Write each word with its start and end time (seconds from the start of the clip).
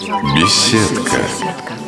Беседка 0.00 1.16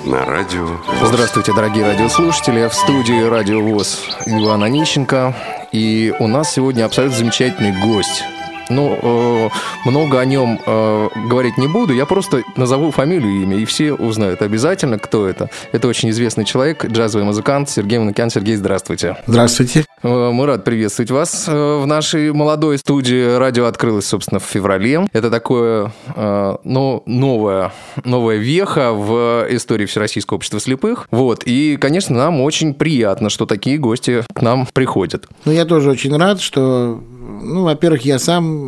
на 0.05 0.25
радио. 0.25 0.67
Здравствуйте, 1.05 1.53
дорогие 1.53 1.85
радиослушатели. 1.85 2.69
В 2.69 2.75
студии 2.75 3.23
Радио 3.23 3.63
ВОЗ 3.63 4.01
Иван 4.27 4.65
Онищенко. 4.65 5.33
И 5.71 6.13
у 6.19 6.27
нас 6.27 6.53
сегодня 6.53 6.87
абсолютно 6.87 7.19
замечательный 7.19 7.73
гость. 7.81 8.25
Ну, 8.71 8.99
э, 9.03 9.89
много 9.89 10.21
о 10.21 10.25
нем 10.25 10.59
э, 10.65 11.09
говорить 11.29 11.59
не 11.59 11.67
буду, 11.67 11.93
я 11.93 12.07
просто 12.07 12.43
назову 12.57 12.91
фамилию 12.91 13.33
и 13.33 13.43
имя, 13.43 13.57
и 13.57 13.65
все 13.65 13.93
узнают 13.93 14.43
обязательно, 14.43 14.99
кто 14.99 15.27
это. 15.27 15.51
Это 15.73 15.89
очень 15.89 16.11
известный 16.11 16.45
человек, 16.45 16.85
джазовый 16.85 17.27
музыкант 17.27 17.69
Сергей 17.69 17.99
Манукян. 17.99 18.31
Сергей, 18.31 18.55
здравствуйте. 18.57 19.17
Здравствуйте. 19.27 19.85
Э, 20.03 20.31
мы 20.31 20.47
рад 20.47 20.65
приветствовать 20.65 21.11
вас 21.11 21.47
э, 21.49 21.79
в 21.79 21.87
нашей 21.87 22.33
молодой 22.33 22.79
студии. 22.79 23.37
Радио 23.37 23.67
открылось, 23.67 24.07
собственно, 24.07 24.41
в 24.41 24.45
феврале. 24.45 25.07
Это 25.13 25.31
такое, 25.31 25.93
э, 26.15 26.57
ну, 26.65 27.03
новое, 27.07 27.73
новая 28.05 28.37
веха 28.37 28.93
в 28.93 29.47
истории 29.51 29.87
Всероссийского 29.87 30.37
общества 30.37 30.61
слепых. 30.61 31.09
Вот, 31.11 31.43
и, 31.45 31.77
конечно, 31.77 32.17
нам 32.17 32.41
очень 32.41 32.75
приятно, 32.75 33.31
что 33.31 33.47
такие 33.47 33.79
гости 33.79 34.25
к 34.33 34.43
нам 34.43 34.67
приходят. 34.73 35.27
Ну, 35.45 35.53
я 35.53 35.65
тоже 35.65 35.91
очень 35.91 36.17
рад, 36.17 36.41
что 36.41 37.01
ну, 37.43 37.65
во-первых, 37.65 38.05
я 38.05 38.19
сам 38.19 38.60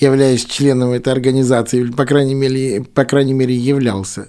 являюсь 0.00 0.44
членом 0.44 0.90
этой 0.90 1.12
организации, 1.12 1.84
по 1.84 2.04
крайней 2.04 2.34
мере, 2.34 2.82
по 2.82 3.04
крайней 3.04 3.34
мере 3.34 3.54
являлся. 3.54 4.28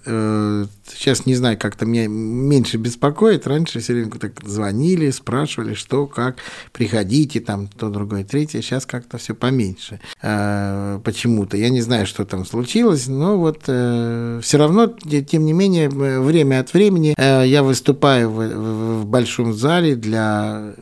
Э, 0.89 0.95
сейчас 0.95 1.25
не 1.25 1.35
знаю, 1.35 1.57
как-то 1.57 1.85
меня 1.85 2.07
меньше 2.07 2.77
беспокоит. 2.77 3.47
Раньше 3.47 3.79
все 3.79 3.93
время 3.93 4.11
так 4.11 4.33
звонили, 4.45 5.09
спрашивали, 5.11 5.73
что, 5.73 6.07
как, 6.07 6.37
приходите, 6.71 7.39
там, 7.39 7.67
то, 7.67 7.89
другое, 7.89 8.23
третье. 8.23 8.61
Сейчас 8.61 8.85
как-то 8.85 9.17
все 9.17 9.33
поменьше 9.33 9.99
э, 10.21 10.99
почему-то. 11.03 11.57
Я 11.57 11.69
не 11.69 11.81
знаю, 11.81 12.05
что 12.05 12.25
там 12.25 12.45
случилось, 12.45 13.07
но 13.07 13.37
вот 13.37 13.63
э, 13.67 14.39
все 14.43 14.57
равно, 14.57 14.87
тем 14.87 15.45
не 15.45 15.53
менее, 15.53 15.89
время 15.89 16.59
от 16.59 16.73
времени 16.73 17.15
я 17.19 17.63
выступаю 17.63 18.29
в, 18.29 19.01
в 19.01 19.05
большом 19.05 19.53
зале 19.53 19.95
для... 19.95 20.73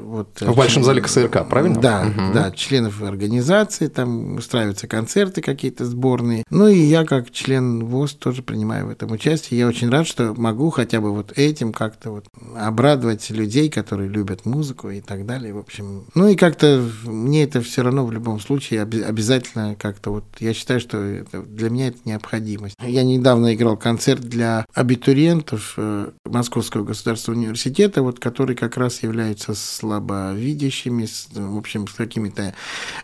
Вот, 0.00 0.40
в 0.40 0.54
большом 0.54 0.84
зале 0.84 1.00
КСРК, 1.00 1.48
правильно? 1.48 1.80
Да, 1.80 2.06
угу. 2.06 2.32
да, 2.32 2.50
членов 2.50 3.02
организации, 3.02 3.88
там 3.88 4.36
устраиваются 4.36 4.86
концерты 4.86 5.40
какие-то 5.42 5.84
сборные. 5.84 6.44
Ну 6.50 6.68
и 6.68 6.78
я 6.78 7.04
как 7.04 7.30
член 7.30 7.84
ВОЗ 7.84 8.14
тоже 8.14 8.42
принимаю 8.42 8.86
в 8.86 8.90
этом 8.90 9.12
участие. 9.12 9.55
Я 9.56 9.68
очень 9.68 9.88
рад, 9.88 10.06
что 10.06 10.34
могу 10.34 10.68
хотя 10.68 11.00
бы 11.00 11.12
вот 11.12 11.32
этим 11.36 11.72
как-то 11.72 12.10
вот 12.10 12.26
обрадовать 12.54 13.30
людей, 13.30 13.70
которые 13.70 14.10
любят 14.10 14.44
музыку 14.44 14.90
и 14.90 15.00
так 15.00 15.24
далее. 15.24 15.54
В 15.54 15.58
общем, 15.58 16.04
ну 16.14 16.28
и 16.28 16.36
как-то 16.36 16.86
мне 17.04 17.44
это 17.44 17.62
все 17.62 17.82
равно 17.82 18.04
в 18.04 18.12
любом 18.12 18.38
случае 18.38 18.82
обязательно 18.82 19.74
как-то 19.74 20.10
вот 20.10 20.24
я 20.40 20.52
считаю, 20.52 20.78
что 20.80 20.98
это, 20.98 21.40
для 21.40 21.70
меня 21.70 21.88
это 21.88 21.98
необходимость. 22.04 22.76
Я 22.82 23.02
недавно 23.02 23.54
играл 23.54 23.78
концерт 23.78 24.20
для 24.20 24.66
абитуриентов 24.74 25.72
э, 25.78 26.10
Московского 26.26 26.84
государственного 26.84 27.40
университета, 27.40 28.02
вот 28.02 28.20
который 28.20 28.56
как 28.56 28.76
раз 28.76 29.02
является 29.02 29.54
слабовидящими, 29.54 31.06
в 31.32 31.56
общем, 31.56 31.88
с 31.88 31.94
какими-то 31.94 32.54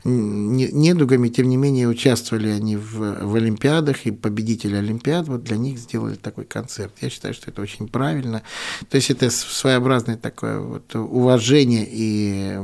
недугами, 0.04 1.28
тем 1.28 1.48
не 1.48 1.56
менее 1.56 1.88
участвовали 1.88 2.48
они 2.48 2.76
в, 2.76 3.24
в 3.24 3.34
Олимпиадах, 3.36 4.04
и 4.04 4.10
победители 4.10 4.76
Олимпиад 4.76 5.28
вот 5.28 5.44
для 5.44 5.56
них 5.56 5.78
сделали 5.78 6.16
такой 6.16 6.41
концерт. 6.44 6.92
Я 7.00 7.10
считаю, 7.10 7.34
что 7.34 7.50
это 7.50 7.62
очень 7.62 7.88
правильно. 7.88 8.42
То 8.88 8.96
есть 8.96 9.10
это 9.10 9.30
своеобразное 9.30 10.16
такое 10.16 10.58
вот 10.58 10.94
уважение 10.94 11.86
и 11.88 12.58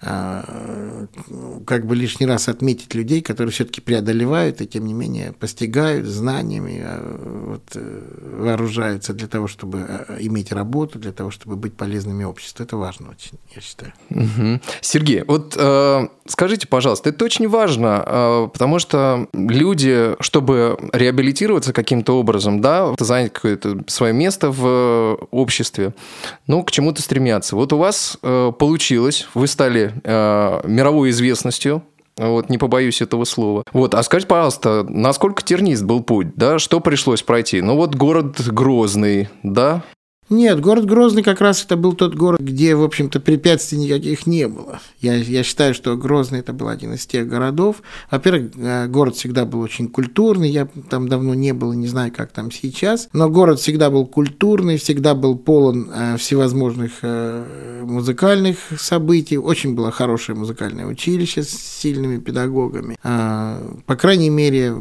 как 0.00 1.86
бы 1.86 1.96
лишний 1.96 2.26
раз 2.26 2.48
отметить 2.48 2.94
людей, 2.94 3.22
которые 3.22 3.52
все-таки 3.52 3.80
преодолевают 3.80 4.60
и 4.60 4.66
тем 4.66 4.86
не 4.86 4.92
менее 4.92 5.32
постигают 5.32 6.06
знаниями, 6.06 6.82
а, 6.84 7.46
вот, 7.46 7.62
э, 7.74 8.00
вооружаются 8.38 9.14
для 9.14 9.28
того, 9.28 9.46
чтобы 9.46 9.78
а, 9.80 10.16
иметь 10.20 10.52
работу, 10.52 10.98
для 10.98 11.12
того, 11.12 11.30
чтобы 11.30 11.56
быть 11.56 11.74
полезными 11.74 12.24
обществу. 12.24 12.64
Это 12.64 12.76
важно 12.76 13.10
очень, 13.10 13.38
я 13.54 13.62
считаю. 13.62 13.92
Угу. 14.10 14.60
Сергей, 14.80 15.24
вот 15.26 15.56
э, 15.58 16.08
скажите, 16.26 16.66
пожалуйста, 16.66 17.10
это 17.10 17.24
очень 17.24 17.48
важно, 17.48 18.04
э, 18.06 18.48
потому 18.52 18.78
что 18.78 19.28
люди, 19.32 20.16
чтобы 20.20 20.78
реабилитироваться 20.92 21.72
каким-то 21.72 22.18
образом, 22.18 22.60
да, 22.60 22.94
занять 22.98 23.32
какое-то 23.32 23.80
свое 23.86 24.12
место 24.12 24.50
в 24.50 25.18
обществе, 25.30 25.94
ну, 26.46 26.62
к 26.62 26.70
чему-то 26.70 27.02
стремятся. 27.02 27.56
Вот 27.56 27.72
у 27.72 27.78
вас 27.78 28.18
э, 28.22 28.52
получилось, 28.58 29.28
вы 29.34 29.46
стали 29.46 29.83
э, 30.02 30.60
мировой 30.64 31.10
известностью, 31.10 31.82
вот, 32.16 32.48
не 32.48 32.58
побоюсь 32.58 33.02
этого 33.02 33.24
слова. 33.24 33.64
Вот, 33.72 33.94
а 33.94 34.02
скажите, 34.02 34.28
пожалуйста, 34.28 34.86
насколько 34.88 35.42
тернист 35.42 35.82
был 35.82 36.02
путь, 36.02 36.34
да, 36.36 36.58
что 36.58 36.80
пришлось 36.80 37.22
пройти? 37.22 37.60
Ну 37.60 37.76
вот 37.76 37.94
город 37.96 38.40
Грозный, 38.46 39.28
да, 39.42 39.82
нет, 40.30 40.60
город 40.60 40.86
Грозный 40.86 41.22
как 41.22 41.40
раз 41.40 41.64
это 41.64 41.76
был 41.76 41.92
тот 41.92 42.14
город, 42.14 42.40
где, 42.40 42.74
в 42.74 42.82
общем-то, 42.82 43.20
препятствий 43.20 43.78
никаких 43.78 44.26
не 44.26 44.48
было. 44.48 44.80
Я, 45.00 45.14
я 45.16 45.42
считаю, 45.42 45.74
что 45.74 45.96
Грозный 45.96 46.40
это 46.40 46.52
был 46.54 46.68
один 46.68 46.94
из 46.94 47.06
тех 47.06 47.28
городов. 47.28 47.82
Во-первых, 48.10 48.52
э, 48.56 48.86
город 48.88 49.16
всегда 49.16 49.44
был 49.44 49.60
очень 49.60 49.88
культурный, 49.88 50.48
я 50.48 50.66
там 50.88 51.08
давно 51.08 51.34
не 51.34 51.52
был, 51.52 51.74
не 51.74 51.86
знаю, 51.86 52.10
как 52.10 52.32
там 52.32 52.50
сейчас, 52.50 53.08
но 53.12 53.28
город 53.28 53.60
всегда 53.60 53.90
был 53.90 54.06
культурный, 54.06 54.78
всегда 54.78 55.14
был 55.14 55.36
полон 55.36 55.90
э, 55.94 56.16
всевозможных 56.16 56.92
э, 57.02 57.82
музыкальных 57.84 58.56
событий. 58.78 59.36
Очень 59.36 59.74
было 59.74 59.90
хорошее 59.90 60.38
музыкальное 60.38 60.86
училище 60.86 61.42
с 61.42 61.50
сильными 61.50 62.18
педагогами. 62.18 62.96
А, 63.02 63.60
по 63.86 63.94
крайней 63.96 64.30
мере, 64.30 64.74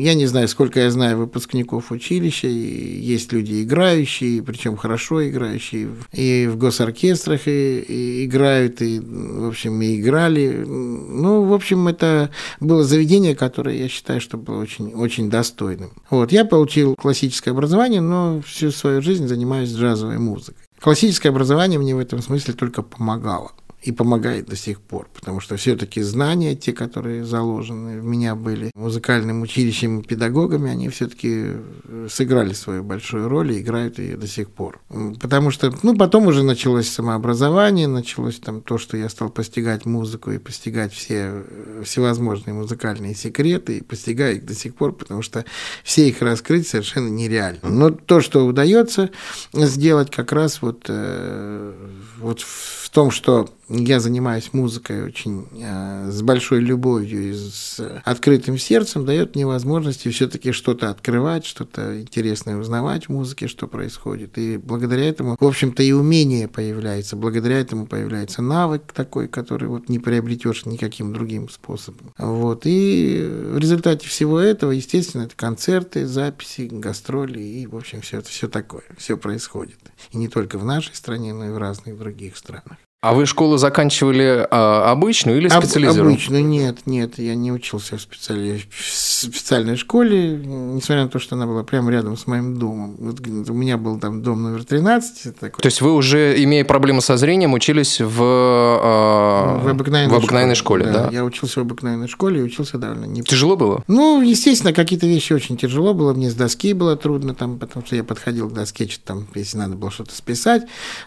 я 0.00 0.14
не 0.14 0.26
знаю, 0.26 0.46
сколько 0.48 0.80
я 0.80 0.90
знаю 0.90 1.18
выпускников 1.18 1.90
училища, 1.90 2.46
есть 2.46 3.32
люди 3.32 3.62
играющие, 3.64 3.95
играющие, 3.96 4.42
причем 4.42 4.76
хорошо 4.76 5.26
играющие, 5.26 5.88
и 6.12 6.46
в 6.46 6.56
госоркестрах 6.56 7.46
и, 7.46 7.78
и 7.80 8.24
играют, 8.24 8.82
и, 8.82 9.00
в 9.00 9.48
общем, 9.48 9.80
и 9.82 10.00
играли. 10.00 10.64
Ну, 10.66 11.44
в 11.44 11.52
общем, 11.52 11.88
это 11.88 12.30
было 12.60 12.84
заведение, 12.84 13.34
которое 13.34 13.76
я 13.76 13.88
считаю, 13.88 14.20
что 14.20 14.36
было 14.36 14.60
очень, 14.60 14.92
очень 14.94 15.30
достойным. 15.30 15.90
Вот, 16.10 16.32
я 16.32 16.44
получил 16.44 16.94
классическое 16.94 17.52
образование, 17.52 18.00
но 18.00 18.40
всю 18.46 18.70
свою 18.70 19.02
жизнь 19.02 19.26
занимаюсь 19.26 19.70
джазовой 19.70 20.18
музыкой. 20.18 20.62
Классическое 20.80 21.32
образование 21.32 21.78
мне 21.78 21.94
в 21.94 21.98
этом 21.98 22.20
смысле 22.20 22.54
только 22.54 22.82
помогало 22.82 23.52
и 23.86 23.92
помогает 23.92 24.46
до 24.46 24.56
сих 24.56 24.80
пор, 24.80 25.08
потому 25.14 25.38
что 25.38 25.56
все-таки 25.56 26.02
знания, 26.02 26.56
те, 26.56 26.72
которые 26.72 27.24
заложены 27.24 28.00
в 28.00 28.04
меня 28.04 28.34
были 28.34 28.72
музыкальным 28.74 29.42
училищем 29.42 30.00
и 30.00 30.02
педагогами, 30.02 30.72
они 30.72 30.88
все-таки 30.88 31.52
э, 31.84 32.08
сыграли 32.10 32.52
свою 32.52 32.82
большую 32.82 33.28
роль 33.28 33.52
и 33.52 33.60
играют 33.60 34.00
ее 34.00 34.16
до 34.16 34.26
сих 34.26 34.50
пор. 34.50 34.80
Потому 35.20 35.52
что, 35.52 35.72
ну, 35.84 35.96
потом 35.96 36.26
уже 36.26 36.42
началось 36.42 36.88
самообразование, 36.88 37.86
началось 37.86 38.40
там 38.40 38.60
то, 38.60 38.76
что 38.76 38.96
я 38.96 39.08
стал 39.08 39.30
постигать 39.30 39.86
музыку 39.86 40.32
и 40.32 40.38
постигать 40.38 40.92
все 40.92 41.44
э, 41.46 41.82
всевозможные 41.84 42.54
музыкальные 42.54 43.14
секреты, 43.14 43.78
и 43.78 43.82
постигаю 43.84 44.38
их 44.38 44.46
до 44.46 44.54
сих 44.54 44.74
пор, 44.74 44.94
потому 44.94 45.22
что 45.22 45.44
все 45.84 46.08
их 46.08 46.22
раскрыть 46.22 46.66
совершенно 46.66 47.08
нереально. 47.08 47.68
Но 47.68 47.90
то, 47.90 48.20
что 48.20 48.44
удается 48.44 49.10
сделать 49.52 50.10
как 50.10 50.32
раз 50.32 50.60
вот, 50.60 50.86
э, 50.88 51.72
вот 52.18 52.40
в 52.40 52.90
том, 52.90 53.12
что 53.12 53.48
я 53.68 53.98
занимаюсь 53.98 54.50
музыкой 54.52 55.02
очень 55.02 55.48
э, 55.60 56.10
с 56.10 56.22
большой 56.22 56.60
любовью 56.60 57.30
и 57.30 57.34
с 57.34 57.80
открытым 58.04 58.58
сердцем, 58.58 59.04
дает 59.04 59.34
мне 59.34 59.46
возможности 59.46 60.08
все-таки 60.08 60.52
что-то 60.52 60.90
открывать, 60.90 61.44
что-то 61.44 62.00
интересное 62.00 62.56
узнавать 62.56 63.06
в 63.06 63.08
музыке, 63.10 63.48
что 63.48 63.66
происходит. 63.66 64.38
И 64.38 64.56
благодаря 64.56 65.08
этому, 65.08 65.36
в 65.38 65.44
общем-то, 65.44 65.82
и 65.82 65.92
умение 65.92 66.46
появляется, 66.46 67.16
благодаря 67.16 67.58
этому 67.58 67.86
появляется 67.86 68.40
навык 68.40 68.92
такой, 68.92 69.26
который 69.26 69.68
вот 69.68 69.88
не 69.88 69.98
приобретешь 69.98 70.64
никаким 70.64 71.12
другим 71.12 71.48
способом. 71.48 72.14
Вот. 72.18 72.62
И 72.64 73.26
в 73.52 73.58
результате 73.58 74.06
всего 74.06 74.38
этого, 74.38 74.70
естественно, 74.70 75.22
это 75.22 75.34
концерты, 75.34 76.06
записи, 76.06 76.68
гастроли 76.70 77.40
и, 77.40 77.66
в 77.66 77.76
общем, 77.76 78.00
все 78.00 78.18
это 78.18 78.28
все 78.28 78.48
такое, 78.48 78.84
все 78.96 79.16
происходит. 79.16 79.78
И 80.12 80.18
не 80.18 80.28
только 80.28 80.58
в 80.58 80.64
нашей 80.64 80.94
стране, 80.94 81.34
но 81.34 81.46
и 81.46 81.50
в 81.50 81.58
разных 81.58 81.98
других 81.98 82.36
странах. 82.36 82.76
А 83.06 83.12
вы 83.12 83.24
школу 83.24 83.56
заканчивали 83.56 84.44
а, 84.50 84.90
обычную 84.90 85.38
или 85.38 85.46
специализированную? 85.46 86.14
Обычную, 86.14 86.44
нет, 86.44 86.78
нет, 86.86 87.20
я 87.20 87.36
не 87.36 87.52
учился 87.52 87.98
в, 87.98 88.00
специали... 88.00 88.60
в 88.68 88.84
специальной 88.84 89.76
школе, 89.76 90.30
несмотря 90.44 91.04
на 91.04 91.08
то, 91.08 91.20
что 91.20 91.36
она 91.36 91.46
была 91.46 91.62
прямо 91.62 91.92
рядом 91.92 92.16
с 92.16 92.26
моим 92.26 92.56
домом. 92.56 92.96
Вот 92.98 93.20
у 93.20 93.52
меня 93.52 93.76
был 93.76 94.00
там 94.00 94.22
дом 94.22 94.42
номер 94.42 94.64
13. 94.64 95.38
Такой. 95.38 95.62
То 95.62 95.66
есть 95.66 95.80
вы 95.82 95.94
уже, 95.94 96.42
имея 96.42 96.64
проблемы 96.64 97.00
со 97.00 97.16
зрением, 97.16 97.54
учились 97.54 98.00
в, 98.00 98.20
а... 98.20 99.60
в 99.62 99.68
обыкновенной, 99.68 100.12
в 100.12 100.16
обыкновенной 100.16 100.56
школе, 100.56 100.86
школе 100.86 100.98
да? 101.04 101.08
Я 101.12 101.24
учился 101.24 101.60
в 101.60 101.62
обыкновенной 101.62 102.08
школе 102.08 102.40
и 102.40 102.42
учился 102.42 102.76
довольно 102.76 103.04
не... 103.04 103.22
Тяжело 103.22 103.56
было? 103.56 103.84
Ну, 103.86 104.20
естественно, 104.20 104.72
какие-то 104.72 105.06
вещи 105.06 105.32
очень 105.32 105.56
тяжело 105.56 105.94
было, 105.94 106.12
мне 106.12 106.28
с 106.28 106.34
доски 106.34 106.72
было 106.72 106.96
трудно, 106.96 107.36
там, 107.36 107.60
потому 107.60 107.86
что 107.86 107.94
я 107.94 108.02
подходил 108.02 108.50
к 108.50 108.52
доске, 108.52 108.88
что 108.88 109.04
там, 109.04 109.28
если 109.36 109.58
надо 109.58 109.76
было 109.76 109.92
что-то 109.92 110.12
списать. 110.12 110.64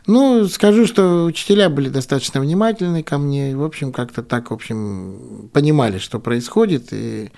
Ну, 0.08 0.48
скажу, 0.48 0.88
что 0.88 1.26
учителя 1.26 1.70
были 1.70 1.89
были 1.90 1.94
достаточно 1.94 2.40
внимательны 2.40 3.04
ко 3.04 3.18
мне, 3.18 3.56
в 3.56 3.64
общем, 3.64 3.92
как-то 3.92 4.24
так, 4.24 4.52
в 4.52 4.54
общем, 4.54 5.50
понимали, 5.54 5.98
что 5.98 6.20
происходит, 6.20 6.90
и 6.92 7.32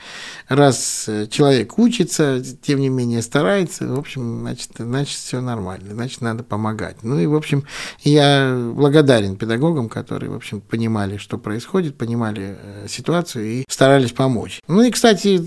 раз 0.47 1.09
человек 1.29 1.77
учится, 1.79 2.43
тем 2.61 2.79
не 2.79 2.89
менее 2.89 3.21
старается, 3.21 3.87
в 3.87 3.97
общем, 3.97 4.41
значит, 4.41 4.71
значит, 4.77 5.17
все 5.17 5.41
нормально, 5.41 5.93
значит, 5.93 6.21
надо 6.21 6.43
помогать. 6.43 6.97
Ну 7.03 7.19
и, 7.19 7.25
в 7.25 7.35
общем, 7.35 7.63
я 8.03 8.71
благодарен 8.75 9.35
педагогам, 9.35 9.89
которые, 9.89 10.31
в 10.31 10.35
общем, 10.35 10.61
понимали, 10.61 11.17
что 11.17 11.37
происходит, 11.37 11.97
понимали 11.97 12.57
э, 12.61 12.87
ситуацию 12.87 13.45
и 13.45 13.63
старались 13.67 14.11
помочь. 14.11 14.61
Ну 14.67 14.81
и, 14.81 14.91
кстати, 14.91 15.39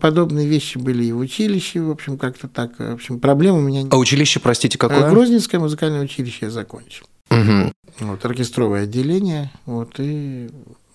подобные 0.00 0.46
вещи 0.46 0.78
были 0.78 1.04
и 1.04 1.12
в 1.12 1.18
училище, 1.18 1.80
в 1.80 1.90
общем, 1.90 2.18
как-то 2.18 2.48
так. 2.48 2.78
В 2.78 2.92
общем, 2.92 3.20
проблем 3.20 3.56
у 3.56 3.60
меня... 3.60 3.86
А 3.90 3.96
училище, 3.96 4.40
простите, 4.40 4.78
какое? 4.78 5.06
Э, 5.06 5.10
Грозненское 5.10 5.60
музыкальное 5.60 6.02
училище 6.02 6.46
я 6.46 6.50
закончил. 6.50 7.06
Угу. 7.30 7.72
Вот, 8.00 8.24
оркестровое 8.24 8.84
отделение, 8.84 9.50
вот, 9.66 9.94
и 9.98 10.50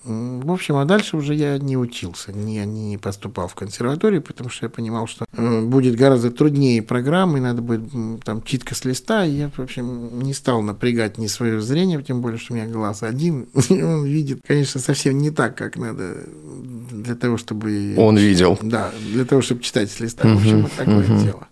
в 0.06 0.52
общем, 0.52 0.76
а 0.76 0.86
дальше 0.86 1.18
уже 1.18 1.34
я 1.34 1.58
не 1.58 1.78
учился, 1.78 2.32
не, 2.32 2.64
не 2.66 2.98
поступал 2.98 3.48
в 3.48 3.56
консерваторию, 3.56 4.22
потому 4.22 4.52
что 4.52 4.68
я 4.68 4.70
понимал, 4.70 5.08
что 5.08 5.26
будет 5.36 5.96
гораздо 5.96 6.30
труднее 6.30 6.84
программы, 6.84 7.40
надо 7.40 7.64
будет 7.64 8.24
там 8.24 8.44
читка 8.44 8.76
с 8.76 8.86
листа, 8.86 9.26
и 9.26 9.32
я, 9.32 9.50
в 9.50 9.60
общем, 9.60 10.20
не 10.20 10.34
стал 10.34 10.62
напрягать 10.62 11.18
ни 11.18 11.26
свое 11.26 11.60
зрение, 11.60 12.02
тем 12.04 12.22
более, 12.22 12.38
что 12.38 12.54
у 12.54 12.56
меня 12.56 12.68
глаз 12.68 13.02
один, 13.02 13.48
он 13.70 14.06
видит, 14.06 14.42
конечно, 14.46 14.80
совсем 14.80 15.18
не 15.18 15.32
так, 15.32 15.58
как 15.58 15.76
надо 15.78 16.18
для 16.92 17.16
того, 17.16 17.38
чтобы... 17.38 17.96
Он 17.98 18.16
видел. 18.16 18.60
Да, 18.62 18.92
для 19.12 19.26
того, 19.26 19.42
чтобы 19.42 19.64
читать 19.64 19.90
с 19.90 20.00
листа. 20.00 20.28
В 20.28 20.38
общем, 20.38 20.64
вот 20.64 20.72
такое 20.74 21.08
дело. 21.24 21.48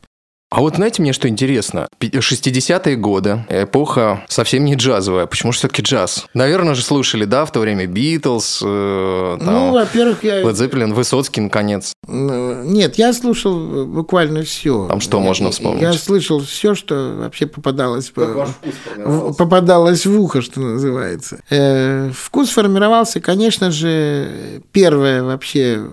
А 0.53 0.59
вот 0.59 0.75
знаете, 0.75 1.01
мне 1.01 1.13
что 1.13 1.27
интересно? 1.27 1.87
60-е 1.99 2.95
годы, 2.95 3.43
эпоха 3.49 4.23
совсем 4.27 4.65
не 4.65 4.75
джазовая. 4.75 5.25
Почему 5.25 5.51
же 5.51 5.57
все-таки 5.57 5.81
джаз? 5.81 6.27
Наверное 6.35 6.75
же 6.75 6.83
слушали, 6.83 7.25
да, 7.25 7.45
в 7.45 7.51
то 7.51 7.59
время 7.59 7.87
Битлз, 7.87 8.61
э, 8.63 9.37
ну, 9.41 9.71
во-первых, 9.71 10.23
я... 10.23 10.43
Лед 10.43 10.55
Зеппелин, 10.55 10.93
Высоцкий, 10.93 11.41
наконец. 11.41 11.93
Нет, 12.07 12.99
я 12.99 13.13
слушал 13.13 13.87
буквально 13.87 14.43
все. 14.43 14.85
Там 14.89 15.01
что 15.01 15.19
можно 15.19 15.49
вспомнить? 15.49 15.81
Я 15.81 15.93
слышал 15.93 16.39
все, 16.43 16.75
что 16.75 17.15
вообще 17.17 17.47
попадалось, 17.47 18.11
в, 18.15 19.33
попадалось 19.33 20.05
в 20.05 20.21
ухо, 20.21 20.43
что 20.43 20.59
называется. 20.59 21.39
Э, 21.49 22.11
вкус 22.13 22.51
формировался, 22.51 23.19
конечно 23.21 23.71
же, 23.71 24.61
первая 24.71 25.23
вообще, 25.23 25.83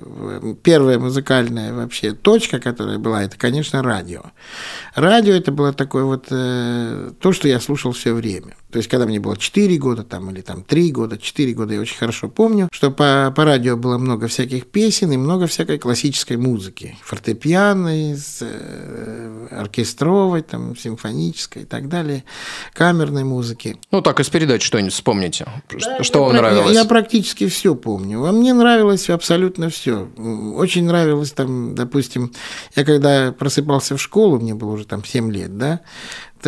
первая 0.62 0.98
музыкальная 0.98 1.72
вообще 1.72 2.12
точка, 2.12 2.60
которая 2.60 2.98
была, 2.98 3.22
это, 3.22 3.38
конечно, 3.38 3.82
радио. 3.82 4.24
Радио 4.94 5.34
это 5.34 5.52
было 5.52 5.72
такое 5.72 6.04
вот 6.04 6.26
э, 6.30 7.12
то, 7.20 7.32
что 7.32 7.48
я 7.48 7.60
слушал 7.60 7.92
все 7.92 8.12
время. 8.12 8.56
То 8.70 8.78
есть, 8.78 8.88
когда 8.88 9.06
мне 9.06 9.20
было 9.20 9.36
4 9.36 9.76
года 9.78 10.04
там, 10.04 10.30
или 10.30 10.40
там 10.40 10.62
3 10.62 10.92
года, 10.92 11.18
4 11.18 11.52
года, 11.54 11.74
я 11.74 11.80
очень 11.80 11.96
хорошо 11.96 12.28
помню, 12.28 12.68
что 12.72 12.90
по, 12.90 13.32
по 13.34 13.44
радио 13.44 13.76
было 13.76 13.98
много 13.98 14.28
всяких 14.28 14.66
песен 14.66 15.12
и 15.12 15.16
много 15.16 15.46
всякой 15.46 15.78
классической 15.78 16.36
музыки. 16.36 16.96
Фортепианной, 17.02 18.16
э, 18.40 19.48
оркестровой, 19.50 20.42
там, 20.42 20.76
симфонической 20.76 21.62
и 21.62 21.66
так 21.66 21.88
далее, 21.88 22.24
камерной 22.72 23.24
музыки. 23.24 23.78
Ну, 23.90 24.02
так, 24.02 24.20
из 24.20 24.28
передач 24.28 24.62
что-нибудь 24.62 24.92
вспомните. 24.92 25.46
Да, 25.70 26.02
что 26.02 26.24
вам 26.24 26.36
нравилось? 26.36 26.72
Я, 26.72 26.82
я 26.82 26.84
практически 26.84 27.48
все 27.48 27.74
помню. 27.74 28.24
А 28.24 28.32
мне 28.32 28.54
нравилось 28.54 29.10
абсолютно 29.10 29.68
все. 29.68 30.08
Очень 30.54 30.84
нравилось 30.84 31.32
там, 31.32 31.74
допустим, 31.74 32.32
я 32.76 32.84
когда 32.84 33.32
просыпался 33.32 33.96
в 33.96 34.00
школу, 34.00 34.38
мне 34.38 34.54
было 34.54 34.72
уже 34.72 34.86
там 34.86 35.04
7 35.04 35.32
лет, 35.32 35.56
да, 35.56 35.80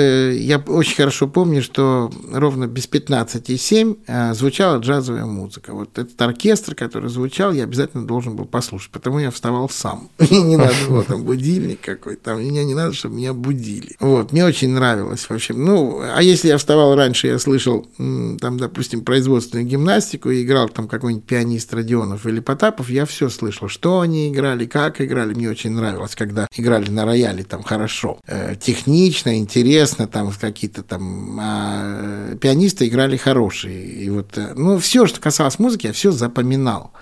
я 0.01 0.59
очень 0.59 0.97
хорошо 0.97 1.29
помню, 1.29 1.63
что 1.63 2.11
ровно 2.33 2.67
без 2.67 2.89
15,7 2.89 3.99
а, 4.07 4.35
звучала 4.35 4.79
джазовая 4.79 5.27
музыка. 5.27 5.75
Вот 5.75 5.99
этот 5.99 6.21
оркестр, 6.21 6.75
который 6.75 7.11
звучал, 7.11 7.53
я 7.53 7.65
обязательно 7.65 8.07
должен 8.07 8.37
был 8.37 8.45
послушать, 8.45 8.91
потому 8.91 9.19
я 9.19 9.31
вставал 9.31 9.69
сам. 9.69 10.09
Не 10.19 10.57
надо 10.57 10.75
было 10.89 11.05
там 11.05 11.25
будильник 11.25 11.81
какой-то, 11.81 12.35
мне 12.35 12.65
не 12.65 12.75
надо, 12.75 12.93
чтобы 12.93 13.17
меня 13.17 13.33
будили. 13.33 13.97
Вот, 14.01 14.33
мне 14.33 14.45
очень 14.45 14.71
нравилось 14.71 15.29
вообще. 15.29 15.55
Ну, 15.55 16.01
а 16.03 16.23
если 16.23 16.49
я 16.49 16.59
вставал 16.59 16.95
раньше, 16.95 17.27
я 17.27 17.39
слышал 17.39 17.87
там, 17.97 18.59
допустим, 18.59 19.03
производственную 19.03 19.67
гимнастику 19.67 20.31
и 20.31 20.43
играл 20.43 20.69
там 20.69 20.89
какой-нибудь 20.89 21.25
пианист 21.25 21.73
Родионов 21.75 22.27
или 22.27 22.41
Потапов, 22.41 22.91
я 22.91 23.07
все 23.07 23.29
слышал, 23.29 23.69
что 23.69 24.01
они 24.01 24.31
играли, 24.31 24.67
как 24.67 25.01
играли. 25.01 25.35
Мне 25.35 25.51
очень 25.51 25.71
нравилось, 25.73 26.15
когда 26.15 26.47
играли 26.57 26.91
на 26.91 27.05
рояле 27.05 27.45
там 27.45 27.63
хорошо, 27.63 28.19
э, 28.27 28.55
технично, 28.61 29.39
интересно 29.39 29.82
интересно, 29.83 30.07
там 30.07 30.33
какие-то 30.41 30.83
там 30.83 31.39
а, 31.41 32.37
пианисты 32.37 32.87
играли 32.87 33.17
хорошие. 33.17 33.85
И 33.85 34.11
вот, 34.11 34.39
э, 34.39 34.53
ну, 34.55 34.79
все, 34.79 35.07
что 35.07 35.21
касалось 35.21 35.59
музыки, 35.59 35.89
я 35.89 35.93
все 35.93 36.13
запоминал. 36.13 36.93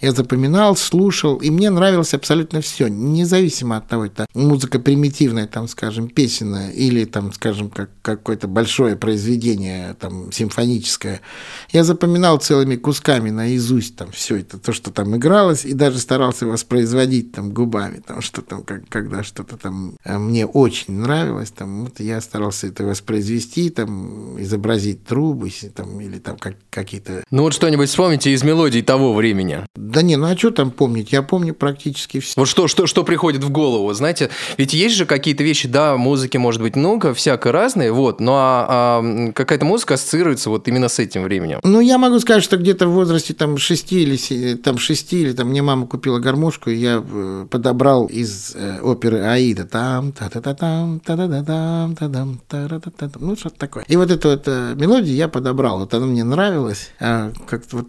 Я 0.00 0.12
запоминал, 0.12 0.76
слушал, 0.76 1.36
и 1.36 1.50
мне 1.50 1.70
нравилось 1.70 2.14
абсолютно 2.14 2.60
все, 2.60 2.88
независимо 2.88 3.76
от 3.76 3.88
того, 3.88 4.06
это 4.06 4.26
музыка 4.34 4.78
примитивная, 4.78 5.46
там, 5.46 5.66
скажем, 5.68 6.08
песенная, 6.08 6.70
или 6.70 7.04
там, 7.04 7.32
скажем, 7.32 7.70
как 7.70 7.90
какое-то 8.02 8.46
большое 8.46 8.94
произведение, 8.94 9.94
там, 9.98 10.30
симфоническое. 10.32 11.20
Я 11.72 11.84
запоминал 11.84 12.38
целыми 12.38 12.76
кусками 12.76 13.30
наизусть 13.30 13.96
там 13.96 14.10
все 14.12 14.36
это, 14.36 14.58
то, 14.58 14.72
что 14.72 14.90
там 14.90 15.16
игралось, 15.16 15.64
и 15.64 15.72
даже 15.72 15.98
старался 15.98 16.46
воспроизводить 16.46 17.32
там 17.32 17.52
губами, 17.52 18.00
там, 18.06 18.20
что 18.20 18.42
там, 18.42 18.62
как, 18.62 18.88
когда 18.88 19.24
что-то 19.24 19.56
там 19.56 19.96
э, 20.04 20.18
мне 20.18 20.46
очень 20.46 20.94
нравилось, 20.94 21.50
там, 21.50 21.84
вот 21.84 22.00
я 22.00 22.20
старался 22.28 22.66
это 22.66 22.84
воспроизвести, 22.84 23.70
там, 23.70 24.40
изобразить 24.40 25.04
трубы, 25.04 25.50
там, 25.74 26.00
или 26.00 26.18
там 26.18 26.36
как, 26.36 26.56
какие-то... 26.70 27.24
Ну 27.30 27.42
вот 27.42 27.54
что-нибудь 27.54 27.88
вспомните 27.88 28.32
из 28.32 28.42
мелодий 28.44 28.82
того 28.82 29.14
времени. 29.14 29.64
Да 29.74 30.02
не, 30.02 30.16
ну 30.16 30.26
а 30.26 30.36
что 30.36 30.50
там 30.50 30.70
помнить? 30.70 31.10
Я 31.10 31.22
помню 31.22 31.54
практически 31.54 32.20
все. 32.20 32.34
Вот 32.36 32.46
что, 32.46 32.68
что, 32.68 32.86
что 32.86 33.02
приходит 33.04 33.42
в 33.42 33.50
голову, 33.50 33.92
знаете? 33.94 34.30
Ведь 34.58 34.74
есть 34.74 34.94
же 34.94 35.06
какие-то 35.06 35.42
вещи, 35.42 35.68
да, 35.68 35.96
музыки 35.96 36.36
может 36.36 36.60
быть 36.60 36.76
много, 36.76 37.14
всяко 37.14 37.50
разные, 37.50 37.92
вот, 37.92 38.20
но 38.20 38.36
а, 38.36 38.66
а, 38.68 39.32
какая-то 39.32 39.64
музыка 39.64 39.94
ассоциируется 39.94 40.50
вот 40.50 40.68
именно 40.68 40.88
с 40.88 40.98
этим 40.98 41.22
временем. 41.22 41.60
Ну, 41.62 41.80
я 41.80 41.96
могу 41.96 42.18
сказать, 42.20 42.44
что 42.44 42.58
где-то 42.58 42.86
в 42.88 42.92
возрасте 42.92 43.32
там 43.32 43.56
6 43.56 43.92
или 43.92 44.54
там 44.56 44.78
6 44.78 45.12
или 45.14 45.32
там 45.32 45.48
мне 45.48 45.62
мама 45.62 45.86
купила 45.86 46.18
гармошку, 46.18 46.70
и 46.70 46.76
я 46.76 47.02
э, 47.04 47.46
подобрал 47.50 48.06
из 48.06 48.54
э, 48.54 48.80
оперы 48.80 49.20
Аида 49.22 49.64
там 49.64 50.12
та 50.12 50.28
та 50.28 50.40
та 50.40 50.54
там 50.54 51.00
та 51.00 51.16
та 51.16 51.28
та 51.28 51.42
там 51.42 51.96
та 51.96 52.08
та 52.46 52.68
ну 53.20 53.36
что-то 53.36 53.58
такое. 53.58 53.84
И 53.88 53.96
вот 53.96 54.10
эту 54.10 54.30
вот 54.30 54.42
э, 54.46 54.74
мелодию 54.76 55.14
я 55.14 55.28
подобрал, 55.28 55.78
вот 55.78 55.94
она 55.94 56.06
мне 56.06 56.24
нравилась, 56.24 56.90
а 57.00 57.32
как-то 57.46 57.78
вот 57.78 57.88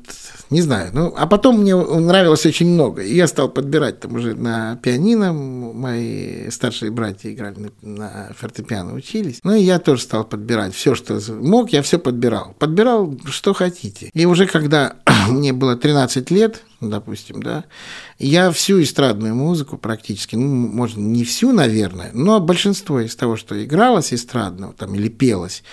не 0.50 0.62
знаю, 0.62 0.92
ну 0.94 1.14
а 1.18 1.28
потом 1.28 1.60
мне 1.60 1.76
нравилось 1.76 2.46
очень 2.46 2.68
много, 2.68 3.02
и 3.02 3.16
я 3.16 3.28
стал 3.28 3.50
подбирать 3.50 4.00
там 4.00 4.16
уже 4.16 4.36
на 4.36 4.78
пианино, 4.78 5.34
мои 5.34 6.50
старшие 6.50 6.92
братья 6.92 7.32
играли 7.32 7.72
на, 7.82 7.98
на 7.98 8.34
фортепиано, 8.36 8.94
учились, 8.94 9.40
ну 9.44 9.54
и 9.54 9.62
я 9.62 9.80
тоже 9.80 10.02
стал 10.04 10.24
подбирать 10.24 10.74
все, 10.74 10.96
что 10.96 11.20
мог, 11.34 11.72
я 11.72 11.82
все 11.82 12.00
подбирал, 12.00 12.56
подбирал 12.60 13.18
что 13.26 13.54
хотите. 13.54 14.10
И 14.14 14.26
уже 14.26 14.46
когда 14.46 14.96
мне 15.30 15.54
было 15.54 15.76
13 15.76 16.32
лет, 16.32 16.64
допустим, 16.82 17.42
да, 17.42 17.66
я 18.18 18.52
всю 18.52 18.82
эстрадную 18.82 19.36
музыку 19.36 19.78
практически, 19.78 20.36
ну, 20.36 20.48
может, 20.48 20.98
не 20.98 21.24
всю, 21.24 21.52
наверное, 21.52 22.12
но 22.14 22.40
большинство 22.40 23.00
из 23.00 23.16
того, 23.16 23.36
что 23.36 23.62
игралось 23.64 24.14
эстрадного 24.14 24.74
там 24.74 24.96
или 24.96 25.10
пелось. 25.10 25.64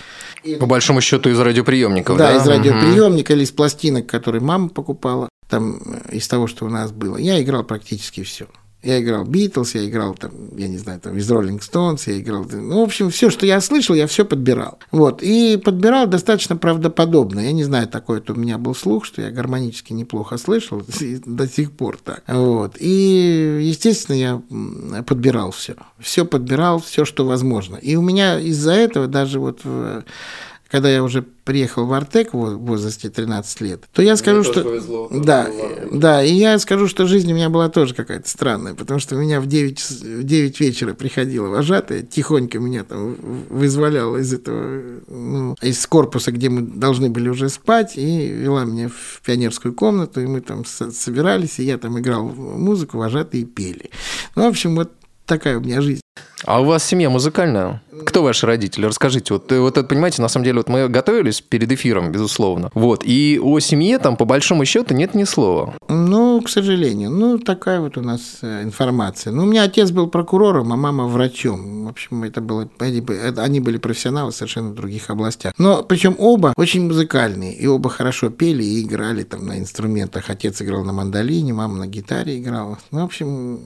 По 0.59 0.65
большому 0.65 1.01
счету 1.01 1.29
из 1.29 1.39
радиоприемников, 1.39 2.17
да? 2.17 2.31
Да, 2.31 2.37
из 2.37 2.47
радиоприемника 2.47 3.31
угу. 3.31 3.37
или 3.37 3.43
из 3.43 3.51
пластинок, 3.51 4.07
которые 4.07 4.41
мама 4.41 4.69
покупала, 4.69 5.29
там, 5.49 5.77
из 6.11 6.27
того, 6.27 6.47
что 6.47 6.65
у 6.65 6.69
нас 6.69 6.91
было. 6.91 7.17
Я 7.17 7.41
играл 7.41 7.63
практически 7.63 8.23
все. 8.23 8.47
Я 8.87 9.01
играл 9.01 9.25
Битлз, 9.25 9.75
я 9.75 9.85
играл 9.85 10.13
там, 10.13 10.31
я 10.55 10.69
не 10.69 10.77
знаю, 10.77 11.01
там 11.01 11.17
из 11.17 11.29
Роллинг 11.29 11.61
Стоунс, 11.61 12.07
я 12.07 12.17
играл, 12.21 12.45
ну, 12.49 12.79
в 12.79 12.83
общем, 12.83 13.09
все, 13.09 13.29
что 13.29 13.45
я 13.45 13.59
слышал, 13.59 13.93
я 13.93 14.07
все 14.07 14.23
подбирал. 14.23 14.79
Вот, 14.91 15.21
и 15.21 15.57
подбирал 15.57 16.07
достаточно 16.07 16.55
правдоподобно. 16.55 17.41
Я 17.41 17.51
не 17.51 17.65
знаю, 17.65 17.89
такой 17.89 18.19
это 18.19 18.31
у 18.31 18.37
меня 18.37 18.57
был 18.57 18.73
слух, 18.73 19.03
что 19.03 19.21
я 19.21 19.29
гармонически 19.29 19.91
неплохо 19.91 20.37
слышал, 20.37 20.81
до 21.25 21.47
сих 21.49 21.73
пор 21.73 21.97
так. 22.01 22.23
Вот, 22.29 22.77
и, 22.79 23.59
естественно, 23.61 24.15
я 24.15 24.41
подбирал 25.03 25.51
все. 25.51 25.75
Все 25.99 26.23
подбирал, 26.23 26.79
все, 26.79 27.03
что 27.03 27.25
возможно. 27.25 27.75
И 27.75 27.97
у 27.97 28.01
меня 28.01 28.39
из-за 28.39 28.71
этого 28.71 29.07
даже 29.07 29.41
вот 29.41 29.65
когда 30.69 30.89
я 30.89 31.03
уже 31.03 31.21
приехал 31.21 31.85
в 31.85 31.93
Артек 31.93 32.33
в 32.33 32.57
возрасте 32.57 33.09
13 33.09 33.61
лет, 33.61 33.83
то 33.93 34.01
я 34.01 34.17
скажу, 34.17 34.43
что... 34.43 34.63
Повезло, 34.63 35.09
да, 35.11 35.49
да, 35.91 36.23
и 36.23 36.33
я 36.33 36.59
скажу, 36.59 36.87
что 36.87 37.07
жизнь 37.07 37.31
у 37.31 37.35
меня 37.35 37.49
была 37.49 37.69
тоже 37.69 37.93
какая-то 37.93 38.27
странная, 38.27 38.73
потому 38.73 38.99
что 38.99 39.15
у 39.15 39.19
меня 39.19 39.39
в 39.39 39.47
9, 39.47 39.79
в 39.79 40.23
9 40.23 40.59
вечера 40.59 40.93
приходила 40.93 41.47
вожатая, 41.47 42.01
тихонько 42.01 42.59
меня 42.59 42.83
там 42.83 43.15
вызволяла 43.49 44.17
из 44.17 44.33
этого, 44.33 44.81
ну, 45.07 45.55
из 45.61 45.85
корпуса, 45.87 46.31
где 46.31 46.49
мы 46.49 46.61
должны 46.61 47.09
были 47.09 47.29
уже 47.29 47.49
спать, 47.49 47.93
и 47.97 48.27
вела 48.27 48.65
меня 48.65 48.89
в 48.89 49.21
пионерскую 49.25 49.73
комнату, 49.73 50.21
и 50.21 50.27
мы 50.27 50.41
там 50.41 50.65
собирались, 50.65 51.59
и 51.59 51.63
я 51.63 51.77
там 51.77 51.99
играл 51.99 52.25
музыку, 52.25 52.97
вожатые 52.97 53.45
пели. 53.45 53.89
Ну, 54.35 54.43
в 54.43 54.47
общем, 54.47 54.75
вот 54.75 54.91
такая 55.25 55.57
у 55.57 55.61
меня 55.61 55.81
жизнь. 55.81 56.01
А 56.45 56.61
у 56.61 56.65
вас 56.65 56.83
семья 56.83 57.09
музыкальная? 57.09 57.81
Кто 58.05 58.21
ваши 58.21 58.45
родители? 58.45 58.85
Расскажите. 58.85 59.33
Вот, 59.33 59.51
э, 59.51 59.59
вот 59.59 59.77
это, 59.77 59.87
понимаете, 59.87 60.21
на 60.21 60.27
самом 60.27 60.45
деле, 60.45 60.57
вот 60.57 60.69
мы 60.69 60.87
готовились 60.87 61.41
перед 61.41 61.71
эфиром, 61.71 62.11
безусловно. 62.11 62.69
Вот. 62.73 63.01
И 63.03 63.39
о 63.41 63.59
семье 63.59 63.97
там, 63.97 64.17
по 64.17 64.25
большому 64.25 64.65
счету, 64.65 64.93
нет 64.93 65.15
ни 65.15 65.23
слова. 65.23 65.73
Ну, 65.89 66.41
к 66.41 66.49
сожалению. 66.49 67.09
Ну, 67.09 67.39
такая 67.39 67.79
вот 67.79 67.97
у 67.97 68.01
нас 68.01 68.39
э, 68.41 68.63
информация. 68.63 69.33
Ну, 69.33 69.43
у 69.43 69.45
меня 69.45 69.63
отец 69.63 69.89
был 69.91 70.07
прокурором, 70.07 70.71
а 70.73 70.75
мама 70.75 71.05
врачом. 71.05 71.85
В 71.85 71.89
общем, 71.89 72.23
это 72.23 72.41
было... 72.41 72.69
Они 72.79 73.59
были 73.59 73.77
профессионалы 73.77 74.31
совершенно 74.31 74.69
в 74.69 74.75
других 74.75 75.09
областях. 75.09 75.53
Но 75.57 75.83
причем 75.83 76.15
оба 76.19 76.53
очень 76.55 76.85
музыкальные. 76.85 77.55
И 77.55 77.65
оба 77.65 77.89
хорошо 77.89 78.29
пели 78.29 78.63
и 78.63 78.83
играли 78.83 79.23
там 79.23 79.47
на 79.47 79.57
инструментах. 79.57 80.29
Отец 80.29 80.61
играл 80.61 80.83
на 80.83 80.93
мандолине, 80.93 81.53
мама 81.53 81.77
на 81.77 81.87
гитаре 81.87 82.37
играла. 82.37 82.77
Ну, 82.91 83.01
в 83.01 83.05
общем, 83.05 83.59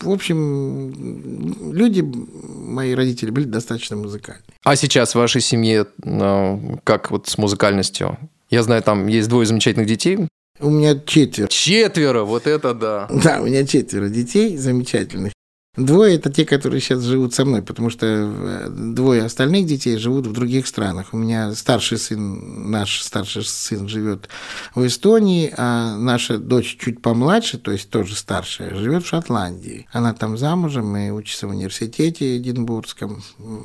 в 0.00 0.10
общем, 0.10 1.72
люди, 1.72 1.87
мои 2.02 2.94
родители, 2.94 3.30
были 3.30 3.44
достаточно 3.44 3.96
музыкальные. 3.96 4.44
А 4.64 4.76
сейчас 4.76 5.12
в 5.12 5.14
вашей 5.16 5.40
семье 5.40 5.86
ну, 6.04 6.80
как 6.84 7.10
вот 7.10 7.28
с 7.28 7.38
музыкальностью? 7.38 8.18
Я 8.50 8.62
знаю, 8.62 8.82
там 8.82 9.06
есть 9.06 9.28
двое 9.28 9.46
замечательных 9.46 9.88
детей. 9.88 10.18
У 10.60 10.70
меня 10.70 10.98
четверо. 10.98 11.48
Четверо, 11.48 12.24
вот 12.24 12.46
это 12.46 12.74
да. 12.74 13.08
Да, 13.10 13.40
у 13.40 13.46
меня 13.46 13.66
четверо 13.66 14.08
детей 14.08 14.56
замечательных. 14.56 15.32
Двое– 15.78 16.14
это 16.16 16.30
те, 16.32 16.44
которые 16.44 16.80
сейчас 16.80 17.02
живут 17.02 17.34
со 17.34 17.44
мной, 17.44 17.62
потому 17.62 17.88
что 17.88 18.06
э, 18.06 18.68
двое 18.68 19.22
остальных 19.22 19.66
детей 19.66 19.96
живут 19.96 20.26
в 20.26 20.32
других 20.32 20.66
странах. 20.66 21.08
У 21.12 21.16
меня 21.16 21.52
старший 21.54 21.98
сын, 21.98 22.70
наш 22.70 23.00
старший 23.00 23.44
сын 23.44 23.88
живет 23.88 24.28
в 24.74 24.84
Эстонии, 24.84 25.54
а 25.56 25.96
наша 25.96 26.38
дочь 26.38 26.78
чуть 26.80 27.00
помладше, 27.00 27.58
то 27.58 27.70
есть 27.70 27.90
тоже 27.90 28.16
старшая, 28.16 28.74
живет 28.74 29.04
в 29.04 29.08
Шотландии. 29.08 29.86
Она 29.92 30.14
там 30.14 30.36
замужем 30.36 30.96
и 30.96 31.10
учится 31.10 31.46
в 31.46 31.50
университете 31.50 32.36
Эдинбургском. 32.38 33.22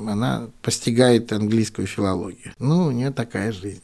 Она 0.08 0.50
постигает 0.62 1.34
английскую 1.34 1.88
филологию. 1.88 2.54
Ну, 2.60 2.86
у 2.86 2.92
нее 2.92 3.10
такая 3.10 3.52
жизнь. 3.52 3.82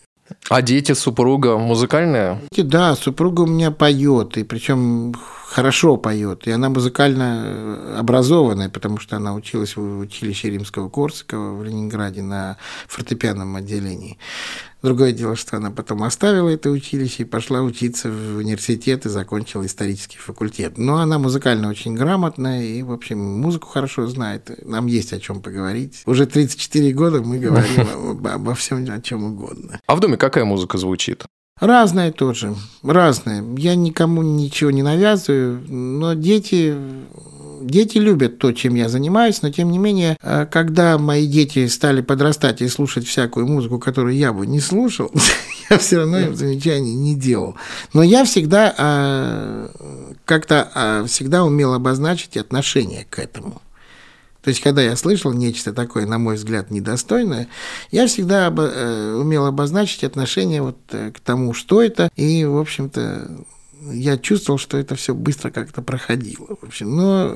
А 0.50 0.62
дети, 0.62 0.94
супруга 0.94 1.58
музыкальная? 1.58 2.42
Да, 2.56 2.96
супруга 2.96 3.42
у 3.42 3.48
меня 3.48 3.72
поет, 3.72 4.38
и 4.38 4.44
причем 4.44 5.14
хорошо 5.50 5.98
поет. 5.98 6.48
И 6.48 6.52
она 6.52 6.70
музыкально 6.70 7.44
э, 7.46 7.96
образованная, 8.00 8.70
потому 8.70 9.00
что 9.00 9.18
она 9.18 9.34
училась 9.34 9.76
в 9.76 10.00
училище 10.00 10.50
Римского 10.50 10.90
Корсакова 10.90 11.56
в 11.56 11.64
Ленинграде 11.64 12.22
на 12.22 12.58
фортепианном 12.88 13.56
отделении. 13.56 14.18
Другое 14.82 15.12
дело, 15.12 15.36
что 15.36 15.58
она 15.58 15.72
потом 15.72 16.04
оставила 16.04 16.48
это 16.48 16.70
училище 16.70 17.24
и 17.24 17.26
пошла 17.26 17.62
учиться 17.62 18.10
в 18.10 18.38
университет 18.38 19.06
и 19.06 19.10
закончила 19.10 19.66
исторический 19.66 20.18
факультет. 20.18 20.78
Но 20.78 20.98
она 20.98 21.20
музыкально 21.20 21.70
очень 21.70 21.96
грамотная 21.96 22.64
и, 22.64 22.82
в 22.82 22.94
общем, 22.94 23.20
музыку 23.20 23.68
хорошо 23.68 24.08
знает. 24.08 24.50
Нам 24.66 24.88
есть 24.88 25.12
о 25.12 25.20
чем 25.20 25.42
поговорить. 25.42 26.04
Уже 26.06 26.26
34 26.26 26.94
года 26.94 27.22
мы 27.22 27.40
говорим 27.40 28.26
обо 28.26 28.56
всем, 28.56 28.90
о 28.90 29.02
чем 29.02 29.26
угодно. 29.26 29.82
А 29.86 29.96
в 29.96 30.00
доме 30.00 30.16
какая 30.16 30.46
музыка 30.46 30.78
звучит? 30.78 31.26
Разное 31.60 32.14
тоже, 32.14 32.56
разное. 32.84 33.44
Я 33.58 33.76
никому 33.76 34.22
ничего 34.22 34.72
не 34.72 34.82
навязываю, 34.82 35.62
но 35.68 36.14
дети 36.14 36.74
дети 37.62 37.98
любят 37.98 38.40
то, 38.40 38.52
чем 38.52 38.76
я 38.76 38.90
занимаюсь, 38.90 39.42
но 39.42 39.52
тем 39.52 39.72
не 39.72 39.78
менее, 39.78 40.18
э, 40.22 40.46
когда 40.46 40.98
мои 40.98 41.28
дети 41.28 41.68
стали 41.68 42.02
подрастать 42.02 42.62
и 42.62 42.68
слушать 42.68 43.06
всякую 43.06 43.48
музыку, 43.48 43.80
которую 43.80 44.16
я 44.16 44.34
бы 44.34 44.48
не 44.48 44.60
слушал, 44.60 45.12
я 45.70 45.78
все 45.78 45.98
равно 45.98 46.20
им 46.20 46.36
замечаний 46.36 46.96
не 46.96 47.16
делал. 47.16 47.56
Но 47.94 48.04
я 48.04 48.26
всегда 48.26 48.74
э, 48.78 49.70
как-то 50.26 50.72
э, 50.74 51.06
всегда 51.08 51.44
умел 51.44 51.74
обозначить 51.74 52.38
отношение 52.38 53.06
к 53.10 53.20
этому. 53.20 53.62
То 54.42 54.50
есть, 54.50 54.62
когда 54.62 54.82
я 54.82 54.96
слышал 54.96 55.34
нечто 55.34 55.74
такое, 55.74 56.06
на 56.06 56.18
мой 56.18 56.36
взгляд, 56.36 56.72
недостойное, 56.72 57.50
я 57.92 58.08
всегда 58.08 58.48
умел 58.48 59.46
обозначить 59.46 60.06
отношение 60.06 60.62
вот 60.62 60.78
к 60.90 61.20
тому, 61.20 61.54
что 61.54 61.82
это, 61.82 62.10
и, 62.16 62.46
в 62.46 62.58
общем-то, 62.58 63.44
я 63.92 64.18
чувствовал, 64.18 64.58
что 64.58 64.78
это 64.78 64.96
все 64.96 65.14
быстро 65.14 65.50
как-то 65.52 65.82
проходило. 65.82 66.56
В 66.62 66.66
общем, 66.66 66.96
но, 66.96 67.34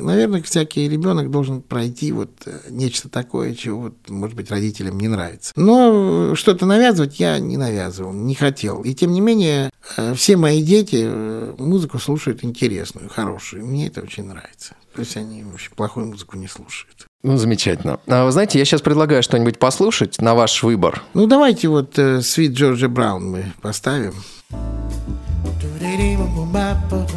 наверное, 0.00 0.42
всякий 0.42 0.88
ребенок 0.88 1.30
должен 1.30 1.62
пройти 1.62 2.12
вот 2.12 2.30
э, 2.46 2.58
нечто 2.70 3.08
такое, 3.08 3.54
чего, 3.54 3.82
вот, 3.82 3.94
может 4.08 4.36
быть, 4.36 4.50
родителям 4.50 4.98
не 4.98 5.08
нравится. 5.08 5.52
Но 5.56 6.34
что-то 6.34 6.66
навязывать 6.66 7.18
я 7.20 7.38
не 7.38 7.56
навязывал, 7.56 8.12
не 8.12 8.34
хотел. 8.34 8.82
И 8.82 8.94
тем 8.94 9.12
не 9.12 9.20
менее, 9.20 9.70
э, 9.96 10.14
все 10.14 10.36
мои 10.36 10.62
дети 10.62 11.02
э, 11.02 11.54
музыку 11.58 11.98
слушают 11.98 12.44
интересную, 12.44 13.08
хорошую. 13.08 13.66
Мне 13.66 13.88
это 13.88 14.00
очень 14.00 14.24
нравится. 14.24 14.74
То 14.94 15.00
есть 15.00 15.16
они 15.16 15.44
вообще 15.44 15.70
плохую 15.70 16.06
музыку 16.06 16.36
не 16.36 16.48
слушают. 16.48 17.06
Ну, 17.22 17.36
замечательно. 17.36 17.98
А 18.06 18.24
вы 18.24 18.32
знаете, 18.32 18.58
я 18.58 18.64
сейчас 18.64 18.82
предлагаю 18.82 19.22
что-нибудь 19.22 19.58
послушать 19.58 20.20
на 20.20 20.34
ваш 20.34 20.62
выбор. 20.62 21.02
Ну, 21.12 21.26
давайте 21.26 21.68
вот 21.68 21.98
«Sweet 21.98 22.52
Georgia 22.52 22.88
Brown» 22.88 23.20
мы 23.20 23.52
поставим. 23.60 24.14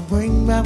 Bring 0.10 0.46
back 0.48 0.66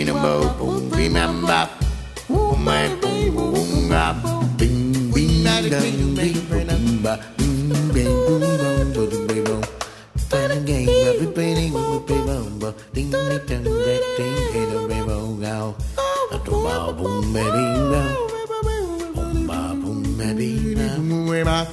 đi 0.00 0.06
nó 0.06 0.22
bầu 0.22 0.44
bùng 0.58 0.90
vi 0.90 1.08
nam 1.08 1.44
bạp 1.48 1.68
mai 2.64 2.88
bùng 3.02 3.34
bùng 3.34 3.88
bạp 3.90 4.16
bình 4.58 5.10
bình 5.14 5.44
đang 5.44 5.62
bình 5.70 6.16
bùng 6.16 7.02
bạp 7.02 7.18
bình 7.38 7.72
bình 7.94 8.04
bùng 8.04 8.40
bùng 8.40 8.94
bùng 8.94 9.10
bùng 9.28 9.44
bùng 9.44 9.60
ta 10.30 10.48
đang 10.48 10.64
ngày 10.64 10.86
và 10.86 11.12
biết 11.20 11.26
bên 11.36 11.56
anh 11.56 11.72
bùng 11.72 12.06
bùng 12.08 12.26
bùng 12.26 12.60
bùng 12.60 12.72
tiếng 12.94 13.10
đi 13.10 13.36
chân 13.48 13.64
đẹp 13.64 14.00
tiếng 14.18 14.34
khi 14.52 14.60
nó 14.74 14.88
bê 14.88 14.96
bầu 15.06 15.36
gào 15.40 15.74
ta 15.96 16.38
trụ 16.46 16.64
bào 16.64 16.92
bùng 16.92 17.32
bê 17.34 17.42
bình 17.42 17.92
gào 17.92 18.28
bùng 19.16 19.46
bà 19.48 19.74
bùng 19.84 20.04
bê 20.18 20.24
bình 20.34 20.74
gào 20.78 20.98
bùng 21.10 21.30
bê 21.30 21.44
bà 21.44 21.64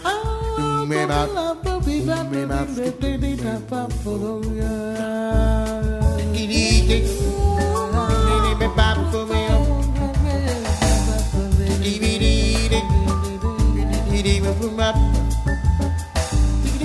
bùng 0.57 0.89
bê 0.89 1.05
bà 1.09 1.25
bùng 1.25 1.45
bê 1.89 2.05
bà 2.05 2.23
bùng 2.23 2.31
bê 2.31 2.45
bà 2.49 2.65
bùng 2.75 2.81
bê 2.81 3.25
bà 3.71 3.87
bùng 4.05 4.41
bê 4.41 4.61
bà 4.61 5.07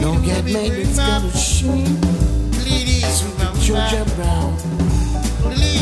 don't 0.01 0.25
get 0.25 0.45
made, 0.45 0.73
it's 0.73 0.97
gonna 0.97 1.31
shoot. 1.31 1.87
Georgia 3.61 4.05
Brown. 4.17 4.57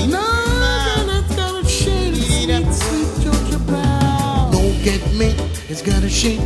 No, 0.08 0.20
it's 1.18 1.34
gonna 1.34 1.64
shake. 1.64 2.14
Sweet, 2.14 2.72
sweet 2.72 3.24
Georgia 3.24 3.58
Brown. 3.60 4.52
Don't 4.52 4.82
get 4.84 5.00
me, 5.14 5.34
it's 5.68 5.80
gonna 5.80 6.08
shake. 6.08 6.40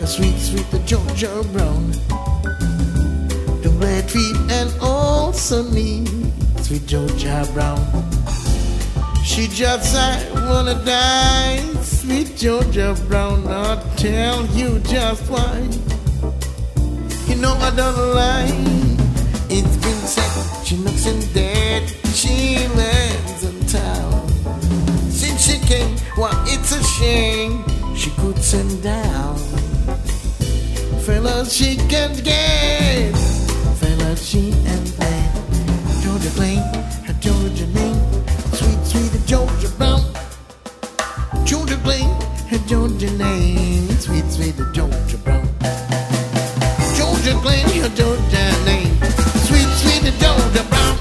A 0.00 0.06
sweet, 0.06 0.38
sweet 0.38 0.70
the 0.70 0.78
Georgia 0.80 1.42
Brown. 1.52 1.92
The 3.62 3.70
red 3.80 4.10
feet 4.10 4.36
and 4.50 4.70
also 4.80 5.62
me, 5.70 6.06
sweet 6.60 6.86
Georgia 6.86 7.48
Brown. 7.54 8.15
She 9.26 9.48
just 9.48 9.92
said, 9.92 10.32
wanna 10.32 10.82
die, 10.84 11.58
sweet 11.82 12.36
Georgia 12.36 12.94
Brown. 13.08 13.46
I'll 13.48 13.82
tell 13.96 14.46
you 14.46 14.78
just 14.78 15.28
why. 15.28 15.68
You 17.26 17.34
know 17.34 17.54
I 17.54 17.70
don't 17.74 18.14
lie. 18.14 18.48
It's 19.50 19.76
been 19.82 20.02
said 20.06 20.64
she 20.64 20.76
looks 20.76 21.06
in 21.06 21.20
dead. 21.34 21.90
She 22.14 22.56
lands 22.78 23.42
in 23.44 23.66
town. 23.66 24.28
Since 25.10 25.40
she 25.42 25.58
came, 25.66 25.96
well, 26.16 26.32
it's 26.46 26.72
a 26.72 26.82
shame 26.96 27.64
she 27.96 28.10
could 28.12 28.38
send 28.38 28.82
down. 28.82 29.36
Fellas, 31.04 31.52
she 31.52 31.76
can't 31.88 32.22
get. 32.24 33.12
Fellas, 33.80 34.24
she 34.24 34.52
and 34.52 34.86
they. 34.98 35.22
Georgia 36.02 36.30
Plain, 36.30 36.62
Plain, 47.46 47.68
her 47.80 47.90
Georgia 47.94 48.44
name. 48.66 48.90
Sweet, 49.46 49.70
sweet 49.78 50.12
Georgia 50.18 50.64
Brown. 50.68 50.96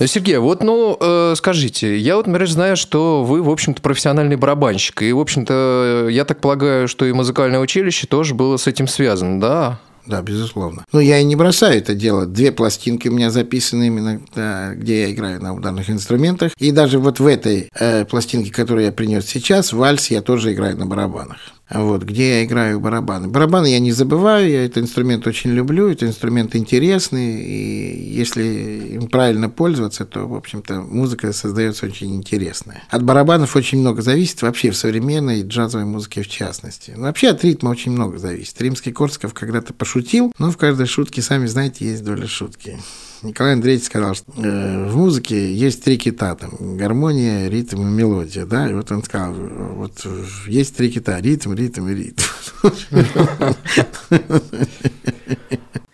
Ну, 0.00 0.06
Сергей, 0.06 0.38
вот, 0.38 0.62
ну, 0.62 0.96
э, 0.98 1.34
скажите, 1.36 1.98
я 1.98 2.16
вот, 2.16 2.26
например, 2.26 2.48
знаю, 2.48 2.76
что 2.78 3.22
вы, 3.22 3.42
в 3.42 3.50
общем-то, 3.50 3.82
профессиональный 3.82 4.36
барабанщик, 4.36 5.02
и, 5.02 5.12
в 5.12 5.18
общем-то, 5.18 6.06
я 6.08 6.24
так 6.24 6.40
полагаю, 6.40 6.88
что 6.88 7.04
и 7.04 7.12
музыкальное 7.12 7.60
училище 7.60 8.06
тоже 8.06 8.34
было 8.34 8.56
с 8.56 8.66
этим 8.66 8.88
связано, 8.88 9.40
да? 9.40 9.78
Да, 10.08 10.22
безусловно. 10.22 10.84
Но 10.90 11.00
я 11.00 11.18
и 11.18 11.24
не 11.24 11.36
бросаю 11.36 11.78
это 11.78 11.94
дело. 11.94 12.24
Две 12.24 12.50
пластинки 12.50 13.08
у 13.08 13.12
меня 13.12 13.30
записаны 13.30 13.88
именно, 13.88 14.20
да, 14.34 14.72
где 14.74 15.02
я 15.02 15.12
играю 15.12 15.40
на 15.42 15.54
ударных 15.54 15.90
инструментах. 15.90 16.52
И 16.58 16.72
даже 16.72 16.98
вот 16.98 17.20
в 17.20 17.26
этой 17.26 17.68
э, 17.78 18.06
пластинке, 18.06 18.50
которую 18.50 18.86
я 18.86 18.92
принес 18.92 19.26
сейчас, 19.26 19.74
вальс, 19.74 20.10
я 20.10 20.22
тоже 20.22 20.54
играю 20.54 20.78
на 20.78 20.86
барабанах. 20.86 21.38
Вот, 21.70 22.02
где 22.02 22.38
я 22.38 22.44
играю 22.44 22.80
барабаны. 22.80 23.28
Барабаны 23.28 23.66
я 23.66 23.78
не 23.78 23.92
забываю, 23.92 24.48
я 24.48 24.64
этот 24.64 24.84
инструмент 24.84 25.26
очень 25.26 25.50
люблю, 25.50 25.90
это 25.90 26.06
инструмент 26.06 26.56
интересный, 26.56 27.42
и 27.42 28.12
если 28.14 28.94
им 28.94 29.08
правильно 29.08 29.50
пользоваться, 29.50 30.06
то, 30.06 30.26
в 30.26 30.34
общем-то, 30.34 30.80
музыка 30.80 31.32
создается 31.34 31.86
очень 31.86 32.16
интересная. 32.16 32.84
От 32.88 33.04
барабанов 33.04 33.54
очень 33.54 33.80
много 33.80 34.00
зависит, 34.00 34.40
вообще 34.40 34.70
в 34.70 34.76
современной 34.76 35.42
джазовой 35.42 35.84
музыке 35.84 36.22
в 36.22 36.28
частности. 36.28 36.94
Но 36.96 37.02
вообще 37.02 37.28
от 37.28 37.44
ритма 37.44 37.68
очень 37.68 37.92
много 37.92 38.18
зависит. 38.18 38.60
Римский 38.62 38.92
Корсков 38.92 39.34
когда-то 39.34 39.74
пошутил, 39.74 40.32
но 40.38 40.50
в 40.50 40.56
каждой 40.56 40.86
шутке, 40.86 41.20
сами 41.20 41.46
знаете, 41.46 41.84
есть 41.84 42.02
доля 42.02 42.26
шутки. 42.26 42.78
Николай 43.22 43.54
Андреевич 43.54 43.84
сказал, 43.86 44.14
что 44.14 44.26
э, 44.36 44.88
в 44.88 44.96
музыке 44.96 45.52
есть 45.52 45.82
три 45.82 45.98
кита, 45.98 46.34
там, 46.36 46.76
гармония, 46.76 47.48
ритм 47.48 47.82
и 47.82 47.84
мелодия, 47.84 48.46
да, 48.46 48.70
и 48.70 48.74
вот 48.74 48.90
он 48.92 49.02
сказал, 49.02 49.32
вот 49.34 49.92
есть 50.46 50.76
три 50.76 50.90
кита, 50.90 51.18
ритм, 51.20 51.52
ритм 51.54 51.88
и 51.88 51.94
ритм. 51.94 52.22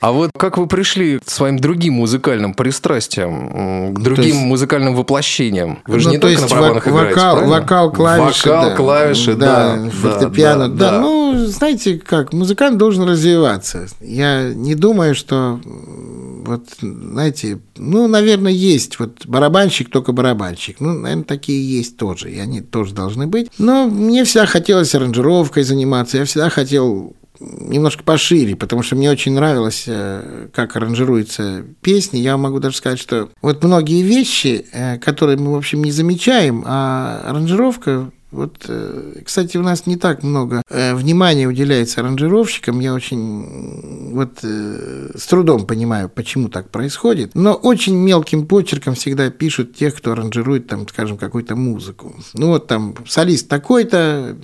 А 0.00 0.12
вот 0.12 0.32
как 0.36 0.58
вы 0.58 0.66
пришли 0.66 1.18
к 1.18 1.30
своим 1.30 1.58
другим 1.58 1.94
музыкальным 1.94 2.52
пристрастиям, 2.52 3.94
к 3.94 4.00
другим 4.00 4.24
есть- 4.34 4.44
музыкальным 4.46 4.94
воплощениям? 4.94 5.78
Вы 5.86 5.98
же 5.98 6.08
Ну, 6.08 6.12
не 6.12 6.18
то 6.18 6.28
только 6.28 6.40
есть 6.42 6.42
на 6.54 6.60
барабанах 6.60 6.86
вок- 6.86 6.90
играете, 6.90 7.14
вокал, 7.14 7.32
правильно? 7.36 7.60
вокал, 7.60 7.90
клавиши, 7.92 8.48
Вокал, 8.50 8.64
да, 8.70 8.76
клавиши, 8.76 9.34
да. 9.34 9.76
да, 9.76 9.90
фортепиано, 9.90 10.68
да, 10.68 10.90
да. 10.90 11.00
Ну, 11.00 11.46
знаете, 11.46 11.98
как 11.98 12.34
музыкант 12.34 12.76
должен 12.76 13.04
развиваться. 13.08 13.86
Я 14.02 14.52
не 14.52 14.74
думаю, 14.74 15.14
что 15.14 15.58
вот, 15.64 16.66
знаете, 17.14 17.60
ну, 17.76 18.06
наверное, 18.08 18.52
есть 18.52 18.98
вот 18.98 19.26
барабанщик 19.26 19.90
только 19.90 20.12
барабанщик. 20.12 20.80
Ну, 20.80 20.92
наверное, 20.92 21.24
такие 21.24 21.66
есть 21.78 21.96
тоже, 21.96 22.30
и 22.30 22.38
они 22.38 22.60
тоже 22.60 22.94
должны 22.94 23.26
быть. 23.26 23.50
Но 23.58 23.88
мне 23.88 24.24
всегда 24.24 24.46
хотелось 24.46 24.94
аранжировкой 24.94 25.62
заниматься. 25.62 26.18
Я 26.18 26.24
всегда 26.24 26.50
хотел 26.50 27.16
немножко 27.40 28.02
пошире, 28.04 28.56
потому 28.56 28.82
что 28.82 28.96
мне 28.96 29.10
очень 29.10 29.32
нравилось, 29.32 29.84
э, 29.86 30.48
как 30.52 30.76
аранжируются 30.76 31.64
песни. 31.80 32.18
Я 32.18 32.36
могу 32.36 32.60
даже 32.60 32.76
сказать, 32.76 32.98
что 32.98 33.30
вот 33.42 33.62
многие 33.64 34.02
вещи, 34.02 34.66
э, 34.72 34.98
которые 34.98 35.36
мы, 35.38 35.52
в 35.52 35.56
общем, 35.56 35.82
не 35.82 35.90
замечаем, 35.90 36.62
а 36.66 37.22
аранжировка 37.26 38.10
вот, 38.34 38.64
э, 38.68 39.20
кстати, 39.24 39.56
у 39.56 39.62
нас 39.62 39.86
не 39.86 39.96
так 39.96 40.24
много 40.24 40.62
э, 40.68 40.94
внимания 40.94 41.46
уделяется 41.46 42.00
аранжировщикам. 42.00 42.80
Я 42.80 42.92
очень 42.92 44.10
вот 44.12 44.40
э, 44.42 45.10
с 45.16 45.26
трудом 45.26 45.66
понимаю, 45.66 46.08
почему 46.08 46.48
так 46.48 46.70
происходит. 46.70 47.30
Но 47.34 47.54
очень 47.54 47.94
мелким 47.94 48.46
почерком 48.46 48.94
всегда 48.94 49.30
пишут 49.30 49.76
тех, 49.76 49.94
кто 49.94 50.12
аранжирует, 50.12 50.66
там, 50.66 50.88
скажем, 50.88 51.16
какую-то 51.16 51.54
музыку. 51.54 52.14
Ну 52.34 52.48
вот 52.48 52.66
там 52.66 52.96
солист 53.06 53.48
такой-то, 53.48 54.36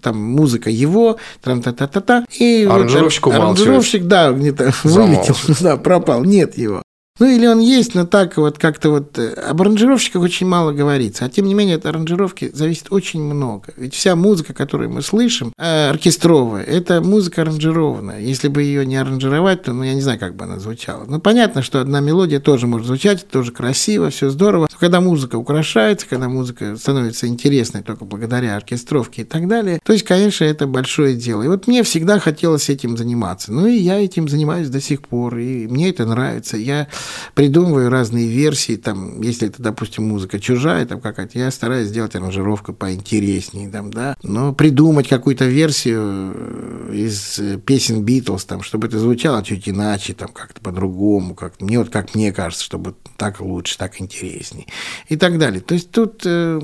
там 0.00 0.18
музыка 0.18 0.70
его, 0.70 1.18
там 1.42 1.60
та 1.60 1.72
та 1.72 1.86
та 1.86 2.00
та 2.00 2.24
И 2.38 2.64
вот 2.64 2.76
Аранжировщик 2.76 3.26
умалчивает. 3.26 3.58
аранжировщик, 3.58 4.04
да, 4.04 4.32
где-то 4.32 4.72
вылетел, 4.84 5.36
да, 5.60 5.76
пропал, 5.76 6.24
нет 6.24 6.56
его. 6.56 6.82
Ну, 7.20 7.26
или 7.26 7.46
он 7.46 7.60
есть, 7.60 7.94
но 7.94 8.06
так 8.06 8.38
вот 8.38 8.58
как-то 8.58 8.90
вот... 8.90 9.18
э, 9.18 9.34
Об 9.34 9.60
аранжировщиках 9.60 10.22
очень 10.22 10.46
мало 10.46 10.72
говорится. 10.72 11.26
А 11.26 11.28
тем 11.28 11.46
не 11.46 11.52
менее, 11.52 11.76
от 11.76 11.84
аранжировки 11.84 12.50
зависит 12.52 12.86
очень 12.90 13.22
много. 13.22 13.74
Ведь 13.76 13.94
вся 13.94 14.16
музыка, 14.16 14.54
которую 14.54 14.90
мы 14.90 15.02
слышим, 15.02 15.52
э, 15.58 15.90
оркестровая, 15.90 16.64
это 16.64 17.02
музыка 17.02 17.42
аранжированная. 17.42 18.20
Если 18.20 18.48
бы 18.48 18.62
ее 18.62 18.86
не 18.86 18.96
аранжировать, 18.96 19.62
то, 19.64 19.74
ну, 19.74 19.82
я 19.82 19.92
не 19.92 20.00
знаю, 20.00 20.18
как 20.18 20.34
бы 20.34 20.44
она 20.44 20.58
звучала. 20.58 21.04
Ну, 21.06 21.20
понятно, 21.20 21.60
что 21.60 21.80
одна 21.80 22.00
мелодия 22.00 22.40
тоже 22.40 22.66
может 22.66 22.86
звучать, 22.86 23.28
тоже 23.28 23.52
красиво, 23.52 24.08
все 24.08 24.30
здорово. 24.30 24.66
Но 24.72 24.78
когда 24.78 25.02
музыка 25.02 25.36
украшается, 25.36 26.06
когда 26.08 26.28
музыка 26.30 26.76
становится 26.76 27.26
интересной 27.26 27.82
только 27.82 28.06
благодаря 28.06 28.56
оркестровке 28.56 29.22
и 29.22 29.24
так 29.26 29.46
далее, 29.46 29.78
то 29.84 29.92
есть, 29.92 30.06
конечно, 30.06 30.44
это 30.44 30.66
большое 30.66 31.14
дело. 31.16 31.42
И 31.42 31.48
вот 31.48 31.66
мне 31.66 31.82
всегда 31.82 32.18
хотелось 32.18 32.70
этим 32.70 32.96
заниматься. 32.96 33.52
Ну, 33.52 33.66
и 33.66 33.76
я 33.76 34.02
этим 34.02 34.26
занимаюсь 34.26 34.70
до 34.70 34.80
сих 34.80 35.02
пор, 35.02 35.36
и 35.36 35.66
мне 35.66 35.90
это 35.90 36.06
нравится. 36.06 36.56
Я 36.56 36.88
придумываю 37.34 37.90
разные 37.90 38.26
версии, 38.28 38.76
там, 38.76 39.20
если 39.20 39.48
это, 39.48 39.62
допустим, 39.62 40.08
музыка 40.08 40.38
чужая, 40.40 40.86
там 40.86 41.00
какая-то, 41.00 41.38
я 41.38 41.50
стараюсь 41.50 41.88
сделать 41.88 42.14
аранжировку 42.14 42.72
поинтереснее, 42.72 43.68
там, 43.68 43.92
да, 43.92 44.16
но 44.22 44.52
придумать 44.52 45.08
какую-то 45.08 45.46
версию 45.46 46.32
э, 46.34 46.92
из 46.94 47.40
песен 47.64 48.02
Битлз, 48.02 48.44
там, 48.44 48.62
чтобы 48.62 48.88
это 48.88 48.98
звучало 48.98 49.42
чуть 49.42 49.68
иначе, 49.68 50.14
там, 50.14 50.28
как-то 50.28 50.60
по-другому, 50.60 51.34
как 51.34 51.60
мне 51.60 51.78
вот 51.78 51.90
как 51.90 52.14
мне 52.14 52.32
кажется, 52.32 52.64
чтобы 52.64 52.94
так 53.16 53.40
лучше, 53.40 53.76
так 53.76 54.00
интереснее 54.00 54.66
и 55.08 55.16
так 55.16 55.38
далее. 55.38 55.60
То 55.60 55.74
есть 55.74 55.90
тут 55.90 56.22
э, 56.24 56.60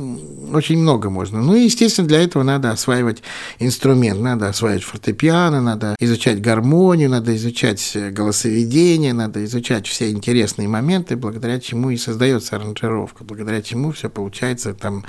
очень 0.52 0.78
много 0.78 1.10
можно. 1.10 1.42
Ну 1.42 1.54
и, 1.54 1.64
естественно, 1.64 2.08
для 2.08 2.22
этого 2.22 2.42
надо 2.42 2.70
осваивать 2.70 3.22
инструмент, 3.58 4.20
надо 4.20 4.48
осваивать 4.48 4.84
фортепиано, 4.84 5.60
надо 5.60 5.96
изучать 6.00 6.40
гармонию, 6.40 7.10
надо 7.10 7.36
изучать 7.36 7.96
голосоведение, 8.12 9.12
надо 9.12 9.44
изучать 9.44 9.86
все 9.86 10.10
интересные 10.10 10.35
моменты, 10.68 11.16
благодаря 11.16 11.60
чему 11.60 11.90
и 11.90 11.96
создается 11.96 12.56
аранжировка, 12.56 13.24
благодаря 13.24 13.62
чему 13.62 13.92
все 13.92 14.10
получается 14.10 14.74
там 14.74 15.04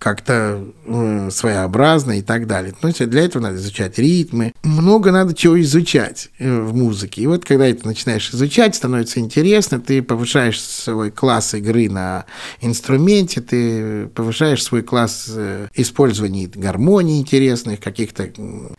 как-то 0.00 0.64
э, 0.86 1.28
своеобразно 1.30 2.18
и 2.18 2.22
так 2.22 2.46
далее. 2.46 2.74
Ну, 2.82 2.90
для 2.90 3.22
этого 3.22 3.42
надо 3.42 3.56
изучать 3.56 3.98
ритмы. 3.98 4.54
Много 4.62 5.12
надо 5.12 5.34
чего 5.34 5.60
изучать 5.60 6.30
э, 6.38 6.60
в 6.60 6.74
музыке. 6.74 7.20
И 7.20 7.26
вот 7.26 7.44
когда 7.44 7.68
это 7.68 7.86
начинаешь 7.86 8.30
изучать, 8.32 8.74
становится 8.74 9.20
интересно, 9.20 9.78
ты 9.78 10.02
повышаешь 10.02 10.58
свой 10.58 11.10
класс 11.10 11.52
игры 11.52 11.90
на 11.90 12.24
инструменте, 12.62 13.42
ты 13.42 14.06
повышаешь 14.06 14.64
свой 14.64 14.82
класс 14.82 15.30
э, 15.36 15.68
использования 15.74 16.46
гармонии 16.46 17.20
интересных, 17.20 17.80
каких-то 17.80 18.30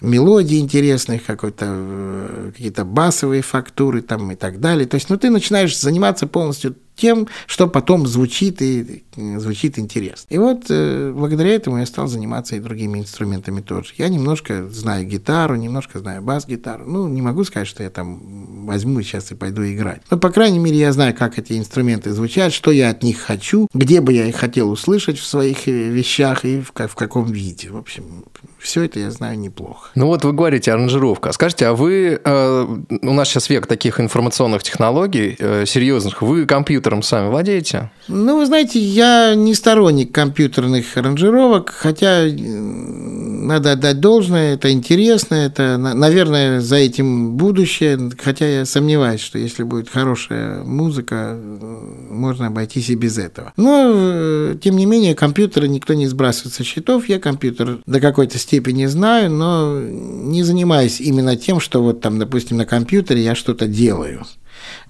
мелодий 0.01 0.59
интересных, 0.59 1.23
какой-то 1.23 2.51
какие-то 2.51 2.83
басовые 2.83 3.43
фактуры 3.43 4.01
там 4.01 4.31
и 4.31 4.35
так 4.35 4.59
далее. 4.59 4.87
То 4.87 4.95
есть, 4.95 5.11
ну, 5.11 5.17
ты 5.19 5.29
начинаешь 5.29 5.79
заниматься 5.79 6.25
полностью 6.25 6.75
тем, 7.01 7.27
что 7.47 7.67
потом 7.67 8.05
звучит 8.05 8.61
и 8.61 9.03
звучит 9.15 9.79
интересно. 9.79 10.27
И 10.29 10.37
вот 10.37 10.65
э, 10.69 11.11
благодаря 11.15 11.49
этому 11.49 11.79
я 11.79 11.85
стал 11.85 12.07
заниматься 12.07 12.55
и 12.55 12.59
другими 12.59 12.99
инструментами 12.99 13.61
тоже. 13.61 13.93
Я 13.97 14.07
немножко 14.07 14.69
знаю 14.69 15.05
гитару, 15.05 15.55
немножко 15.55 15.99
знаю 15.99 16.21
бас-гитару. 16.21 16.85
Ну, 16.85 17.07
не 17.07 17.21
могу 17.21 17.43
сказать, 17.43 17.67
что 17.67 17.81
я 17.83 17.89
там 17.89 18.65
возьму 18.65 19.01
сейчас 19.01 19.31
и 19.31 19.35
пойду 19.35 19.63
играть. 19.63 20.01
Но, 20.11 20.17
по 20.17 20.29
крайней 20.29 20.59
мере, 20.59 20.77
я 20.77 20.93
знаю, 20.93 21.15
как 21.15 21.39
эти 21.39 21.57
инструменты 21.57 22.11
звучат, 22.11 22.53
что 22.53 22.71
я 22.71 22.91
от 22.91 23.01
них 23.03 23.19
хочу, 23.19 23.67
где 23.73 23.99
бы 23.99 24.13
я 24.13 24.27
их 24.27 24.35
хотел 24.35 24.69
услышать 24.69 25.17
в 25.17 25.25
своих 25.25 25.67
э, 25.67 25.71
вещах 25.71 26.45
и 26.45 26.61
в, 26.61 26.71
в 26.71 26.95
каком 26.95 27.25
виде. 27.25 27.69
В 27.69 27.77
общем, 27.77 28.25
все 28.61 28.83
это 28.83 28.99
я 28.99 29.11
знаю 29.11 29.37
неплохо. 29.37 29.89
Ну 29.95 30.07
вот 30.07 30.23
вы 30.23 30.33
говорите 30.33 30.71
аранжировка. 30.71 31.31
Скажите, 31.31 31.67
а 31.67 31.73
вы, 31.73 32.19
э, 32.23 32.67
у 33.01 33.13
нас 33.13 33.27
сейчас 33.27 33.49
век 33.49 33.67
таких 33.67 33.99
информационных 33.99 34.63
технологий 34.63 35.35
э, 35.37 35.65
серьезных, 35.65 36.21
вы 36.21 36.45
компьютером 36.45 37.03
сами 37.03 37.29
владеете? 37.29 37.91
Ну, 38.07 38.37
вы 38.37 38.45
знаете, 38.45 38.79
я 38.79 39.33
не 39.35 39.55
сторонник 39.55 40.11
компьютерных 40.11 40.95
аранжировок, 40.95 41.71
хотя 41.71 42.25
надо 42.25 43.73
отдать 43.73 43.99
должное, 43.99 44.53
это 44.53 44.71
интересно, 44.71 45.35
это, 45.35 45.77
наверное, 45.77 46.61
за 46.61 46.77
этим 46.77 47.31
будущее, 47.31 48.11
хотя 48.21 48.47
я 48.47 48.65
сомневаюсь, 48.65 49.21
что 49.21 49.39
если 49.39 49.63
будет 49.63 49.89
хорошая 49.89 50.63
музыка, 50.63 51.37
можно 52.09 52.47
обойтись 52.47 52.89
и 52.89 52.95
без 52.95 53.17
этого. 53.17 53.53
Но, 53.57 53.91
э, 53.93 54.55
тем 54.61 54.77
не 54.77 54.85
менее, 54.85 55.15
компьютеры 55.15 55.67
никто 55.67 55.93
не 55.93 56.07
сбрасывает 56.07 56.53
со 56.53 56.63
счетов, 56.63 57.09
я 57.09 57.19
компьютер 57.19 57.79
до 57.85 57.99
какой-то 57.99 58.37
степени 58.37 58.50
знаю, 58.87 59.31
но 59.31 59.79
не 59.79 60.43
занимаюсь 60.43 60.99
именно 60.99 61.35
тем, 61.35 61.59
что 61.59 61.81
вот 61.81 62.01
там, 62.01 62.19
допустим, 62.19 62.57
на 62.57 62.65
компьютере 62.65 63.23
я 63.23 63.35
что-то 63.35 63.67
делаю. 63.67 64.25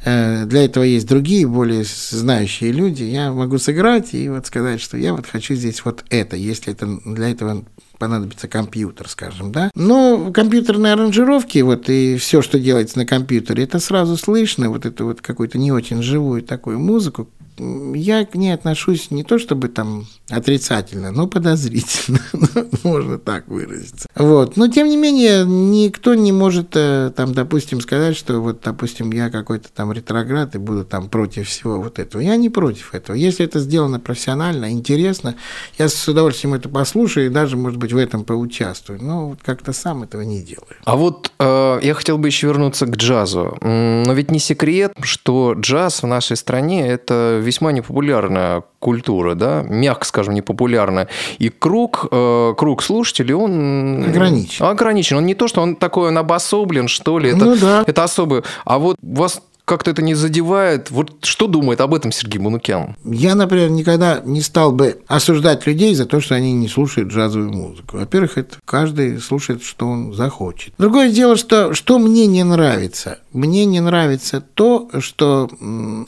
Э, 0.04 0.46
для 0.46 0.66
этого 0.66 0.84
есть 0.84 1.08
другие, 1.08 1.48
более 1.48 1.84
знающие 1.84 2.72
люди. 2.72 3.04
Я 3.04 3.32
могу 3.32 3.58
сыграть 3.58 4.14
и 4.14 4.30
вот 4.30 4.48
сказать, 4.48 4.82
что 4.82 4.98
я 4.98 5.14
вот 5.14 5.28
хочу 5.28 5.56
здесь 5.56 5.84
вот 5.86 6.04
это, 6.10 6.36
если 6.36 6.74
это 6.74 6.88
для 7.06 7.30
этого 7.30 7.64
понадобится 7.98 8.48
компьютер, 8.48 9.08
скажем, 9.08 9.52
да. 9.52 9.70
Но 9.76 10.32
компьютерные 10.34 10.94
аранжировки, 10.94 11.60
вот 11.60 11.90
и 11.90 12.18
все, 12.18 12.42
что 12.42 12.60
делается 12.60 12.98
на 12.98 13.06
компьютере, 13.06 13.64
это 13.64 13.80
сразу 13.80 14.18
слышно, 14.18 14.70
вот 14.70 14.86
это 14.86 15.06
вот 15.06 15.22
какую-то 15.22 15.60
не 15.60 15.72
очень 15.72 16.02
живую 16.02 16.42
такую 16.42 16.80
музыку, 16.80 17.30
я 17.58 18.26
к 18.26 18.36
ней 18.36 18.54
отношусь 18.54 19.12
не 19.12 19.24
то 19.24 19.38
чтобы 19.38 19.68
там 19.68 20.08
отрицательно, 20.30 21.12
но 21.12 21.28
подозрительно, 21.28 22.20
можно 22.84 23.18
так 23.18 23.48
выразиться. 23.48 24.08
Вот. 24.16 24.58
Но 24.58 24.68
тем 24.68 24.88
не 24.88 24.98
менее, 24.98 25.46
никто 25.46 26.16
не 26.16 26.32
может 26.32 26.70
э, 26.76 27.12
там, 27.16 27.34
допустим, 27.34 27.82
сказать, 27.82 28.16
что 28.16 28.40
вот, 28.40 28.62
допустим, 28.64 29.12
я 29.12 29.30
какой-то 29.30 29.70
там 29.74 29.92
ретроград 29.92 30.56
и 30.56 30.58
буду 30.58 30.86
там 30.86 31.10
против 31.10 31.48
всего 31.48 31.80
вот 31.82 32.00
этого. 32.00 32.22
Я 32.22 32.36
не 32.38 32.50
против 32.50 32.94
этого. 32.96 33.16
Если 33.16 33.46
это 33.46 33.60
сделано 33.60 34.00
профессионально, 34.00 34.72
интересно, 34.72 35.36
я 35.78 35.90
с 35.90 36.08
удовольствием 36.08 36.54
это 36.54 36.70
послушаю 36.70 37.28
и 37.28 37.30
даже, 37.30 37.58
может 37.58 37.78
быть, 37.78 37.92
в 37.92 37.98
этом 37.98 38.24
поучаствую. 38.24 39.04
Но 39.04 39.30
вот 39.30 39.40
как-то 39.44 39.74
сам 39.74 40.04
этого 40.04 40.22
не 40.22 40.42
делаю. 40.42 40.78
А 40.86 40.96
вот 40.96 41.32
э, 41.40 41.80
я 41.82 41.94
хотел 41.94 42.18
бы 42.18 42.28
еще 42.28 42.48
вернуться 42.48 42.86
к 42.86 42.96
джазу. 42.96 43.58
Но 43.62 44.14
ведь 44.14 44.32
не 44.32 44.40
секрет, 44.40 44.94
что 45.02 45.54
джаз 45.54 46.04
в 46.04 46.08
нашей 46.08 46.38
стране– 46.38 46.88
это 46.88 47.41
весьма 47.42 47.72
непопулярная 47.72 48.64
культура, 48.80 49.36
да, 49.36 49.64
мягко 49.68 50.06
скажем, 50.06 50.34
непопулярная. 50.34 51.08
И 51.40 51.50
круг, 51.50 52.08
э, 52.12 52.54
круг 52.58 52.84
слушателей, 52.84 53.34
он... 53.34 54.06
Ограничен. 54.06 54.66
Ограничен. 54.66 55.18
Он 55.18 55.26
не 55.26 55.36
то, 55.36 55.48
что 55.48 55.62
он 55.62 55.76
такой, 55.76 56.10
он 56.10 56.18
обособлен, 56.18 56.88
что 56.88 57.20
ли. 57.20 57.30
Это, 57.30 57.46
ну, 57.46 57.56
да. 57.58 57.84
это 57.86 58.04
особый. 58.04 58.44
А 58.66 58.80
вот 58.80 58.98
вас 59.02 59.42
как-то 59.72 59.92
это 59.92 60.02
не 60.02 60.16
задевает. 60.16 60.92
Вот 60.92 61.24
что 61.24 61.48
думает 61.48 61.80
об 61.80 61.94
этом 61.94 62.12
Сергей 62.12 62.40
Манукян? 62.40 62.98
Я, 63.06 63.36
например, 63.36 63.70
никогда 63.70 64.22
не 64.26 64.42
стал 64.42 64.74
бы 64.74 65.02
осуждать 65.08 65.66
людей 65.66 65.96
за 65.96 66.06
то, 66.06 66.20
что 66.20 66.36
они 66.36 66.52
не 66.52 66.68
слушают 66.68 67.10
джазовую 67.10 67.54
музыку. 67.54 67.98
Во-первых, 67.98 68.38
это 68.38 68.58
каждый 68.66 69.20
слушает, 69.20 69.64
что 69.64 69.88
он 69.88 70.14
захочет. 70.14 70.74
Другое 70.78 71.10
дело, 71.10 71.38
что, 71.38 71.74
что 71.74 72.00
мне 72.00 72.26
не 72.26 72.44
нравится. 72.44 73.20
Мне 73.34 73.66
не 73.66 73.80
нравится 73.80 74.42
то, 74.42 74.90
что 75.00 75.50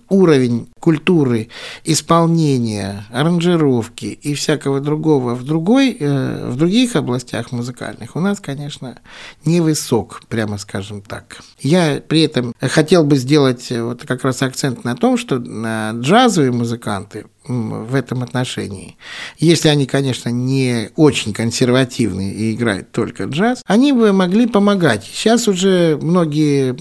уровень 0.09 0.67
культуры, 0.79 1.47
исполнения, 1.85 3.05
аранжировки 3.11 4.05
и 4.05 4.33
всякого 4.33 4.81
другого 4.81 5.33
в, 5.33 5.43
другой, 5.43 5.95
э, 5.97 6.49
в 6.49 6.57
других 6.57 6.97
областях 6.97 7.53
музыкальных 7.53 8.17
у 8.17 8.19
нас, 8.19 8.41
конечно, 8.41 8.99
невысок, 9.45 10.21
прямо 10.27 10.57
скажем 10.57 11.01
так. 11.01 11.37
Я 11.59 12.01
при 12.05 12.23
этом 12.23 12.53
хотел 12.59 13.05
бы 13.05 13.15
сделать 13.15 13.71
вот 13.71 14.05
как 14.05 14.25
раз 14.25 14.41
акцент 14.41 14.83
на 14.83 14.95
том, 14.95 15.17
что 15.17 15.37
джазовые 15.37 16.51
музыканты 16.51 17.25
в 17.45 17.95
этом 17.95 18.23
отношении. 18.23 18.97
Если 19.37 19.69
они, 19.69 19.85
конечно, 19.85 20.29
не 20.29 20.89
очень 20.95 21.33
консервативные 21.33 22.33
и 22.33 22.53
играют 22.53 22.91
только 22.91 23.25
джаз, 23.25 23.61
они 23.65 23.91
бы 23.91 24.13
могли 24.13 24.47
помогать. 24.47 25.03
Сейчас 25.03 25.47
уже 25.47 25.97
многие 26.01 26.75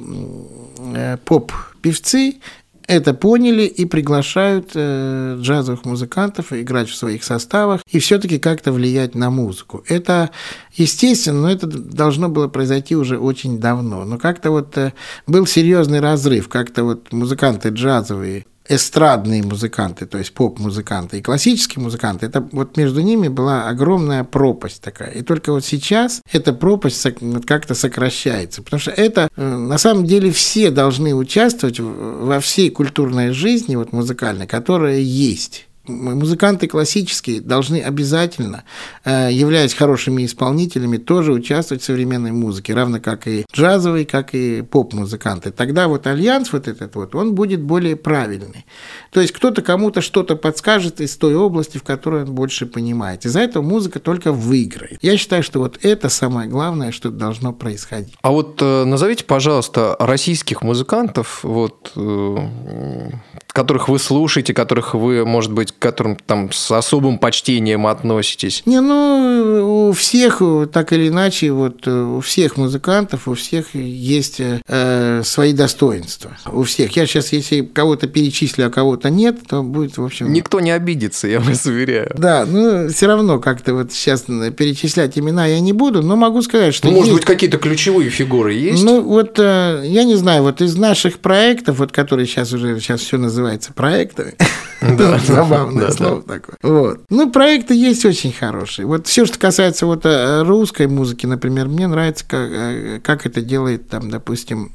э, 0.95 1.17
поп-певцы 1.25 2.37
это 2.89 3.15
поняли 3.15 3.63
и 3.63 3.85
приглашают 3.85 4.71
э, 4.75 5.39
джазовых 5.41 5.85
музыкантов 5.85 6.53
играть 6.53 6.89
в 6.89 6.95
своих 6.95 7.25
составах 7.25 7.81
и 7.91 7.99
все-таки 7.99 8.39
как-то 8.39 8.73
влиять 8.73 9.15
на 9.15 9.31
музыку. 9.31 9.85
Это 9.89 10.31
естественно, 10.75 11.43
но 11.43 11.51
это 11.51 11.67
должно 11.67 12.29
было 12.29 12.49
произойти 12.49 12.97
уже 12.97 13.19
очень 13.19 13.59
давно. 13.59 14.05
Но 14.05 14.19
как-то 14.19 14.51
вот 14.51 14.77
э, 14.77 14.93
был 15.27 15.47
серьезный 15.47 16.01
разрыв, 16.01 16.49
как-то 16.49 16.85
вот 16.85 17.13
музыканты 17.13 17.71
джазовые 17.71 18.47
эстрадные 18.69 19.43
музыканты, 19.43 20.07
то 20.07 20.19
есть 20.19 20.33
поп-музыканты 20.35 21.19
и 21.19 21.23
классические 21.23 21.83
музыканты, 21.83 22.27
это 22.27 22.47
вот 22.53 22.77
между 22.77 23.01
ними 23.01 23.29
была 23.29 23.69
огромная 23.69 24.25
пропасть 24.25 24.83
такая. 24.83 25.11
И 25.11 25.23
только 25.23 25.53
вот 25.53 25.65
сейчас 25.65 26.23
эта 26.31 26.53
пропасть 26.53 27.07
как-то 27.47 27.75
сокращается, 27.75 28.63
потому 28.63 28.81
что 28.81 28.91
это 28.91 29.29
э, 29.37 29.45
на 29.45 29.79
самом 29.79 30.07
деле 30.07 30.31
все 30.31 30.71
должны 30.71 31.15
участвовать 31.15 31.81
во 31.81 32.41
всей 32.41 32.71
культурной 32.71 33.33
жизни 33.33 33.77
вот 33.77 33.93
музыкальной, 33.93 34.47
которая 34.47 34.99
есть 34.99 35.67
музыканты 35.87 36.69
классические 36.69 37.41
должны 37.41 37.81
обязательно, 37.81 38.65
э, 39.05 39.31
являясь 39.33 39.75
хорошими 39.75 40.25
исполнителями, 40.25 40.97
тоже 40.97 41.33
участвовать 41.33 41.83
в 41.83 41.87
современной 41.87 42.31
музыке, 42.33 42.75
равно 42.75 43.01
как 43.01 43.27
и 43.27 43.45
джазовые, 43.53 44.07
как 44.07 44.35
и 44.35 44.63
поп-музыканты. 44.63 45.51
Тогда 45.51 45.89
вот 45.89 46.07
альянс 46.07 46.53
вот 46.53 46.69
этот 46.69 46.95
вот, 46.95 47.15
он 47.15 47.35
будет 47.35 47.63
более 47.63 47.97
правильный. 47.97 48.65
То 49.11 49.21
есть 49.21 49.33
кто-то 49.33 49.63
кому-то 49.63 50.03
что-то 50.03 50.37
подскажет 50.37 51.01
из 51.01 51.17
той 51.17 51.35
области, 51.35 51.79
в 51.79 51.83
которой 51.83 52.25
он 52.25 52.33
больше 52.33 52.67
понимает. 52.67 53.25
Из-за 53.25 53.41
этого 53.41 53.63
музыка 53.63 53.99
только 53.99 54.33
выиграет. 54.33 54.99
Я 55.03 55.17
считаю, 55.17 55.43
что 55.43 55.59
вот 55.59 55.79
это 55.83 56.09
самое 56.09 56.49
главное, 56.49 56.93
что 56.93 57.11
должно 57.11 57.53
происходить. 57.53 58.15
А 58.23 58.31
вот 58.31 58.63
э, 58.63 58.85
назовите, 58.85 59.25
пожалуйста, 59.25 59.97
российских 59.99 60.63
музыкантов, 60.63 61.41
вот, 61.43 61.93
э, 61.97 62.37
которых 63.49 63.89
вы 63.89 63.99
слушаете, 63.99 64.55
которых 64.55 64.95
вы, 64.95 65.27
может 65.27 65.53
быть, 65.53 65.72
быть, 65.72 65.72
к 65.79 65.83
которым 65.83 66.17
там 66.17 66.53
с 66.53 66.71
особым 66.71 67.19
почтением 67.19 67.87
относитесь? 67.87 68.63
Не, 68.67 68.81
ну, 68.81 69.89
у 69.89 69.93
всех, 69.93 70.43
так 70.73 70.93
или 70.93 71.09
иначе, 71.09 71.53
вот 71.53 71.87
у 71.87 72.21
всех 72.21 72.57
музыкантов, 72.57 73.29
у 73.29 73.35
всех 73.35 73.75
есть 73.75 74.41
э, 74.41 75.23
свои 75.25 75.53
достоинства. 75.53 76.37
У 76.51 76.63
всех. 76.63 76.97
Я 76.97 77.07
сейчас, 77.07 77.33
если 77.33 77.63
кого-то 77.63 78.07
перечислю, 78.07 78.67
а 78.67 78.71
кого-то 78.71 79.11
нет, 79.11 79.39
то 79.47 79.63
будет, 79.63 79.99
в 79.99 80.05
общем... 80.05 80.33
Никто 80.33 80.61
не 80.61 80.71
обидится, 80.71 81.29
я 81.29 81.41
вас 81.41 81.67
уверяю. 81.67 82.11
Да, 82.17 82.47
ну, 82.47 82.89
все 82.89 83.07
равно 83.07 83.39
как-то 83.39 83.75
вот 83.75 83.93
сейчас 83.93 84.23
перечислять 84.23 85.19
имена 85.19 85.47
я 85.47 85.61
не 85.61 85.73
буду, 85.73 86.03
но 86.03 86.17
могу 86.17 86.43
сказать, 86.43 86.75
что... 86.75 86.89
Ну, 86.89 86.95
может 86.95 87.09
есть... 87.09 87.19
быть, 87.21 87.27
какие-то 87.27 87.59
ключевые 87.59 88.11
фигуры 88.11 88.55
есть? 88.55 88.83
Ну, 88.83 89.03
вот, 89.03 89.39
э, 89.39 89.83
я 89.85 90.05
не 90.05 90.17
знаю, 90.17 90.43
вот 90.43 90.61
из 90.61 90.77
наших 90.77 91.19
проектов, 91.19 91.79
вот, 91.79 91.93
которые 91.93 92.27
сейчас 92.27 92.53
уже, 92.53 92.79
сейчас 92.81 93.01
все 93.01 93.19
называется 93.19 93.73
проектами, 93.73 94.35
да, 94.81 95.19
забавное 95.63 95.91
слово 95.91 96.23
такое. 96.23 96.57
Вот. 96.63 97.01
Ну, 97.09 97.31
проекты 97.31 97.75
есть 97.75 98.05
очень 98.05 98.33
хорошие. 98.33 98.87
Вот 98.87 99.07
все, 99.07 99.27
что 99.27 99.39
касается 99.39 99.87
вот 99.87 100.05
э, 100.05 100.43
русской 100.43 100.87
музыки, 100.87 101.27
например, 101.27 101.69
мне 101.69 101.87
нравится, 101.87 102.25
как, 102.27 102.51
э, 102.51 103.01
как 103.03 103.27
это 103.27 103.41
делает, 103.41 103.89
там, 103.89 104.11
допустим, 104.11 104.73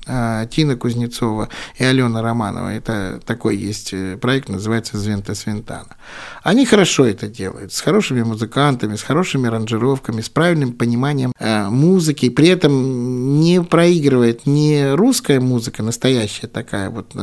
Тина 0.49 0.75
Кузнецова 0.75 1.49
и 1.77 1.83
Алена 1.83 2.21
Романова. 2.21 2.69
Это 2.69 3.19
такой 3.25 3.57
есть 3.57 3.93
проект, 4.21 4.49
называется 4.49 4.97
«Звента 4.97 5.35
Свинтана». 5.35 5.95
Они 6.43 6.65
хорошо 6.65 7.05
это 7.05 7.27
делают, 7.27 7.73
с 7.73 7.81
хорошими 7.81 8.23
музыкантами, 8.23 8.95
с 8.95 9.03
хорошими 9.03 9.47
аранжировками, 9.47 10.21
с 10.21 10.29
правильным 10.29 10.73
пониманием 10.73 11.33
музыки, 11.39 12.29
при 12.29 12.47
этом 12.47 13.39
не 13.39 13.61
проигрывает 13.61 14.45
не 14.45 14.93
русская 14.93 15.39
музыка, 15.39 15.83
настоящая 15.83 16.47
такая 16.47 16.89
вот 16.89 17.13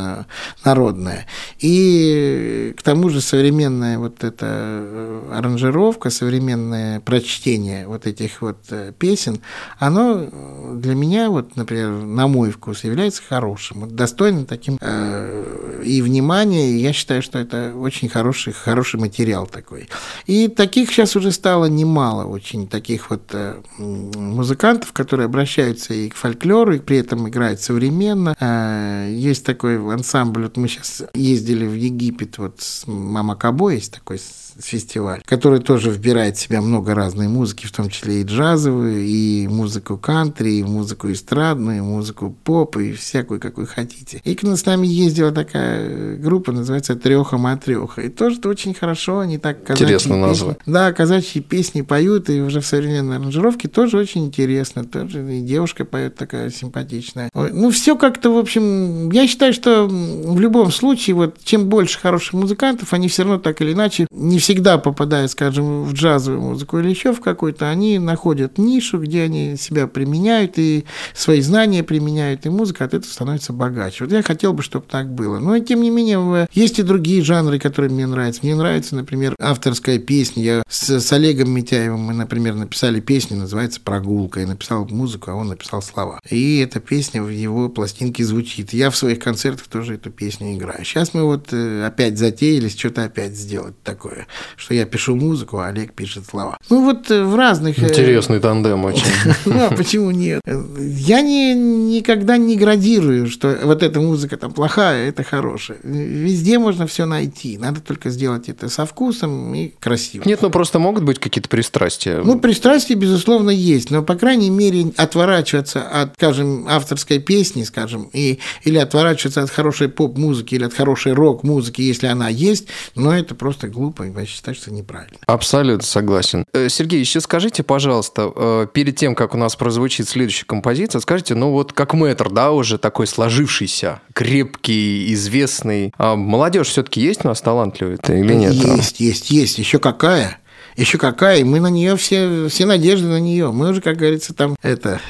народная, 0.65 1.27
и 1.59 2.75
к 2.77 2.83
тому 2.83 3.09
же 3.09 3.21
современная 3.21 3.54
вот 3.55 4.25
эта 4.25 4.47
э, 4.49 5.31
аранжировка, 5.33 6.11
современное 6.11 7.01
прочтение 7.01 7.87
вот 7.87 8.07
этих 8.07 8.43
вот 8.43 8.59
э, 8.71 8.93
песен, 8.99 9.41
оно 9.79 10.27
для 10.75 10.95
меня, 10.95 11.31
вот, 11.31 11.57
например, 11.57 11.91
на 11.91 12.27
мой 12.27 12.51
вкус, 12.51 12.85
является 12.85 13.23
хорошим, 13.27 13.81
вот, 13.81 13.95
достойным 13.95 14.47
таким 14.47 14.79
э, 14.81 15.83
и 15.85 16.03
внимания, 16.03 16.71
и 16.71 16.79
я 16.79 16.93
считаю, 16.93 17.23
что 17.23 17.39
это 17.39 17.73
очень 17.77 18.09
хороший, 18.09 18.53
хороший 18.53 18.99
материал 19.01 19.47
такой. 19.47 19.89
И 20.27 20.49
таких 20.49 20.91
сейчас 20.91 21.17
уже 21.17 21.33
стало 21.33 21.67
немало, 21.67 22.25
очень 22.25 22.69
таких 22.69 23.11
вот 23.11 23.23
э, 23.33 23.61
музыкантов, 23.79 24.93
которые 24.93 25.27
обращаются 25.27 25.95
и 25.95 26.09
к 26.09 26.15
фольклору, 26.15 26.75
и 26.75 26.79
при 26.79 26.99
этом 26.99 27.29
играют 27.29 27.61
современно. 27.61 28.37
Э, 28.41 29.09
есть 29.11 29.45
такой 29.45 29.77
ансамбль, 29.93 30.45
вот 30.45 30.57
мы 30.57 30.69
сейчас 30.69 31.03
ездили 31.15 31.67
в 31.67 31.75
Египет, 31.75 32.39
вот 32.39 32.61
с 32.61 32.87
Мама 32.87 33.37
Кабо 33.45 33.73
есть 33.73 33.93
такой 33.93 34.19
фестиваль, 34.59 35.21
который 35.27 35.61
тоже 35.61 35.91
вбирает 35.91 36.37
в 36.37 36.41
себя 36.41 36.63
много 36.63 36.95
разной 36.95 37.29
музыки, 37.29 37.67
в 37.67 37.73
том 37.73 37.91
числе 37.91 38.23
и 38.23 38.25
джазовую, 38.25 39.05
и 39.05 39.47
музыку 39.49 39.99
кантри, 39.99 40.61
и 40.61 40.63
музыку 40.63 41.11
эстрадную, 41.11 41.79
и 41.79 41.81
музыку 41.81 42.35
поп, 42.45 42.77
и 42.77 42.93
всякую, 42.93 43.41
какую 43.41 43.67
хотите. 43.67 44.21
И 44.25 44.35
к 44.35 44.43
нам 44.45 44.57
с 44.57 44.65
нами 44.65 44.87
ездила 44.87 45.33
такая 45.33 46.17
группа, 46.17 46.53
называется 46.53 46.97
Треха 46.97 47.37
Матреха. 47.37 48.03
И 48.03 48.09
тоже 48.09 48.39
это 48.39 48.49
очень 48.49 48.75
хорошо, 48.75 49.19
они 49.19 49.39
так 49.39 49.63
казачьи 49.65 49.85
Интересно 49.85 50.17
назва. 50.17 50.57
Да, 50.67 50.93
казачьи 50.93 51.43
песни 51.43 51.83
поют, 51.83 52.31
и 52.31 52.41
уже 52.41 52.61
в 52.61 52.67
современной 52.67 53.17
аранжировке 53.17 53.69
тоже 53.69 53.99
очень 53.99 54.25
интересно. 54.27 54.85
Тоже 54.85 55.39
и 55.39 55.43
девушка 55.43 55.85
поет 55.85 56.15
такая 56.15 56.51
симпатичная. 56.51 57.29
Ну, 57.35 57.71
все 57.71 57.97
как-то, 57.97 58.31
в 58.31 58.39
общем, 58.39 59.11
я 59.11 59.27
считаю, 59.27 59.53
что 59.53 59.87
в 59.87 60.41
любом 60.41 60.71
случае, 60.71 61.17
вот 61.17 61.39
чем 61.45 61.69
больше 61.69 61.99
хороших 61.99 62.35
музыкантов, 62.35 62.93
они 62.93 63.09
все 63.09 63.25
равно 63.25 63.34
так 63.39 63.61
или 63.61 63.73
иначе 63.73 64.07
не 64.11 64.39
всегда 64.39 64.79
попадая, 64.79 65.29
скажем, 65.29 65.85
в 65.85 65.93
джазовую 65.93 66.41
музыку 66.41 66.79
или 66.79 66.89
еще 66.89 67.13
в 67.13 67.21
какой-то, 67.21 67.69
они 67.69 67.99
находят 67.99 68.59
нишу, 68.59 68.99
где 68.99 69.23
они 69.23 69.57
себя 69.57 69.87
применяют 69.87 70.59
и 70.59 70.85
свои 71.15 71.41
знания 71.41 71.83
применяют, 71.83 72.47
и 72.47 72.51
музыка 72.51 72.85
от 72.85 72.95
этого 72.95 73.11
становится 73.11 73.53
богаче. 73.53 74.05
Вот 74.05 74.13
я 74.13 74.23
хотел 74.23 74.53
бы, 74.53 74.63
чтобы 74.63 74.87
так 74.89 75.13
было. 75.13 75.39
Но, 75.39 75.59
тем 75.59 75.83
не 75.83 75.91
менее, 75.91 76.49
есть 76.53 76.79
и 76.79 76.83
другие 76.83 77.23
жанры, 77.23 77.59
которые 77.59 77.91
мне 77.91 78.07
нравятся. 78.07 78.41
Мне 78.43 78.55
нравится, 78.55 78.95
например, 78.97 79.35
авторская 79.41 79.99
песня. 79.99 80.43
Я 80.43 80.63
с, 80.69 81.01
с 81.01 81.13
Олегом 81.13 81.51
Митяевым 81.51 82.01
мы, 82.01 82.15
например, 82.15 82.55
написали 82.55 83.01
песню, 83.01 83.37
называется 83.37 83.81
«Прогулка». 83.83 84.41
Я 84.41 84.47
написал 84.47 84.87
музыку, 84.89 85.31
а 85.31 85.35
он 85.35 85.49
написал 85.49 85.83
слова. 85.83 86.21
И 86.29 86.59
эта 86.59 86.81
песня 86.81 87.23
в 87.23 87.29
его 87.29 87.69
пластинке 87.69 88.25
звучит. 88.25 88.73
Я 88.73 88.91
в 88.91 88.97
своих 88.97 89.19
концертах 89.19 89.67
тоже 89.69 89.95
эту 89.95 90.11
песню 90.11 90.55
играю. 90.55 90.85
Сейчас 90.85 91.15
мы 91.15 91.25
вот 91.25 91.53
э, 91.53 91.87
опять 91.87 92.19
затеялись 92.19 92.77
что-то 92.77 93.05
опять 93.05 93.24
сделать 93.33 93.75
такое 93.83 94.27
что 94.57 94.75
я 94.75 94.85
пишу 94.85 95.15
музыку, 95.17 95.59
а 95.59 95.69
Олег 95.69 95.93
пишет 95.93 96.27
слова. 96.27 96.57
Ну 96.71 96.85
вот 96.85 97.11
э, 97.11 97.23
в 97.23 97.35
разных... 97.37 97.79
Э, 97.79 97.89
Интересный 97.89 98.41
тандем 98.41 98.85
очень. 98.85 99.05
Ну, 99.45 99.67
а 99.67 99.75
почему 99.75 100.11
нет? 100.11 100.41
Я 100.47 101.21
не, 101.21 101.55
никогда 101.55 102.37
не 102.37 102.57
градирую, 102.57 103.29
что 103.29 103.59
вот 103.63 103.83
эта 103.83 104.01
музыка 104.01 104.37
там 104.37 104.53
плохая, 104.53 105.09
это 105.09 105.23
хорошая. 105.23 105.79
Везде 105.83 106.59
можно 106.59 106.87
все 106.87 107.05
найти. 107.05 107.59
Надо 107.59 107.81
только 107.81 108.11
сделать 108.11 108.49
это 108.49 108.69
со 108.69 108.87
вкусом 108.87 109.55
и 109.55 109.73
красиво. 109.81 110.25
Нет, 110.27 110.41
ну 110.43 110.51
просто 110.51 110.79
могут 110.79 111.05
быть 111.05 111.19
какие-то 111.19 111.49
пристрастия. 111.49 112.23
Ну, 112.25 112.39
пристрастия, 112.39 112.95
безусловно, 112.95 113.51
есть. 113.51 113.91
Но, 113.91 114.03
по 114.03 114.15
крайней 114.15 114.51
мере, 114.51 114.93
отворачиваться 114.97 115.83
от, 115.83 116.15
скажем, 116.15 116.67
авторской 116.69 117.19
песни, 117.19 117.65
скажем, 117.65 118.09
и, 118.13 118.39
или 118.63 118.79
отворачиваться 118.79 119.43
от 119.43 119.51
хорошей 119.51 119.89
поп-музыки 119.89 120.55
или 120.55 120.65
от 120.65 120.75
хорошей 120.75 121.13
рок-музыки, 121.13 121.83
если 121.83 122.07
она 122.07 122.29
есть, 122.29 122.69
но 122.95 123.14
это 123.19 123.35
просто 123.35 123.69
глупо 123.69 124.05
я 124.05 124.27
считаю, 124.27 124.55
что 124.55 124.73
неправильно. 124.73 125.19
Абсолютно 125.27 125.87
согласен. 125.87 126.45
Э, 126.53 126.69
Сергей, 126.69 127.01
еще 127.01 127.21
скажите, 127.21 127.63
пожалуйста, 127.63 128.33
э, 128.35 128.67
перед 128.73 128.97
тем, 128.97 129.15
как 129.15 129.35
у 129.35 129.39
нас 129.39 129.57
прозвучит 129.57 130.09
следующая 130.09 130.47
композиция, 130.47 131.01
скажите, 131.01 131.35
ну 131.35 131.51
вот 131.51 131.73
как 131.73 131.95
мэтр, 131.95 132.31
да, 132.31 132.53
уже 132.53 132.79
такой 132.79 133.07
сложившийся, 133.07 134.01
крепкий, 134.13 135.13
известный. 135.15 135.93
А 135.97 136.17
молодежь 136.17 136.69
все-таки 136.69 137.01
есть 137.01 137.25
у 137.25 137.29
нас 137.29 137.41
талантливая 137.41 137.99
или 138.09 138.35
нет? 138.35 138.55
Есть, 138.55 139.01
есть, 139.01 139.31
есть. 139.31 139.59
Еще 139.59 139.79
какая? 139.79 140.39
Еще 140.77 140.99
какая, 140.99 141.39
и 141.39 141.45
мы 141.45 141.61
на 141.61 141.69
нее 141.69 141.97
все, 141.97 142.49
все 142.49 142.67
надежды 142.67 143.07
на 143.07 143.21
нее. 143.21 143.53
Мы 143.53 143.71
уже, 143.71 143.81
как 143.81 143.97
говорится, 143.97 144.35
там 144.35 144.57
это 144.61 145.01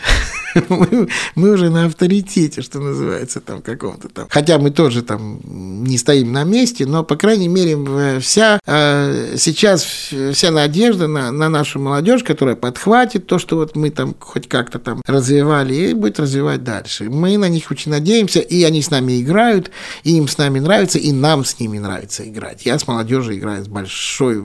мы, 0.68 1.08
мы 1.34 1.50
уже 1.50 1.70
на 1.70 1.86
авторитете, 1.86 2.62
что 2.62 2.80
называется, 2.80 3.40
там 3.40 3.62
каком-то 3.62 4.08
там. 4.08 4.26
Хотя 4.30 4.58
мы 4.58 4.70
тоже 4.70 5.02
там 5.02 5.40
не 5.84 5.98
стоим 5.98 6.32
на 6.32 6.44
месте, 6.44 6.86
но, 6.86 7.04
по 7.04 7.16
крайней 7.16 7.48
мере, 7.48 8.20
вся 8.20 8.60
э, 8.66 9.36
сейчас 9.36 9.84
вся 9.84 10.50
надежда 10.50 11.08
на, 11.08 11.30
на 11.30 11.48
нашу 11.48 11.78
молодежь, 11.78 12.22
которая 12.22 12.56
подхватит 12.56 13.26
то, 13.26 13.38
что 13.38 13.56
вот 13.56 13.76
мы 13.76 13.90
там 13.90 14.14
хоть 14.18 14.48
как-то 14.48 14.78
там 14.78 15.02
развивали, 15.06 15.74
и 15.74 15.94
будет 15.94 16.20
развивать 16.20 16.64
дальше. 16.64 17.04
Мы 17.04 17.36
на 17.38 17.48
них 17.48 17.70
очень 17.70 17.90
надеемся, 17.90 18.40
и 18.40 18.62
они 18.64 18.82
с 18.82 18.90
нами 18.90 19.20
играют, 19.20 19.70
и 20.02 20.16
им 20.16 20.28
с 20.28 20.38
нами 20.38 20.58
нравится, 20.60 20.98
и 20.98 21.12
нам 21.12 21.44
с 21.44 21.58
ними 21.60 21.78
нравится 21.78 22.28
играть. 22.28 22.66
Я 22.66 22.78
с 22.78 22.86
молодежью 22.86 23.36
играю 23.36 23.64
с 23.64 23.68
большой, 23.68 24.44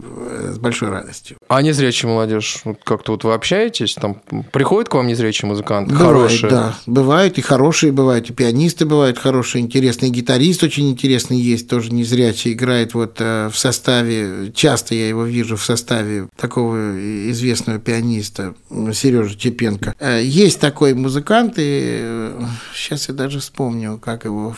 с 0.51 0.57
большой 0.57 0.89
радостью. 0.89 1.37
А 1.47 1.61
незрячая 1.61 2.11
молодежь, 2.11 2.63
как-то 2.83 3.13
вот 3.13 3.23
вы 3.23 3.33
общаетесь, 3.33 3.95
там 3.95 4.21
приходит 4.51 4.89
к 4.89 4.93
вам 4.95 5.07
незрячий 5.07 5.47
музыкант? 5.47 5.91
Бывает, 5.99 6.17
хорошие. 6.17 6.49
Да, 6.49 6.75
бывают 6.85 7.37
и 7.37 7.41
хорошие 7.41 7.91
бывают, 7.91 8.29
и 8.29 8.33
пианисты 8.33 8.85
бывают 8.85 9.17
хорошие, 9.17 9.61
интересные, 9.61 10.11
гитарист 10.11 10.63
очень 10.63 10.89
интересный 10.89 11.39
есть, 11.39 11.67
тоже 11.67 11.91
незрячий, 11.91 12.53
играет 12.53 12.93
вот 12.93 13.17
э, 13.19 13.49
в 13.51 13.57
составе, 13.57 14.51
часто 14.53 14.95
я 14.95 15.07
его 15.07 15.25
вижу 15.25 15.57
в 15.57 15.63
составе 15.63 16.27
такого 16.35 17.29
известного 17.29 17.79
пианиста 17.79 18.55
Сережи 18.93 19.37
Чепенко. 19.37 19.95
Э, 19.99 20.21
есть 20.23 20.59
такой 20.59 20.93
музыкант, 20.93 21.55
и 21.57 22.31
сейчас 22.73 23.09
э, 23.09 23.11
я 23.11 23.17
даже 23.17 23.39
вспомню, 23.39 23.99
как 24.01 24.25
его, 24.25 24.55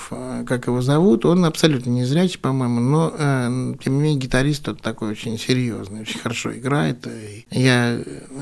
как 0.48 0.68
его 0.68 0.82
зовут, 0.82 1.26
он 1.26 1.46
абсолютно 1.46 1.90
незрячий, 1.90 2.40
по-моему, 2.40 2.80
но 2.80 3.76
тем 3.84 3.96
не 3.96 4.02
менее 4.02 4.20
гитарист 4.20 4.66
тот 4.66 4.82
такой 4.82 5.12
очень 5.12 5.40
серьезный, 5.40 6.02
очень 6.02 6.20
хорошо 6.20 6.54
играет, 6.54 7.08
я 7.50 8.00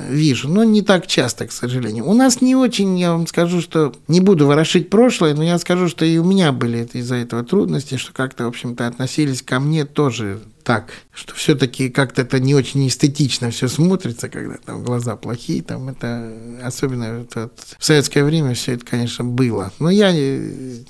вижу, 0.09 0.49
но 0.49 0.63
не 0.63 0.81
так 0.81 1.07
часто, 1.07 1.47
к 1.47 1.51
сожалению. 1.51 2.07
У 2.07 2.13
нас 2.13 2.41
не 2.41 2.55
очень 2.55 2.88
я 2.95 3.11
вам 3.11 3.27
скажу, 3.27 3.61
что 3.61 3.93
не 4.07 4.21
буду 4.21 4.47
ворошить 4.47 4.89
прошлое, 4.89 5.33
но 5.33 5.43
я 5.43 5.57
скажу, 5.59 5.87
что 5.87 6.05
и 6.05 6.17
у 6.17 6.23
меня 6.23 6.51
были 6.51 6.87
из-за 6.93 7.15
этого 7.15 7.43
трудности, 7.43 7.97
что 7.97 8.13
как-то, 8.13 8.45
в 8.45 8.47
общем-то, 8.47 8.87
относились 8.87 9.41
ко 9.41 9.59
мне 9.59 9.85
тоже 9.85 10.39
так, 10.69 10.91
что 11.15 11.33
все-таки 11.33 11.89
как-то 11.89 12.21
это 12.21 12.39
не 12.39 12.53
очень 12.53 12.87
эстетично 12.87 13.49
все 13.49 13.67
смотрится, 13.67 14.29
когда 14.29 14.57
там 14.63 14.83
глаза 14.83 15.15
плохие, 15.15 15.63
там 15.63 15.89
это 15.89 16.31
особенно 16.63 17.05
это, 17.23 17.49
в 17.79 17.83
советское 17.83 18.23
время 18.23 18.53
все 18.53 18.73
это, 18.73 18.85
конечно, 18.85 19.23
было. 19.23 19.71
Но 19.79 19.89
я, 19.89 20.13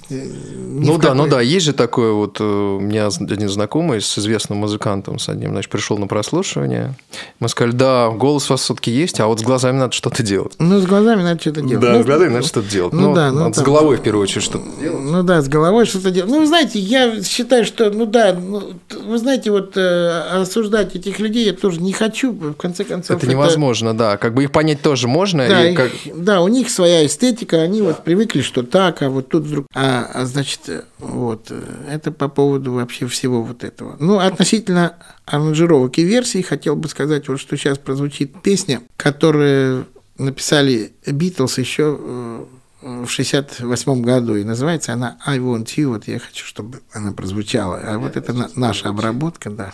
ну 0.10 0.98
да, 0.98 1.14
ну 1.14 1.28
да, 1.28 1.40
есть 1.40 1.66
же 1.66 1.72
такое 1.72 2.12
вот, 2.12 2.42
э, 2.42 2.44
у 2.44 2.82
меня 2.82 3.08
один 3.08 3.48
знакомый 3.48 4.02
с 4.02 4.20
известным 4.20 4.58
музыкантом, 4.58 5.18
с 5.18 5.30
одним, 5.30 5.52
значит, 5.52 5.72
пришел 5.72 5.98
на 5.98 6.08
прослушивание, 6.08 6.96
мы 7.40 7.48
сказали, 7.48 7.74
да, 7.74 8.10
голос 8.10 8.50
у 8.50 8.54
вас 8.56 8.64
все-таки 8.64 8.92
есть, 8.92 9.22
а 9.22 9.28
вот 9.28 9.40
с 9.40 9.44
глазами 9.44 9.78
надо 9.78 9.94
что-то 9.94 10.24
делать. 10.24 10.56
Ну, 10.60 10.82
с 10.82 10.86
глазами 10.86 11.24
надо 11.24 11.40
что-то 11.40 11.62
делать. 11.62 11.86
Да, 11.86 11.94
ну, 11.94 12.04
с 12.04 12.06
глазами 12.06 12.34
надо 12.34 12.46
что-то 12.46 12.70
делать. 12.70 12.92
Ну, 12.92 13.00
ну 13.00 13.16
да, 13.16 13.32
ну, 13.32 13.54
с 13.54 13.60
головой 13.60 13.96
в 13.96 14.02
первую 14.02 14.24
очередь 14.24 14.44
что-то 14.44 14.66
делать. 14.82 15.04
Ну 15.04 15.24
да, 15.24 15.42
с 15.42 15.48
головой 15.48 15.86
что-то 15.86 16.12
делать. 16.12 16.30
Ну, 16.30 16.42
вы 16.42 16.48
знаете, 16.48 16.80
я 16.80 17.24
считаю, 17.24 17.64
что, 17.64 17.90
ну 17.92 18.06
да, 18.06 18.34
ну, 18.34 18.74
вы 19.06 19.18
знаете, 19.18 19.52
вот 19.52 19.69
э, 19.78 20.42
осуждать 20.42 20.96
этих 20.96 21.20
людей 21.20 21.46
я 21.46 21.54
тоже 21.54 21.82
не 21.82 21.94
хочу, 21.94 22.32
в 22.32 22.54
конце 22.54 22.84
концов. 22.84 23.18
Это 23.18 23.28
невозможно, 23.28 23.90
это... 23.90 23.98
да, 23.98 24.18
как 24.18 24.34
бы 24.34 24.44
их 24.44 24.52
понять 24.52 24.82
тоже 24.82 25.08
можно. 25.08 25.48
Да, 25.48 25.70
и 25.70 25.76
как... 25.76 25.92
да, 26.14 26.42
у 26.42 26.48
них 26.48 26.70
своя 26.70 27.06
эстетика, 27.06 27.62
они 27.62 27.82
вот 27.82 28.04
привыкли, 28.04 28.42
что 28.42 28.64
так, 28.64 29.02
а 29.02 29.10
вот 29.10 29.30
тут 29.30 29.44
вдруг... 29.44 29.66
А, 29.74 30.10
а 30.14 30.26
значит, 30.26 30.62
вот, 31.00 31.52
это 31.90 32.12
по 32.12 32.28
поводу 32.28 32.74
вообще 32.74 33.08
всего 33.08 33.44
вот 33.44 33.64
этого. 33.64 33.96
Ну, 34.00 34.20
относительно 34.20 34.96
аранжировок 35.26 35.98
и 35.98 36.04
версий, 36.04 36.42
хотел 36.42 36.76
бы 36.76 36.88
сказать, 36.88 37.28
вот 37.28 37.40
что 37.40 37.58
сейчас 37.58 37.78
прозвучит 37.78 38.42
песня, 38.42 38.82
которую 38.98 39.86
написали 40.18 40.92
Битлз 41.06 41.58
еще 41.58 41.98
э, 42.00 42.46
в 42.82 43.08
68 43.08 44.02
году, 44.02 44.36
и 44.36 44.44
называется 44.44 44.94
она 44.94 45.18
«I 45.26 45.40
want 45.40 45.66
you», 45.78 45.88
вот 45.88 46.08
я 46.08 46.20
хочу, 46.20 46.46
чтобы 46.46 46.82
она 46.94 47.12
прозвучала. 47.12 47.80
А 47.84 47.98
вот 47.98 48.16
это 48.16 48.50
наша 48.56 48.90
обработка, 48.90 49.50
да. 49.50 49.74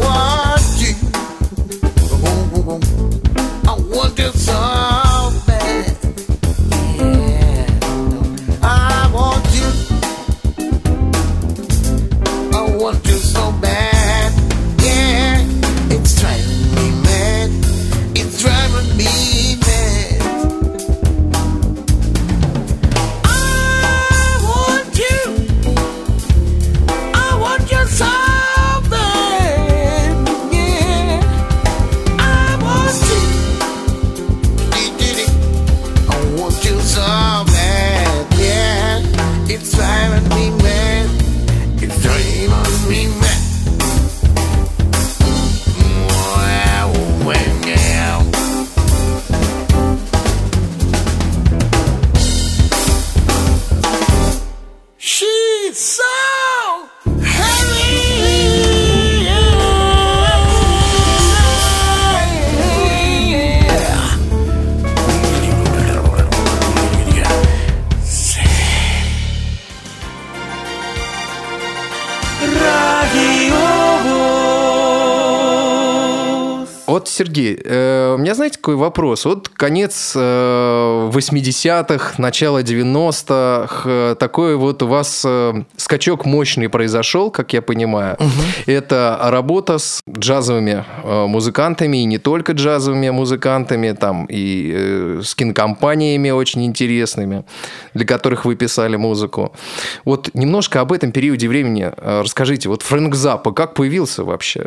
want 0.00 0.80
you. 0.80 0.94
Oh, 2.12 2.50
oh, 2.54 2.80
oh. 2.80 3.70
I 3.70 3.96
want 3.96 4.18
your 4.18 4.32
son. 4.32 4.79
Э, 78.60 78.70
какой 78.70 78.76
вопрос? 78.76 79.24
Вот 79.24 79.48
конец 79.48 80.12
э, 80.14 81.10
80-х, 81.12 82.14
начало 82.18 82.62
90-х, 82.62 83.82
э, 83.84 84.16
такой 84.18 84.56
вот 84.56 84.82
у 84.82 84.86
вас 84.86 85.22
э, 85.26 85.64
скачок 85.76 86.26
мощный 86.26 86.68
произошел, 86.68 87.30
как 87.30 87.52
я 87.52 87.62
понимаю. 87.62 88.16
Угу. 88.18 88.30
Это 88.66 89.18
работа 89.22 89.78
с 89.78 90.00
джазовыми 90.08 90.84
э, 91.04 91.26
музыкантами, 91.26 92.02
и 92.02 92.04
не 92.04 92.18
только 92.18 92.52
джазовыми 92.52 93.10
музыкантами, 93.10 93.92
там 93.92 94.26
и 94.26 94.72
э, 94.74 95.20
с 95.24 95.34
кинокомпаниями 95.34 96.30
очень 96.30 96.64
интересными, 96.64 97.44
для 97.94 98.06
которых 98.06 98.44
вы 98.44 98.56
писали 98.56 98.96
музыку. 98.96 99.52
Вот 100.04 100.30
немножко 100.34 100.80
об 100.80 100.92
этом 100.92 101.12
периоде 101.12 101.48
времени 101.48 101.90
э, 101.96 102.20
расскажите. 102.22 102.68
Вот 102.68 102.82
Фрэнк 102.82 103.14
Заппа 103.14 103.52
как 103.52 103.74
появился 103.74 104.24
вообще? 104.24 104.66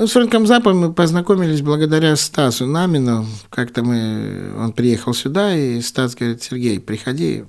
Ну, 0.00 0.06
с 0.06 0.12
Фрэнком 0.12 0.46
Заппом 0.46 0.78
мы 0.78 0.94
познакомились 0.94 1.60
благодаря 1.60 2.16
Стасу 2.16 2.64
Намину. 2.64 3.26
Как-то 3.50 3.82
мы... 3.82 4.50
Он 4.58 4.72
приехал 4.72 5.12
сюда, 5.12 5.54
и 5.54 5.78
Стас 5.82 6.14
говорит, 6.14 6.42
Сергей, 6.42 6.80
приходи, 6.80 7.44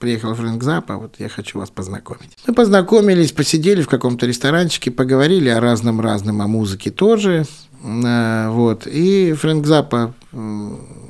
приехал 0.00 0.34
Фрэнк 0.34 0.60
Заппа, 0.64 0.96
вот 0.96 1.14
я 1.20 1.28
хочу 1.28 1.60
вас 1.60 1.70
познакомить. 1.70 2.36
Мы 2.44 2.54
познакомились, 2.54 3.30
посидели 3.30 3.82
в 3.82 3.88
каком-то 3.88 4.26
ресторанчике, 4.26 4.90
поговорили 4.90 5.48
о 5.48 5.60
разном-разном, 5.60 6.42
о 6.42 6.48
музыке 6.48 6.90
тоже. 6.90 7.46
Э, 7.86 8.48
вот. 8.50 8.86
И 8.86 9.32
Фрэнк 9.32 9.66
Заппа 9.66 10.14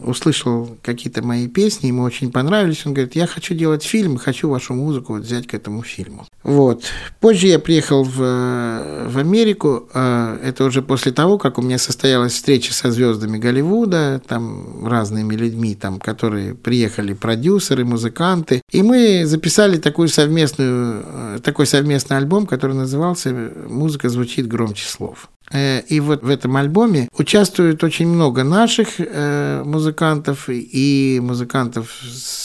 услышал 0.07 0.77
какие-то 0.83 1.23
мои 1.23 1.49
песни, 1.49 1.89
ему 1.89 2.03
очень 2.03 2.31
понравились. 2.31 2.87
Он 2.87 2.95
говорит, 2.95 3.17
я 3.17 3.27
хочу 3.27 3.55
делать 3.55 3.83
фильм, 3.83 4.19
хочу 4.19 4.49
вашу 4.49 4.75
музыку 4.75 5.15
вот 5.15 5.23
взять 5.23 5.49
к 5.49 5.55
этому 5.55 5.83
фильму. 5.83 6.27
Вот. 6.45 6.85
Позже 7.19 7.49
я 7.49 7.59
приехал 7.59 8.05
в, 8.05 8.17
в 8.17 9.19
Америку. 9.19 9.89
А, 9.93 10.39
это 10.45 10.65
уже 10.65 10.81
после 10.81 11.11
того, 11.11 11.39
как 11.39 11.59
у 11.59 11.63
меня 11.63 11.79
состоялась 11.79 12.35
встреча 12.35 12.73
со 12.73 12.93
звездами 12.93 13.39
Голливуда, 13.39 14.23
там 14.27 14.87
разными 14.87 15.35
людьми, 15.35 15.75
там, 15.75 15.99
которые 15.99 16.55
приехали, 16.55 17.13
продюсеры, 17.13 17.85
музыканты. 17.85 18.63
И 18.71 18.83
мы 18.83 19.27
записали 19.27 19.79
такую 19.79 20.09
совместную, 20.09 21.05
э, 21.05 21.39
такой 21.43 21.67
совместный 21.67 22.17
альбом, 22.17 22.47
который 22.47 22.77
назывался 22.77 23.31
«Музыка 23.69 24.09
звучит 24.09 24.47
громче 24.47 24.87
слов». 24.87 25.31
Э, 25.53 25.81
и 25.81 26.01
вот 26.01 26.23
в 26.23 26.29
этом 26.29 26.57
альбоме 26.57 27.09
участвует 27.17 27.83
очень 27.85 28.09
много 28.09 28.45
наших 28.45 28.99
э, 28.99 29.63
музыкантов 29.65 30.49
и 30.49 31.21
музыкантов 31.23 32.01
с, 32.03 32.45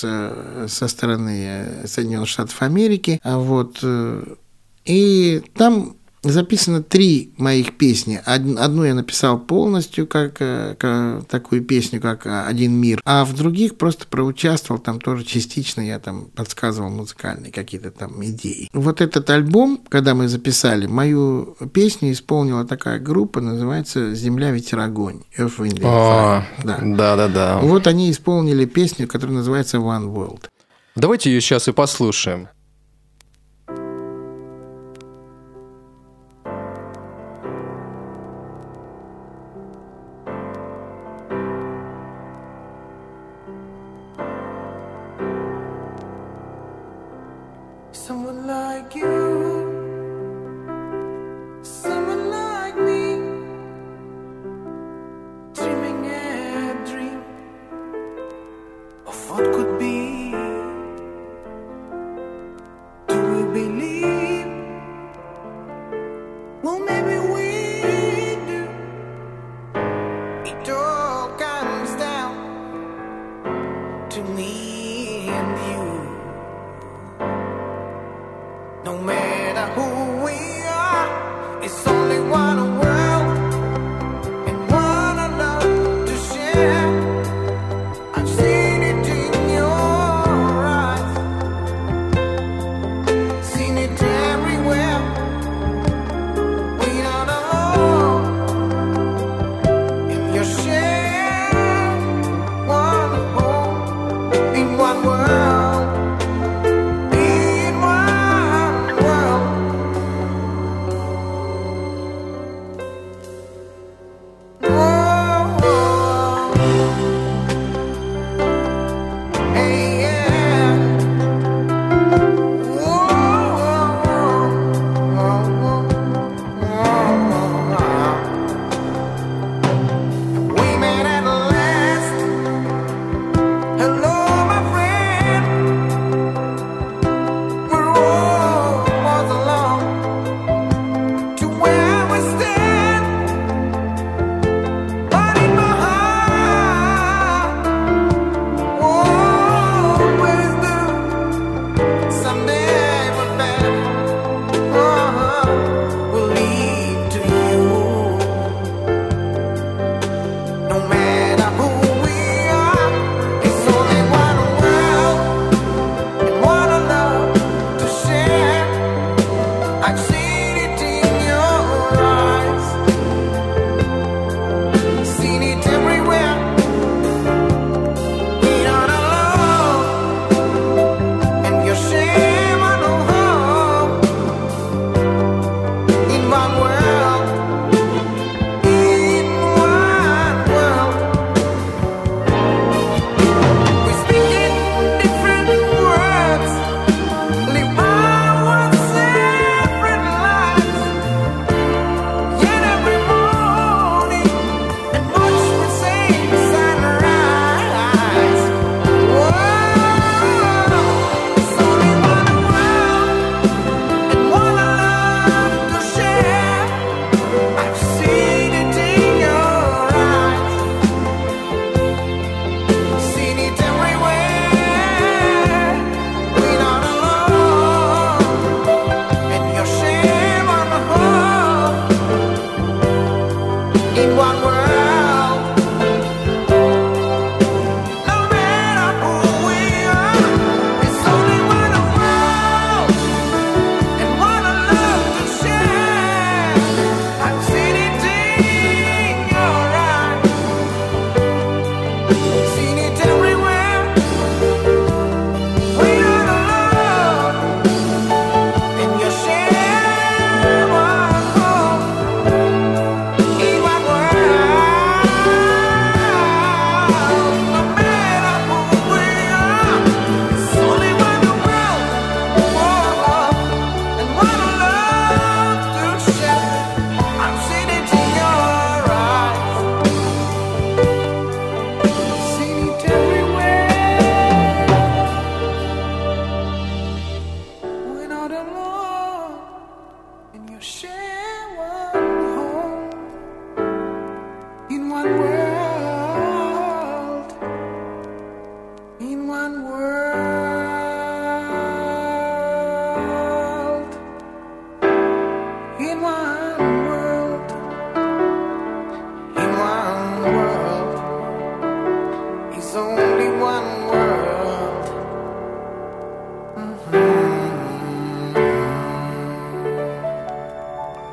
со 0.68 0.88
стороны 0.88 1.86
Соединенных 1.86 2.30
Штатов 2.30 2.62
Америки. 2.62 3.20
А 3.24 3.38
вот, 3.38 3.84
и 4.86 5.43
там 5.56 5.95
записано 6.24 6.84
три 6.84 7.34
моих 7.38 7.78
песни. 7.78 8.22
Одну 8.26 8.84
я 8.84 8.94
написал 8.94 9.40
полностью, 9.40 10.08
как, 10.08 10.36
э, 10.40 10.76
как 10.78 11.26
такую 11.28 11.64
песню, 11.64 12.00
как 12.00 12.26
«Один 12.26 12.74
мир», 12.74 13.02
а 13.06 13.26
в 13.26 13.34
других 13.36 13.78
просто 13.78 14.06
проучаствовал, 14.08 14.80
там 14.80 15.00
тоже 15.00 15.24
частично 15.24 15.82
я 15.82 16.00
там 16.00 16.26
подсказывал 16.36 16.90
музыкальные 16.90 17.52
какие-то 17.52 17.92
там 17.92 18.24
идеи. 18.26 18.70
Вот 18.74 19.02
этот 19.02 19.30
альбом, 19.30 19.82
когда 19.90 20.14
мы 20.14 20.28
записали, 20.28 20.86
мою 20.88 21.58
песню 21.74 22.12
исполнила 22.12 22.66
такая 22.66 23.00
группа, 23.00 23.42
называется 23.42 24.14
«Земля, 24.14 24.52
ветер, 24.52 24.80
огонь». 24.80 25.22
Wind 25.38 25.80
Fire. 25.80 26.44
Да. 26.64 26.80
да, 26.82 27.16
да, 27.16 27.28
да. 27.28 27.60
Вот 27.60 27.88
они 27.88 28.12
исполнили 28.12 28.66
песню, 28.66 29.08
которая 29.08 29.38
называется 29.38 29.78
«One 29.78 30.14
World». 30.14 30.46
Давайте 30.96 31.32
ее 31.32 31.42
сейчас 31.42 31.68
и 31.68 31.72
послушаем. 31.72 32.50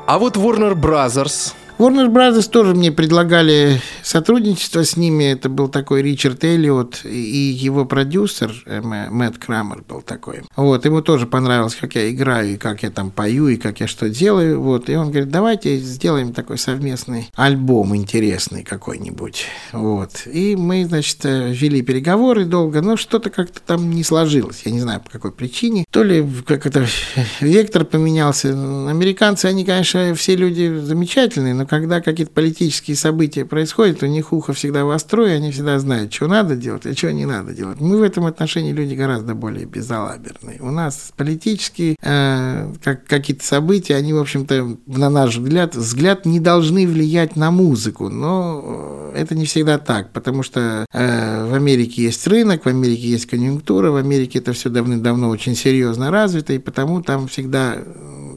А 0.09 0.17
вот 0.17 0.37
Warner 0.37 0.73
Brothers 0.73 1.53
Warner 1.77 2.07
Brothers 2.07 2.49
тоже 2.49 2.73
мне 2.73 2.91
предлагали 2.91 3.79
сотрудничество 4.01 4.83
с 4.83 4.97
ними. 4.97 5.25
Это 5.25 5.49
был 5.49 5.69
такой 5.69 6.01
Ричард 6.01 6.43
Эллиот 6.43 7.05
и 7.05 7.09
его 7.09 7.85
продюсер 7.85 8.51
э, 8.65 8.81
Мэтт 8.81 9.37
Крамер 9.37 9.83
был 9.87 10.01
такой. 10.01 10.18
Вот, 10.55 10.85
ему 10.85 11.01
тоже 11.01 11.25
понравилось, 11.25 11.75
как 11.75 11.95
я 11.95 12.09
играю, 12.09 12.53
и 12.53 12.57
как 12.57 12.83
я 12.83 12.91
там 12.91 13.11
пою, 13.11 13.47
и 13.47 13.57
как 13.57 13.79
я 13.79 13.87
что 13.87 14.09
делаю. 14.09 14.61
Вот, 14.61 14.89
и 14.89 14.95
он 14.95 15.09
говорит, 15.09 15.29
давайте 15.29 15.77
сделаем 15.77 16.33
такой 16.33 16.57
совместный 16.57 17.29
альбом 17.35 17.95
интересный 17.95 18.63
какой-нибудь. 18.63 19.45
Вот. 19.71 20.23
И 20.25 20.55
мы, 20.55 20.85
значит, 20.85 21.25
э, 21.25 21.51
вели 21.53 21.81
переговоры 21.81 22.45
долго, 22.45 22.81
но 22.81 22.97
что-то 22.97 23.29
как-то 23.29 23.61
там 23.61 23.89
не 23.91 24.03
сложилось. 24.03 24.61
Я 24.65 24.71
не 24.71 24.79
знаю, 24.79 25.01
по 25.01 25.09
какой 25.09 25.31
причине. 25.31 25.85
То 25.91 26.03
ли 26.03 26.25
как 26.45 26.65
это 26.65 26.85
вектор 27.39 27.85
поменялся. 27.85 28.49
Американцы, 28.49 29.45
они, 29.45 29.65
конечно, 29.65 30.13
все 30.15 30.35
люди 30.35 30.79
замечательные, 30.79 31.53
но 31.53 31.65
когда 31.65 32.01
какие-то 32.01 32.31
политические 32.31 32.95
события 32.95 33.45
происходят, 33.45 34.03
у 34.03 34.07
них 34.07 34.33
ухо 34.33 34.53
всегда 34.53 34.85
востро, 34.85 35.27
и 35.27 35.31
они 35.31 35.51
всегда 35.51 35.79
знают, 35.79 36.13
что 36.13 36.27
надо 36.27 36.55
делать, 36.55 36.85
а 36.85 36.95
что 36.95 37.11
не 37.11 37.25
надо 37.25 37.53
делать. 37.53 37.79
Мы 37.79 37.97
в 37.97 38.03
этом 38.03 38.25
отношении 38.25 38.71
люди 38.71 38.95
гораздо 38.95 39.35
более 39.35 39.65
безалаберные. 40.17 40.59
У 40.61 40.71
нас 40.71 41.11
политические 41.15 41.95
э, 42.01 42.73
как, 42.83 43.05
какие-то 43.05 43.45
события, 43.45 43.95
они, 43.95 44.13
в 44.13 44.19
общем-то, 44.19 44.77
на 44.87 45.09
наш 45.09 45.37
взгляд, 45.37 45.75
взгляд 45.75 46.25
не 46.25 46.39
должны 46.39 46.87
влиять 46.87 47.35
на 47.35 47.51
музыку, 47.51 48.09
но 48.09 49.11
это 49.15 49.35
не 49.35 49.45
всегда 49.45 49.77
так, 49.77 50.11
потому 50.11 50.43
что 50.43 50.85
э, 50.91 51.49
в 51.49 51.53
Америке 51.53 52.03
есть 52.03 52.25
рынок, 52.27 52.65
в 52.65 52.69
Америке 52.69 53.09
есть 53.09 53.27
конъюнктура, 53.27 53.91
в 53.91 53.95
Америке 53.95 54.39
это 54.39 54.53
все 54.53 54.69
давным-давно 54.69 55.29
очень 55.29 55.55
серьезно 55.55 56.11
развито, 56.11 56.53
и 56.53 56.59
потому 56.59 57.01
там 57.01 57.27
всегда 57.27 57.77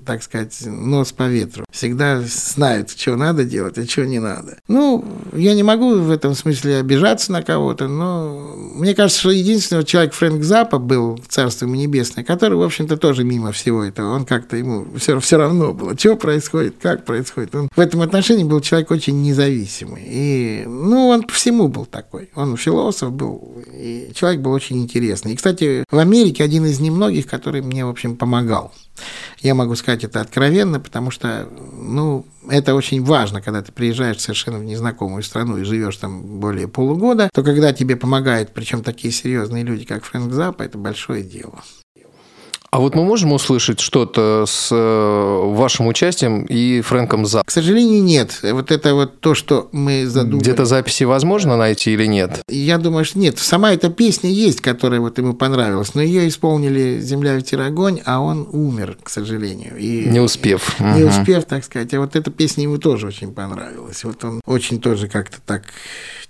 так 0.04 0.22
сказать, 0.22 0.58
нос 0.66 1.12
по 1.12 1.28
ветру. 1.28 1.64
Всегда 1.70 2.20
знают, 2.22 2.90
что 2.90 3.16
надо 3.16 3.44
делать, 3.44 3.78
а 3.78 3.86
что 3.86 4.04
не 4.04 4.18
надо. 4.18 4.58
Ну, 4.68 5.04
я 5.32 5.54
не 5.54 5.62
могу 5.62 5.94
в 5.94 6.10
этом 6.10 6.34
смысле 6.34 6.78
обижаться 6.78 7.32
на 7.32 7.42
кого-то, 7.42 7.88
но 7.88 8.52
мне 8.74 8.94
кажется, 8.94 9.20
что 9.20 9.30
единственный 9.30 9.84
человек 9.84 10.14
Фрэнк 10.14 10.42
Запа 10.42 10.78
был, 10.78 11.18
царство 11.62 11.66
небесное, 11.66 12.24
который, 12.24 12.58
в 12.58 12.62
общем-то, 12.62 12.96
тоже 12.96 13.24
мимо 13.24 13.52
всего 13.52 13.84
этого. 13.84 14.14
Он 14.14 14.24
как-то 14.24 14.56
ему 14.56 14.86
все, 14.96 15.18
все 15.20 15.36
равно 15.36 15.72
было, 15.72 15.96
что 15.98 16.16
происходит, 16.16 16.76
как 16.80 17.04
происходит. 17.04 17.54
Он 17.54 17.68
в 17.74 17.80
этом 17.80 18.00
отношении 18.02 18.44
был 18.44 18.60
человек 18.60 18.90
очень 18.90 19.22
независимый. 19.22 20.02
И, 20.06 20.64
ну, 20.66 21.08
он 21.08 21.22
по 21.22 21.32
всему 21.32 21.68
был 21.68 21.86
такой. 21.86 22.30
Он 22.34 22.56
философ 22.56 23.12
был, 23.12 23.62
и 23.72 24.10
человек 24.14 24.40
был 24.40 24.52
очень 24.52 24.78
интересный. 24.78 25.32
И, 25.32 25.36
кстати, 25.36 25.84
в 25.90 25.98
Америке 25.98 26.44
один 26.44 26.66
из 26.66 26.80
немногих, 26.80 27.26
который 27.26 27.62
мне, 27.62 27.84
в 27.84 27.88
общем, 27.88 28.16
помогал. 28.16 28.72
Я 29.40 29.54
могу 29.54 29.74
сказать 29.74 30.04
это 30.04 30.20
откровенно, 30.20 30.80
потому 30.80 31.10
что, 31.10 31.48
ну, 31.72 32.26
это 32.48 32.74
очень 32.74 33.02
важно, 33.02 33.40
когда 33.40 33.62
ты 33.62 33.72
приезжаешь 33.72 34.20
совершенно 34.20 34.58
в 34.58 34.64
незнакомую 34.64 35.22
страну 35.22 35.58
и 35.58 35.64
живешь 35.64 35.96
там 35.96 36.40
более 36.40 36.68
полугода, 36.68 37.28
то 37.32 37.42
когда 37.42 37.72
тебе 37.72 37.96
помогают, 37.96 38.52
причем 38.54 38.82
такие 38.82 39.12
серьезные 39.12 39.64
люди, 39.64 39.84
как 39.84 40.04
Фрэнк 40.04 40.32
Запа, 40.32 40.62
это 40.62 40.78
большое 40.78 41.22
дело. 41.22 41.62
А 42.72 42.78
вот 42.78 42.94
мы 42.94 43.04
можем 43.04 43.32
услышать 43.32 43.80
что-то 43.80 44.46
с 44.48 44.70
э, 44.72 45.40
вашим 45.54 45.88
участием 45.88 46.44
и 46.44 46.80
Фрэнком 46.80 47.26
За? 47.26 47.42
К 47.44 47.50
сожалению, 47.50 48.02
нет. 48.02 48.38
Вот 48.42 48.70
это 48.70 48.94
вот 48.94 49.20
то, 49.20 49.34
что 49.34 49.68
мы 49.72 50.06
задумали. 50.06 50.40
Где-то 50.40 50.64
записи 50.64 51.04
возможно 51.04 51.58
найти 51.58 51.92
или 51.92 52.06
нет? 52.06 52.40
Я 52.48 52.78
думаю, 52.78 53.04
что 53.04 53.18
нет. 53.18 53.38
Сама 53.38 53.74
эта 53.74 53.90
песня 53.90 54.30
есть, 54.30 54.62
которая 54.62 55.00
вот 55.00 55.18
ему 55.18 55.34
понравилась, 55.34 55.94
но 55.94 56.00
ее 56.00 56.26
исполнили 56.26 56.98
«Земля, 56.98 57.34
ветер, 57.34 57.60
огонь», 57.60 58.00
а 58.06 58.20
он 58.20 58.48
умер, 58.50 58.96
к 59.02 59.10
сожалению. 59.10 59.76
И, 59.76 60.08
не 60.08 60.20
успев. 60.20 60.80
Не 60.80 61.04
угу. 61.04 61.10
успев, 61.10 61.44
так 61.44 61.64
сказать. 61.64 61.92
А 61.92 62.00
вот 62.00 62.16
эта 62.16 62.30
песня 62.30 62.62
ему 62.62 62.78
тоже 62.78 63.06
очень 63.06 63.34
понравилась. 63.34 64.02
Вот 64.02 64.24
он 64.24 64.40
очень 64.46 64.80
тоже 64.80 65.08
как-то 65.08 65.42
так 65.44 65.64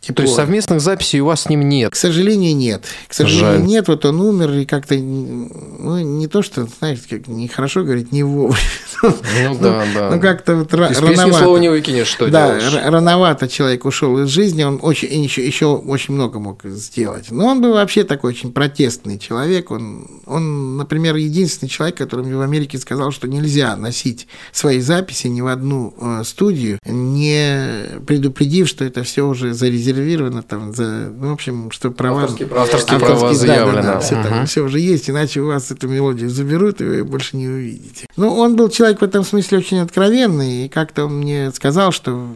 Тепло. 0.02 0.16
То 0.16 0.22
есть 0.22 0.34
совместных 0.34 0.80
записей 0.80 1.20
у 1.20 1.26
вас 1.26 1.42
с 1.42 1.48
ним 1.48 1.68
нет? 1.68 1.92
К 1.92 1.94
сожалению, 1.94 2.56
нет. 2.56 2.84
К 3.06 3.14
сожалению, 3.14 3.58
Жаль. 3.58 3.62
нет. 3.62 3.86
Вот 3.86 4.04
он 4.04 4.20
умер, 4.20 4.52
и 4.54 4.64
как-то, 4.64 4.96
ну, 4.96 6.00
не 6.00 6.26
то, 6.32 6.42
что, 6.42 6.66
знаете, 6.78 7.02
как 7.08 7.28
нехорошо 7.28 7.84
говорить, 7.84 8.10
не 8.10 8.22
вовремя. 8.22 8.58
Ну, 9.02 9.58
да, 9.60 9.84
да. 9.94 10.10
Ну, 10.10 10.20
как-то 10.20 10.54
вот 10.54 10.72
Из 10.72 10.98
рановато. 10.98 11.32
слова 11.32 11.58
не 11.58 11.68
выкинешь, 11.68 12.06
что 12.06 12.28
Да, 12.28 12.56
делаешь? 12.56 12.84
рановато 12.84 13.48
человек 13.48 13.84
ушел 13.84 14.16
из 14.20 14.28
жизни, 14.28 14.62
он 14.62 14.78
очень, 14.80 15.24
еще, 15.24 15.44
еще 15.44 15.66
очень 15.66 16.14
много 16.14 16.38
мог 16.38 16.62
сделать. 16.64 17.32
Но 17.32 17.46
он 17.46 17.60
был 17.60 17.72
вообще 17.72 18.04
такой 18.04 18.30
очень 18.30 18.52
протестный 18.52 19.18
человек. 19.18 19.72
Он, 19.72 20.06
он, 20.26 20.76
например, 20.76 21.16
единственный 21.16 21.68
человек, 21.68 21.96
который 21.96 22.24
мне 22.24 22.36
в 22.36 22.42
Америке 22.42 22.78
сказал, 22.78 23.10
что 23.10 23.26
нельзя 23.26 23.74
носить 23.74 24.28
свои 24.52 24.78
записи 24.80 25.26
ни 25.26 25.40
в 25.40 25.48
одну 25.48 25.94
э, 26.00 26.22
студию, 26.24 26.78
не 26.86 27.98
предупредив, 28.06 28.68
что 28.68 28.84
это 28.84 29.02
все 29.02 29.26
уже 29.26 29.52
зарезервировано 29.52 30.42
там 30.42 30.72
за, 30.74 30.84
ну, 30.84 31.30
в 31.30 31.32
общем, 31.32 31.72
что 31.72 31.90
права... 31.90 32.22
Авторские, 32.22 32.48
авторские, 32.56 32.96
авторские 32.96 33.00
права 33.00 33.34
заявлены. 33.34 33.82
Да, 33.82 33.82
да, 33.82 33.92
да, 33.94 34.00
все, 34.00 34.14
угу. 34.14 34.28
там, 34.28 34.46
все 34.46 34.60
уже 34.62 34.78
есть, 34.78 35.10
иначе 35.10 35.40
у 35.40 35.48
вас 35.48 35.70
эту 35.72 35.88
мелодию 36.22 36.30
заберут, 36.30 36.80
и 36.80 36.84
вы 36.84 37.04
больше 37.04 37.36
не 37.36 37.48
увидите. 37.48 38.06
Ну, 38.16 38.34
он 38.34 38.56
был 38.56 38.68
человек 38.68 39.00
в 39.00 39.04
этом 39.04 39.24
смысле 39.24 39.58
очень 39.58 39.78
откровенный, 39.78 40.66
и 40.66 40.68
как-то 40.68 41.06
он 41.06 41.18
мне 41.18 41.50
сказал, 41.52 41.92
что 41.92 42.28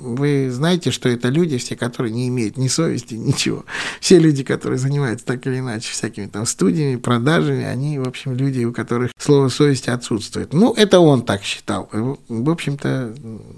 вы 0.00 0.50
знаете, 0.50 0.90
что 0.90 1.08
это 1.08 1.28
люди 1.28 1.58
все, 1.58 1.76
которые 1.76 2.12
не 2.12 2.28
имеют 2.28 2.56
ни 2.56 2.68
совести, 2.68 3.14
ничего. 3.14 3.64
Все 4.00 4.18
люди, 4.18 4.42
которые 4.42 4.78
занимаются 4.78 5.26
так 5.26 5.46
или 5.46 5.58
иначе 5.58 5.92
всякими 5.92 6.26
там 6.26 6.46
студиями, 6.46 6.96
продажами, 6.96 7.64
они, 7.64 7.98
в 7.98 8.08
общем, 8.08 8.34
люди, 8.34 8.64
у 8.64 8.72
которых 8.72 9.10
слово 9.18 9.48
совести 9.48 9.90
отсутствует. 9.90 10.52
Ну, 10.52 10.72
это 10.74 11.00
он 11.00 11.22
так 11.22 11.42
считал. 11.42 11.88
В 11.92 12.50
общем-то, 12.50 13.14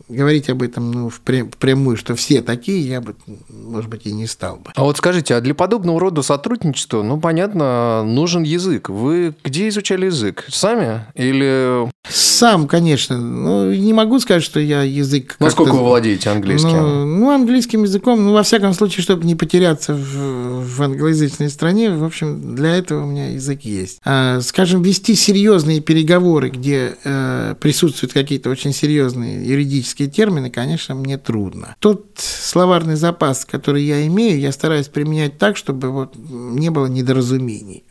говорить 0.08 0.50
об 0.50 0.62
этом 0.62 0.90
ну, 0.90 1.08
впрямую, 1.08 1.96
что 1.96 2.14
все 2.14 2.42
такие, 2.42 2.86
я 2.86 3.00
бы, 3.00 3.14
может 3.48 3.90
быть, 3.90 4.06
и 4.06 4.12
не 4.12 4.26
стал 4.26 4.56
бы. 4.56 4.72
А 4.74 4.82
вот 4.82 4.96
скажите, 4.96 5.34
а 5.34 5.40
для 5.40 5.54
подобного 5.54 6.00
рода 6.00 6.22
сотрудничества, 6.22 7.02
ну, 7.02 7.20
понятно, 7.20 8.02
нужен 8.04 8.42
язык. 8.42 8.88
Вы 8.88 9.34
где 9.44 9.68
изучали 9.68 10.06
язык? 10.06 10.44
Сами 10.48 11.06
или... 11.14 11.90
Сам, 12.08 12.66
конечно. 12.66 13.18
Ну, 13.18 13.72
не 13.72 13.92
могу 13.92 14.18
сказать, 14.18 14.42
что 14.42 14.58
я 14.58 14.82
язык... 14.82 15.36
Насколько 15.38 15.72
вы 15.72 15.84
владеете 15.84 16.30
английским? 16.32 16.70
Ну, 16.70 17.06
ну, 17.06 17.30
английским 17.30 17.82
языком, 17.82 18.24
ну, 18.24 18.32
во 18.32 18.42
всяком 18.42 18.74
случае, 18.74 19.02
чтобы 19.02 19.24
не 19.24 19.34
потеряться 19.34 19.94
в, 19.94 20.64
в 20.66 20.82
англоязычной 20.82 21.50
стране, 21.50 21.90
в 21.90 22.04
общем, 22.04 22.54
для 22.54 22.76
этого 22.76 23.04
у 23.04 23.06
меня 23.06 23.30
язык 23.30 23.62
есть. 23.62 24.00
А, 24.04 24.40
скажем, 24.40 24.82
вести 24.82 25.14
серьезные 25.14 25.80
переговоры, 25.80 26.50
где 26.50 26.96
э, 27.04 27.54
присутствуют 27.60 28.12
какие-то 28.12 28.50
очень 28.50 28.72
серьезные 28.72 29.46
юридические 29.46 30.08
термины, 30.08 30.50
конечно, 30.50 30.94
мне 30.94 31.18
трудно. 31.18 31.76
Тот 31.78 32.06
словарный 32.16 32.96
запас, 32.96 33.44
который 33.44 33.84
я 33.84 34.06
имею, 34.06 34.40
я 34.40 34.52
стараюсь 34.52 34.88
применять 34.88 35.38
так, 35.38 35.56
чтобы 35.56 35.90
вот 35.90 36.14
не 36.16 36.70
было 36.70 36.86
недоразумений. 36.86 37.84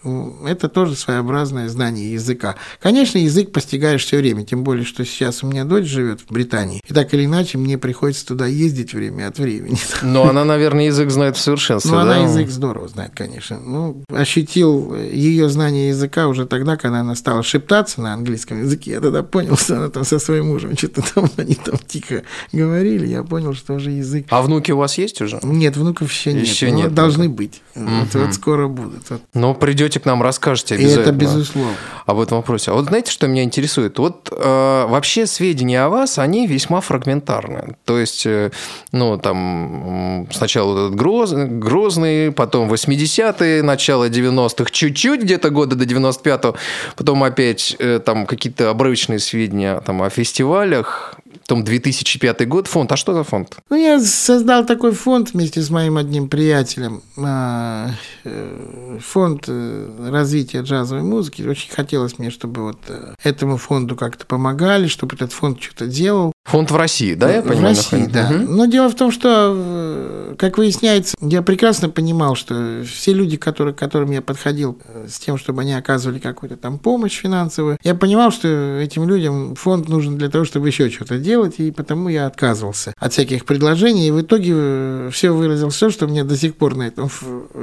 Это 0.46 0.70
тоже 0.70 0.96
своеобразное 0.96 1.70
знание 1.70 2.14
языка. 2.14 2.56
Конечно, 2.80 3.18
язык 3.18 3.52
постигаешь 3.52 4.04
все 4.04 4.18
время, 4.18 4.46
тем 4.46 4.64
более, 4.64 4.86
что 4.86 5.06
сейчас 5.06 5.44
у 5.44 5.48
меня 5.48 5.66
дочь 5.66 5.86
живет 5.86 6.22
в 6.22 6.32
Британии, 6.32 6.82
и 6.88 6.94
так 6.94 7.14
или 7.14 7.26
иначе 7.26 7.58
мне 7.58 7.78
приходится 7.78 8.31
туда 8.32 8.48
ездить 8.48 8.94
время 8.94 9.28
от 9.28 9.40
времени. 9.40 9.78
Но 10.02 10.30
она, 10.30 10.46
наверное, 10.46 10.86
язык 10.86 11.10
знает 11.10 11.36
в 11.36 11.42
совершенстве, 11.42 11.92
Ну, 11.92 11.98
да? 11.98 12.04
она 12.04 12.18
язык 12.24 12.50
здорово 12.50 12.88
знает, 12.88 13.12
конечно. 13.14 13.60
Ну, 13.60 14.04
ощутил 14.10 14.96
ее 14.96 15.50
знание 15.50 15.90
языка 15.90 16.28
уже 16.30 16.46
тогда, 16.46 16.78
когда 16.78 17.02
она 17.02 17.16
стала 17.16 17.44
шептаться 17.44 18.02
на 18.02 18.14
английском 18.14 18.62
языке. 18.62 18.92
Я 18.92 19.02
тогда 19.02 19.22
понял, 19.22 19.58
что 19.58 19.76
она 19.76 19.90
там 19.90 20.06
со 20.06 20.18
своим 20.18 20.48
мужем 20.48 20.78
что-то 20.78 21.04
там, 21.14 21.30
они 21.38 21.56
там 21.56 21.76
тихо 21.86 22.24
говорили. 22.54 23.06
Я 23.06 23.24
понял, 23.24 23.54
что 23.54 23.74
уже 23.74 23.92
язык... 23.92 24.28
А 24.30 24.42
внуки 24.42 24.72
у 24.72 24.78
вас 24.78 24.98
есть 24.98 25.22
уже? 25.22 25.40
Нет, 25.44 25.76
внуков 25.76 26.10
еще 26.10 26.32
нет. 26.32 26.46
Еще 26.46 26.72
нет. 26.72 26.94
Должны 26.94 27.28
быть. 27.28 27.62
Угу. 27.76 27.86
Вот, 27.86 28.14
вот 28.14 28.34
скоро 28.34 28.68
будут. 28.70 29.10
Вот. 29.10 29.22
Ну, 29.34 29.54
придете 29.56 30.00
к 30.00 30.06
нам, 30.06 30.24
расскажете 30.24 30.76
обязательно. 30.76 31.02
И 31.02 31.04
это 31.04 31.12
безусловно. 31.12 31.76
Об 32.06 32.20
этом 32.20 32.38
вопросе. 32.38 32.72
А 32.72 32.76
вот 32.76 32.86
знаете, 32.86 33.12
что 33.12 33.28
меня 33.28 33.44
интересует? 33.44 34.00
Вот 34.00 34.30
э, 34.32 34.86
вообще 34.88 35.28
сведения 35.28 35.82
о 35.82 35.90
вас, 35.90 36.18
они 36.18 36.48
весьма 36.48 36.80
фрагментарны. 36.80 37.76
То 37.84 38.00
есть, 38.00 38.21
э, 38.26 38.52
ну, 38.92 39.18
там, 39.18 40.28
сначала 40.32 40.88
этот 40.88 40.96
гроз, 40.96 41.32
Грозный, 41.32 42.32
потом 42.32 42.72
80-е, 42.72 43.64
начало 43.64 44.10
90-х, 44.10 44.72
чуть-чуть 44.72 45.22
где-то 45.24 45.50
года 45.50 45.76
до 45.76 45.86
95-го, 45.86 46.56
потом 46.96 47.24
опять 47.24 47.76
э, 47.80 48.00
там 48.00 48.26
какие-то 48.26 48.70
обрывочные 48.70 49.20
сведения 49.20 49.80
там, 49.82 50.02
о 50.02 50.10
фестивалях, 50.10 51.16
том 51.48 51.64
2005 51.64 52.48
год 52.48 52.68
фонд. 52.68 52.92
А 52.92 52.98
что 52.98 53.14
за 53.14 53.24
фонд? 53.24 53.58
Ну, 53.70 53.76
я 53.76 54.00
создал 54.00 54.66
такой 54.66 54.94
фонд 54.94 55.34
вместе 55.34 55.62
с 55.62 55.70
моим 55.70 55.98
одним 55.98 56.30
приятелем. 56.30 57.02
А, 57.18 57.90
э, 58.24 59.00
фонд 59.02 59.50
развития 59.50 60.62
джазовой 60.62 61.04
музыки. 61.04 61.42
Очень 61.42 61.72
хотелось 61.72 62.20
мне, 62.20 62.30
чтобы 62.30 62.64
вот 62.64 62.78
этому 63.24 63.58
фонду 63.58 63.96
как-то 63.96 64.26
помогали, 64.26 64.88
чтобы 64.88 65.16
этот 65.16 65.34
фонд 65.34 65.62
что-то 65.62 65.88
делал. 65.88 66.32
Фонд 66.52 66.70
в 66.70 66.76
России, 66.76 67.14
да, 67.14 67.32
я 67.32 67.42
в 67.42 67.46
понимаю? 67.46 67.76
России, 67.76 68.06
да. 68.12 68.30
Угу. 68.30 68.52
Но 68.52 68.66
дело 68.66 68.90
в 68.90 68.96
том, 68.96 69.12
что, 69.12 70.36
как 70.38 70.58
выясняется, 70.58 71.16
я 71.22 71.42
прекрасно 71.42 71.88
понимал, 71.90 72.36
что 72.36 72.84
все 72.86 73.14
люди, 73.14 73.38
которые, 73.38 73.74
к 73.74 73.78
которым 73.78 74.12
я 74.12 74.22
подходил 74.22 74.78
с 75.08 75.18
тем, 75.20 75.38
чтобы 75.38 75.62
они 75.62 75.74
оказывали 75.74 76.20
какую-то 76.20 76.58
там 76.58 76.78
помощь 76.78 77.18
финансовую, 77.18 77.78
я 77.84 77.96
понимал, 77.96 78.32
что 78.32 78.80
этим 78.80 79.08
людям 79.08 79.56
фонд 79.56 79.88
нужен 79.88 80.18
для 80.18 80.30
того, 80.30 80.44
чтобы 80.44 80.68
еще 80.68 80.90
что-то 80.90 81.20
делать, 81.20 81.56
и 81.60 81.72
потому 81.72 82.10
я 82.10 82.28
отказывался 82.28 82.94
от 82.98 83.14
всяких 83.14 83.46
предложений, 83.46 84.10
и 84.10 84.12
в 84.12 84.22
итоге 84.22 85.10
все 85.12 85.32
выразил 85.32 85.70
все, 85.70 85.90
что 85.90 86.08
мне 86.08 86.24
до 86.24 86.36
сих 86.36 86.56
пор 86.56 86.76
на 86.76 86.84
этом 86.84 87.10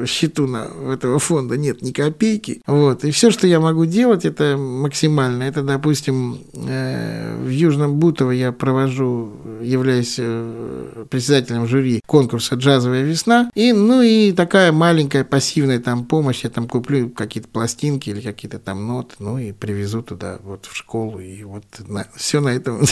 счету 0.07 0.47
на 0.47 0.69
этого 0.93 1.19
фонда 1.19 1.59
нет 1.59 1.83
ни 1.83 1.93
копейки. 1.93 2.63
Вот. 2.67 3.05
И 3.05 3.11
все, 3.11 3.31
что 3.31 3.47
я 3.47 3.61
могу 3.61 3.85
делать, 3.85 4.25
это 4.25 4.57
максимально. 4.57 5.43
Это, 5.43 5.63
допустим, 5.63 6.39
э, 6.55 7.37
в 7.45 7.49
Южном 7.49 7.99
Бутово 7.99 8.31
я 8.31 8.53
провожу, 8.79 9.33
являюсь 9.61 10.17
э, 10.19 11.05
председателем 11.11 11.67
жюри 11.67 12.01
конкурса 12.07 12.55
«Джазовая 12.55 13.03
весна». 13.03 13.51
И, 13.55 13.73
ну 13.73 14.03
и 14.03 14.33
такая 14.33 14.73
маленькая 14.73 15.25
пассивная 15.25 15.81
там 15.81 16.05
помощь. 16.05 16.45
Я 16.45 16.51
там 16.51 16.69
куплю 16.69 17.11
какие-то 17.11 17.49
пластинки 17.49 18.11
или 18.11 18.21
какие-то 18.21 18.59
там 18.59 18.87
ноты, 18.87 19.17
ну 19.19 19.39
и 19.39 19.53
привезу 19.53 20.03
туда 20.03 20.39
вот 20.43 20.67
в 20.67 20.77
школу. 20.77 21.19
И 21.19 21.43
вот 21.43 21.65
на, 21.87 22.07
все 22.15 22.41
на 22.41 22.49
этом 22.49 22.83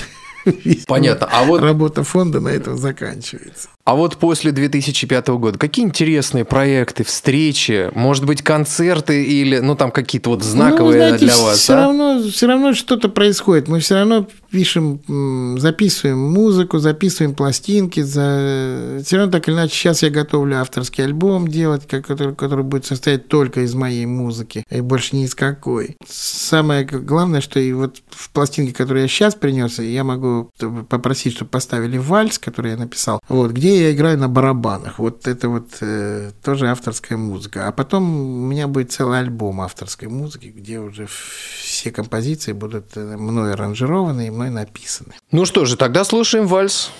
Понятно. 0.86 1.28
А 1.30 1.44
вот 1.44 1.60
работа 1.62 2.02
фонда 2.02 2.40
на 2.40 2.48
этом 2.48 2.76
заканчивается. 2.76 3.68
А 3.86 3.94
вот 3.94 4.16
после 4.16 4.50
2005 4.50 5.28
года 5.28 5.58
какие 5.58 5.84
интересные 5.84 6.44
проекты, 6.44 7.04
встречи, 7.04 7.88
может 7.94 8.24
быть, 8.24 8.42
концерты 8.42 9.22
или, 9.24 9.60
ну, 9.60 9.76
там 9.76 9.92
какие-то 9.92 10.30
вот 10.30 10.42
знаковые 10.42 10.98
ну, 10.98 11.06
знаете, 11.06 11.24
для 11.24 11.36
вас, 11.36 11.58
все 11.60 11.74
а? 11.74 11.76
равно, 11.76 12.22
все 12.28 12.46
равно 12.48 12.74
что-то 12.74 13.08
происходит. 13.08 13.68
Мы 13.68 13.78
все 13.78 13.94
равно 13.94 14.26
пишем, 14.50 15.58
записываем 15.60 16.18
музыку, 16.18 16.78
записываем 16.78 17.34
пластинки. 17.36 18.00
За... 18.00 19.00
Все 19.04 19.18
равно 19.18 19.30
так 19.30 19.46
или 19.46 19.54
иначе, 19.54 19.74
сейчас 19.74 20.02
я 20.02 20.10
готовлю 20.10 20.60
авторский 20.60 21.04
альбом 21.04 21.46
делать, 21.46 21.86
который, 21.86 22.34
который 22.34 22.64
будет 22.64 22.86
состоять 22.86 23.28
только 23.28 23.60
из 23.60 23.74
моей 23.74 24.06
музыки 24.06 24.64
и 24.68 24.80
больше 24.80 25.14
ни 25.14 25.26
из 25.26 25.36
какой. 25.36 25.96
Самое 26.08 26.84
главное, 26.84 27.40
что 27.40 27.60
и 27.60 27.72
вот 27.72 27.98
в 28.10 28.30
пластинке, 28.30 28.72
которую 28.72 29.02
я 29.02 29.08
сейчас 29.08 29.36
принес, 29.36 29.78
я 29.78 30.02
могу 30.02 30.50
попросить, 30.88 31.34
чтобы 31.34 31.50
поставили 31.52 31.98
вальс, 31.98 32.40
который 32.40 32.72
я 32.72 32.76
написал, 32.76 33.20
вот, 33.28 33.52
где 33.52 33.75
я 33.76 33.92
играю 33.92 34.18
на 34.18 34.28
барабанах. 34.28 34.98
Вот 34.98 35.26
это 35.26 35.48
вот 35.48 35.68
э, 35.80 36.32
тоже 36.42 36.68
авторская 36.68 37.18
музыка. 37.18 37.68
А 37.68 37.72
потом 37.72 38.04
у 38.04 38.46
меня 38.46 38.68
будет 38.68 38.92
целый 38.92 39.20
альбом 39.20 39.60
авторской 39.60 40.08
музыки, 40.08 40.46
где 40.46 40.80
уже 40.80 41.06
все 41.06 41.90
композиции 41.90 42.52
будут 42.52 42.96
э, 42.96 43.16
мной 43.16 43.54
аранжированы 43.54 44.28
и 44.28 44.30
мной 44.30 44.50
написаны. 44.50 45.14
Ну 45.30 45.44
что 45.44 45.64
же, 45.64 45.76
тогда 45.76 46.04
слушаем 46.04 46.46
вальс. 46.46 46.90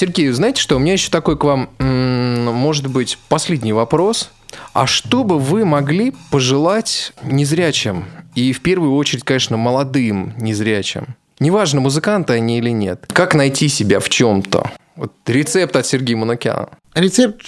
Сергей, 0.00 0.30
знаете 0.30 0.62
что, 0.62 0.76
у 0.76 0.78
меня 0.78 0.94
еще 0.94 1.10
такой 1.10 1.36
к 1.36 1.44
вам, 1.44 1.68
может 1.78 2.86
быть, 2.86 3.18
последний 3.28 3.74
вопрос. 3.74 4.30
А 4.72 4.86
что 4.86 5.24
бы 5.24 5.38
вы 5.38 5.66
могли 5.66 6.14
пожелать 6.30 7.12
незрячим? 7.22 8.06
И 8.34 8.54
в 8.54 8.62
первую 8.62 8.94
очередь, 8.94 9.24
конечно, 9.24 9.58
молодым 9.58 10.32
незрячим. 10.38 11.16
Неважно, 11.38 11.82
музыканты 11.82 12.32
они 12.32 12.56
или 12.56 12.70
нет. 12.70 13.04
Как 13.12 13.34
найти 13.34 13.68
себя 13.68 14.00
в 14.00 14.08
чем-то? 14.08 14.70
Вот 14.96 15.12
рецепт 15.26 15.76
от 15.76 15.84
Сергея 15.84 16.16
Манукяна. 16.16 16.70
Рецепт 16.94 17.42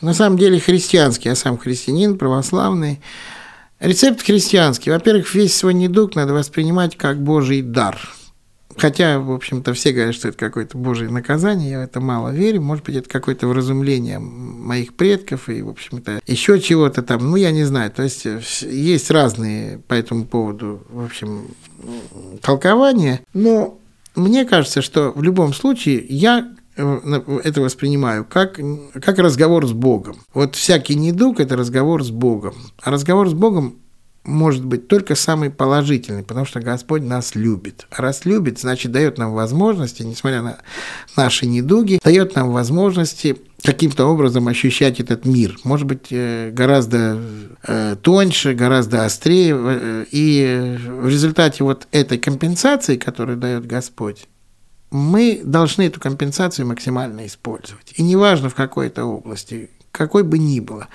на 0.00 0.14
самом 0.14 0.38
деле 0.38 0.60
христианский. 0.60 1.30
Я 1.30 1.34
сам 1.34 1.58
христианин, 1.58 2.16
православный. 2.16 3.00
Рецепт 3.80 4.22
христианский. 4.22 4.92
Во-первых, 4.92 5.34
весь 5.34 5.56
свой 5.56 5.74
недуг 5.74 6.14
надо 6.14 6.32
воспринимать 6.32 6.96
как 6.96 7.20
Божий 7.20 7.60
дар. 7.60 7.98
Хотя, 8.78 9.18
в 9.18 9.32
общем-то, 9.32 9.74
все 9.74 9.92
говорят, 9.92 10.14
что 10.14 10.28
это 10.28 10.38
какое-то 10.38 10.78
божье 10.78 11.08
наказание, 11.08 11.70
я 11.70 11.78
в 11.80 11.82
это 11.82 12.00
мало 12.00 12.30
верю. 12.30 12.62
Может 12.62 12.84
быть, 12.84 12.96
это 12.96 13.08
какое-то 13.08 13.46
вразумление 13.46 14.18
моих 14.18 14.94
предков 14.94 15.48
и, 15.48 15.62
в 15.62 15.68
общем-то, 15.68 16.20
еще 16.26 16.60
чего-то 16.60 17.02
там. 17.02 17.30
Ну, 17.30 17.36
я 17.36 17.50
не 17.50 17.64
знаю. 17.64 17.90
То 17.90 18.02
есть, 18.02 18.26
есть 18.62 19.10
разные 19.10 19.78
по 19.88 19.94
этому 19.94 20.24
поводу, 20.24 20.82
в 20.90 21.04
общем, 21.04 21.48
толкования. 22.40 23.20
Но 23.34 23.78
мне 24.14 24.44
кажется, 24.44 24.82
что 24.82 25.12
в 25.14 25.22
любом 25.22 25.54
случае 25.54 26.04
я 26.08 26.52
э, 26.76 27.20
это 27.44 27.60
воспринимаю 27.60 28.24
как, 28.24 28.60
как 28.94 29.18
разговор 29.18 29.66
с 29.66 29.72
Богом. 29.72 30.16
Вот 30.34 30.56
всякий 30.56 30.94
недуг– 30.94 31.40
это 31.40 31.56
разговор 31.56 32.04
с 32.04 32.10
Богом. 32.10 32.54
А 32.82 32.90
разговор 32.90 33.28
с 33.28 33.34
Богом 33.34 33.76
может 34.28 34.64
быть 34.64 34.88
только 34.88 35.14
самый 35.14 35.50
положительный, 35.50 36.22
потому 36.22 36.46
что 36.46 36.60
Господь 36.60 37.02
нас 37.02 37.34
любит. 37.34 37.86
А 37.90 38.02
раз 38.02 38.24
любит, 38.24 38.60
значит, 38.60 38.92
дает 38.92 39.18
нам 39.18 39.32
возможности, 39.32 40.02
несмотря 40.02 40.42
на 40.42 40.58
наши 41.16 41.46
недуги, 41.46 41.98
дает 42.04 42.36
нам 42.36 42.52
возможности 42.52 43.38
каким-то 43.62 44.06
образом 44.06 44.46
ощущать 44.46 45.00
этот 45.00 45.24
мир. 45.24 45.58
Может 45.64 45.86
быть, 45.86 46.08
э, 46.10 46.50
гораздо 46.52 47.18
э, 47.66 47.96
тоньше, 48.00 48.54
гораздо 48.54 49.04
острее. 49.04 49.56
Э, 49.58 50.04
и 50.10 50.76
в 50.86 51.08
результате 51.08 51.64
вот 51.64 51.88
этой 51.90 52.18
компенсации, 52.18 52.96
которую 52.96 53.38
дает 53.38 53.66
Господь, 53.66 54.26
мы 54.90 55.40
должны 55.42 55.82
эту 55.82 56.00
компенсацию 56.00 56.66
максимально 56.66 57.26
использовать. 57.26 57.92
И 57.96 58.02
неважно 58.02 58.48
в 58.48 58.54
какой-то 58.54 59.04
области, 59.04 59.70
какой 59.90 60.22
бы 60.22 60.38
ни 60.38 60.60
было. 60.60 60.88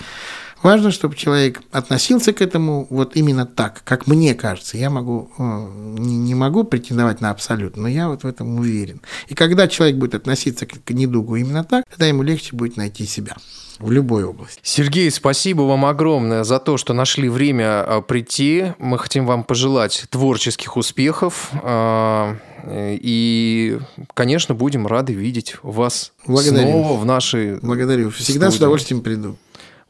Важно, 0.64 0.92
чтобы 0.92 1.16
человек 1.16 1.62
относился 1.72 2.32
к 2.32 2.42
этому 2.42 2.88
вот 2.90 3.16
именно 3.18 3.46
так, 3.46 3.84
как 3.84 4.08
мне 4.08 4.34
кажется. 4.34 4.78
Я 4.78 4.90
могу, 4.90 5.30
э, 5.38 5.68
не 5.98 6.36
могу 6.36 6.64
претендовать 6.64 7.20
на 7.20 7.32
абсолют, 7.32 7.76
но 7.76 7.88
я 7.88 8.08
вот 8.08 8.24
в 8.24 8.28
этом 8.28 8.58
уверен. 8.58 9.02
И 9.28 9.36
когда 9.36 9.68
человек 9.68 9.98
будет 9.98 10.16
относиться 10.16 10.66
к 10.66 10.90
недугу 10.90 11.36
именно 11.36 11.66
так, 11.66 11.84
тогда 11.90 12.06
ему 12.08 12.24
легче 12.24 12.56
будет 12.56 12.78
найти 12.78 13.06
себя 13.06 13.36
в 13.80 13.92
любой 13.92 14.24
области. 14.24 14.60
Сергей, 14.64 15.12
спасибо 15.12 15.64
вам 15.64 15.86
огромное 15.86 16.46
за 16.46 16.60
то, 16.60 16.78
что 16.78 16.94
нашли 16.94 17.28
время 17.28 17.84
э, 17.86 18.02
прийти. 18.02 18.74
Мы 18.80 18.98
хотим 18.98 19.26
вам 19.26 19.44
пожелать 19.44 20.06
творческих 20.10 20.78
успехов. 20.78 21.52
Э, 21.62 22.36
и, 22.66 23.80
конечно, 24.14 24.56
будем 24.56 24.88
рады 24.88 25.12
видеть 25.14 25.58
вас 25.64 26.14
Благодарю. 26.26 26.68
снова 26.68 26.98
в 26.98 27.06
нашей 27.06 27.60
Благодарю. 27.60 28.10
Всегда 28.12 28.46
студии. 28.46 28.56
с 28.56 28.58
удовольствием 28.58 29.02
приду. 29.02 29.36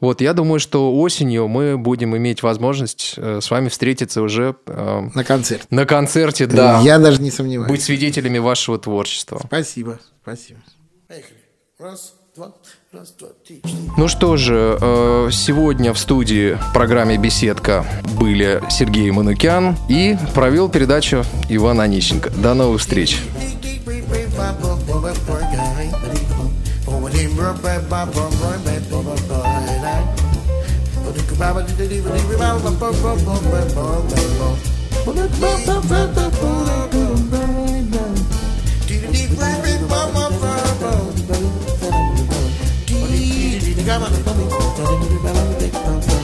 Вот, 0.04 0.20
я 0.20 0.34
думаю, 0.34 0.60
что 0.60 0.94
осенью 1.00 1.48
мы 1.48 1.78
будем 1.78 2.14
иметь 2.14 2.42
возможность 2.42 3.14
э, 3.16 3.40
с 3.40 3.50
вами 3.50 3.70
встретиться 3.70 4.20
уже... 4.20 4.54
Э, 4.66 5.08
на 5.14 5.24
концерте. 5.24 5.66
На 5.70 5.86
концерте, 5.86 6.44
да. 6.44 6.82
Я 6.82 6.98
даже 6.98 7.22
не 7.22 7.30
сомневаюсь. 7.30 7.70
Быть 7.70 7.82
свидетелями 7.82 8.36
вашего 8.36 8.78
творчества. 8.78 9.40
Спасибо, 9.46 9.98
спасибо. 10.22 10.60
Поехали. 11.08 11.38
Раз, 11.78 12.12
два, 12.36 12.52
раз, 12.92 13.14
два, 13.18 13.28
три, 13.46 13.62
Ну 13.96 14.08
что 14.08 14.36
же, 14.36 14.76
э, 14.78 15.30
сегодня 15.32 15.94
в 15.94 15.98
студии 15.98 16.58
в 16.60 16.74
программе 16.74 17.16
«Беседка» 17.16 17.86
были 18.18 18.62
Сергей 18.68 19.10
Манукян 19.10 19.74
и 19.88 20.18
провел 20.34 20.68
передачу 20.68 21.24
Иван 21.48 21.80
Онищенко. 21.80 22.28
До 22.28 22.52
новых 22.52 22.82
встреч. 22.82 23.22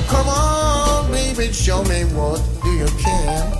Come 0.08 0.28
on, 0.28 1.10
baby, 1.10 1.52
show 1.52 1.82
me 1.84 2.04
what 2.14 2.40
do 2.62 2.70
you 2.70 2.86
care. 2.98 3.52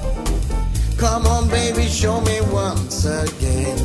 Come 0.98 1.26
on, 1.26 1.48
baby, 1.48 1.86
show 1.88 2.20
me 2.20 2.40
once 2.53 3.05
again. 3.05 3.76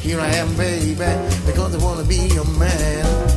Here 0.00 0.20
I 0.20 0.28
am, 0.36 0.54
baby, 0.56 0.94
because 1.44 1.74
I 1.74 1.84
wanna 1.84 2.04
be 2.04 2.28
your 2.34 2.46
man. 2.58 3.35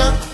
Bye. 0.00 0.29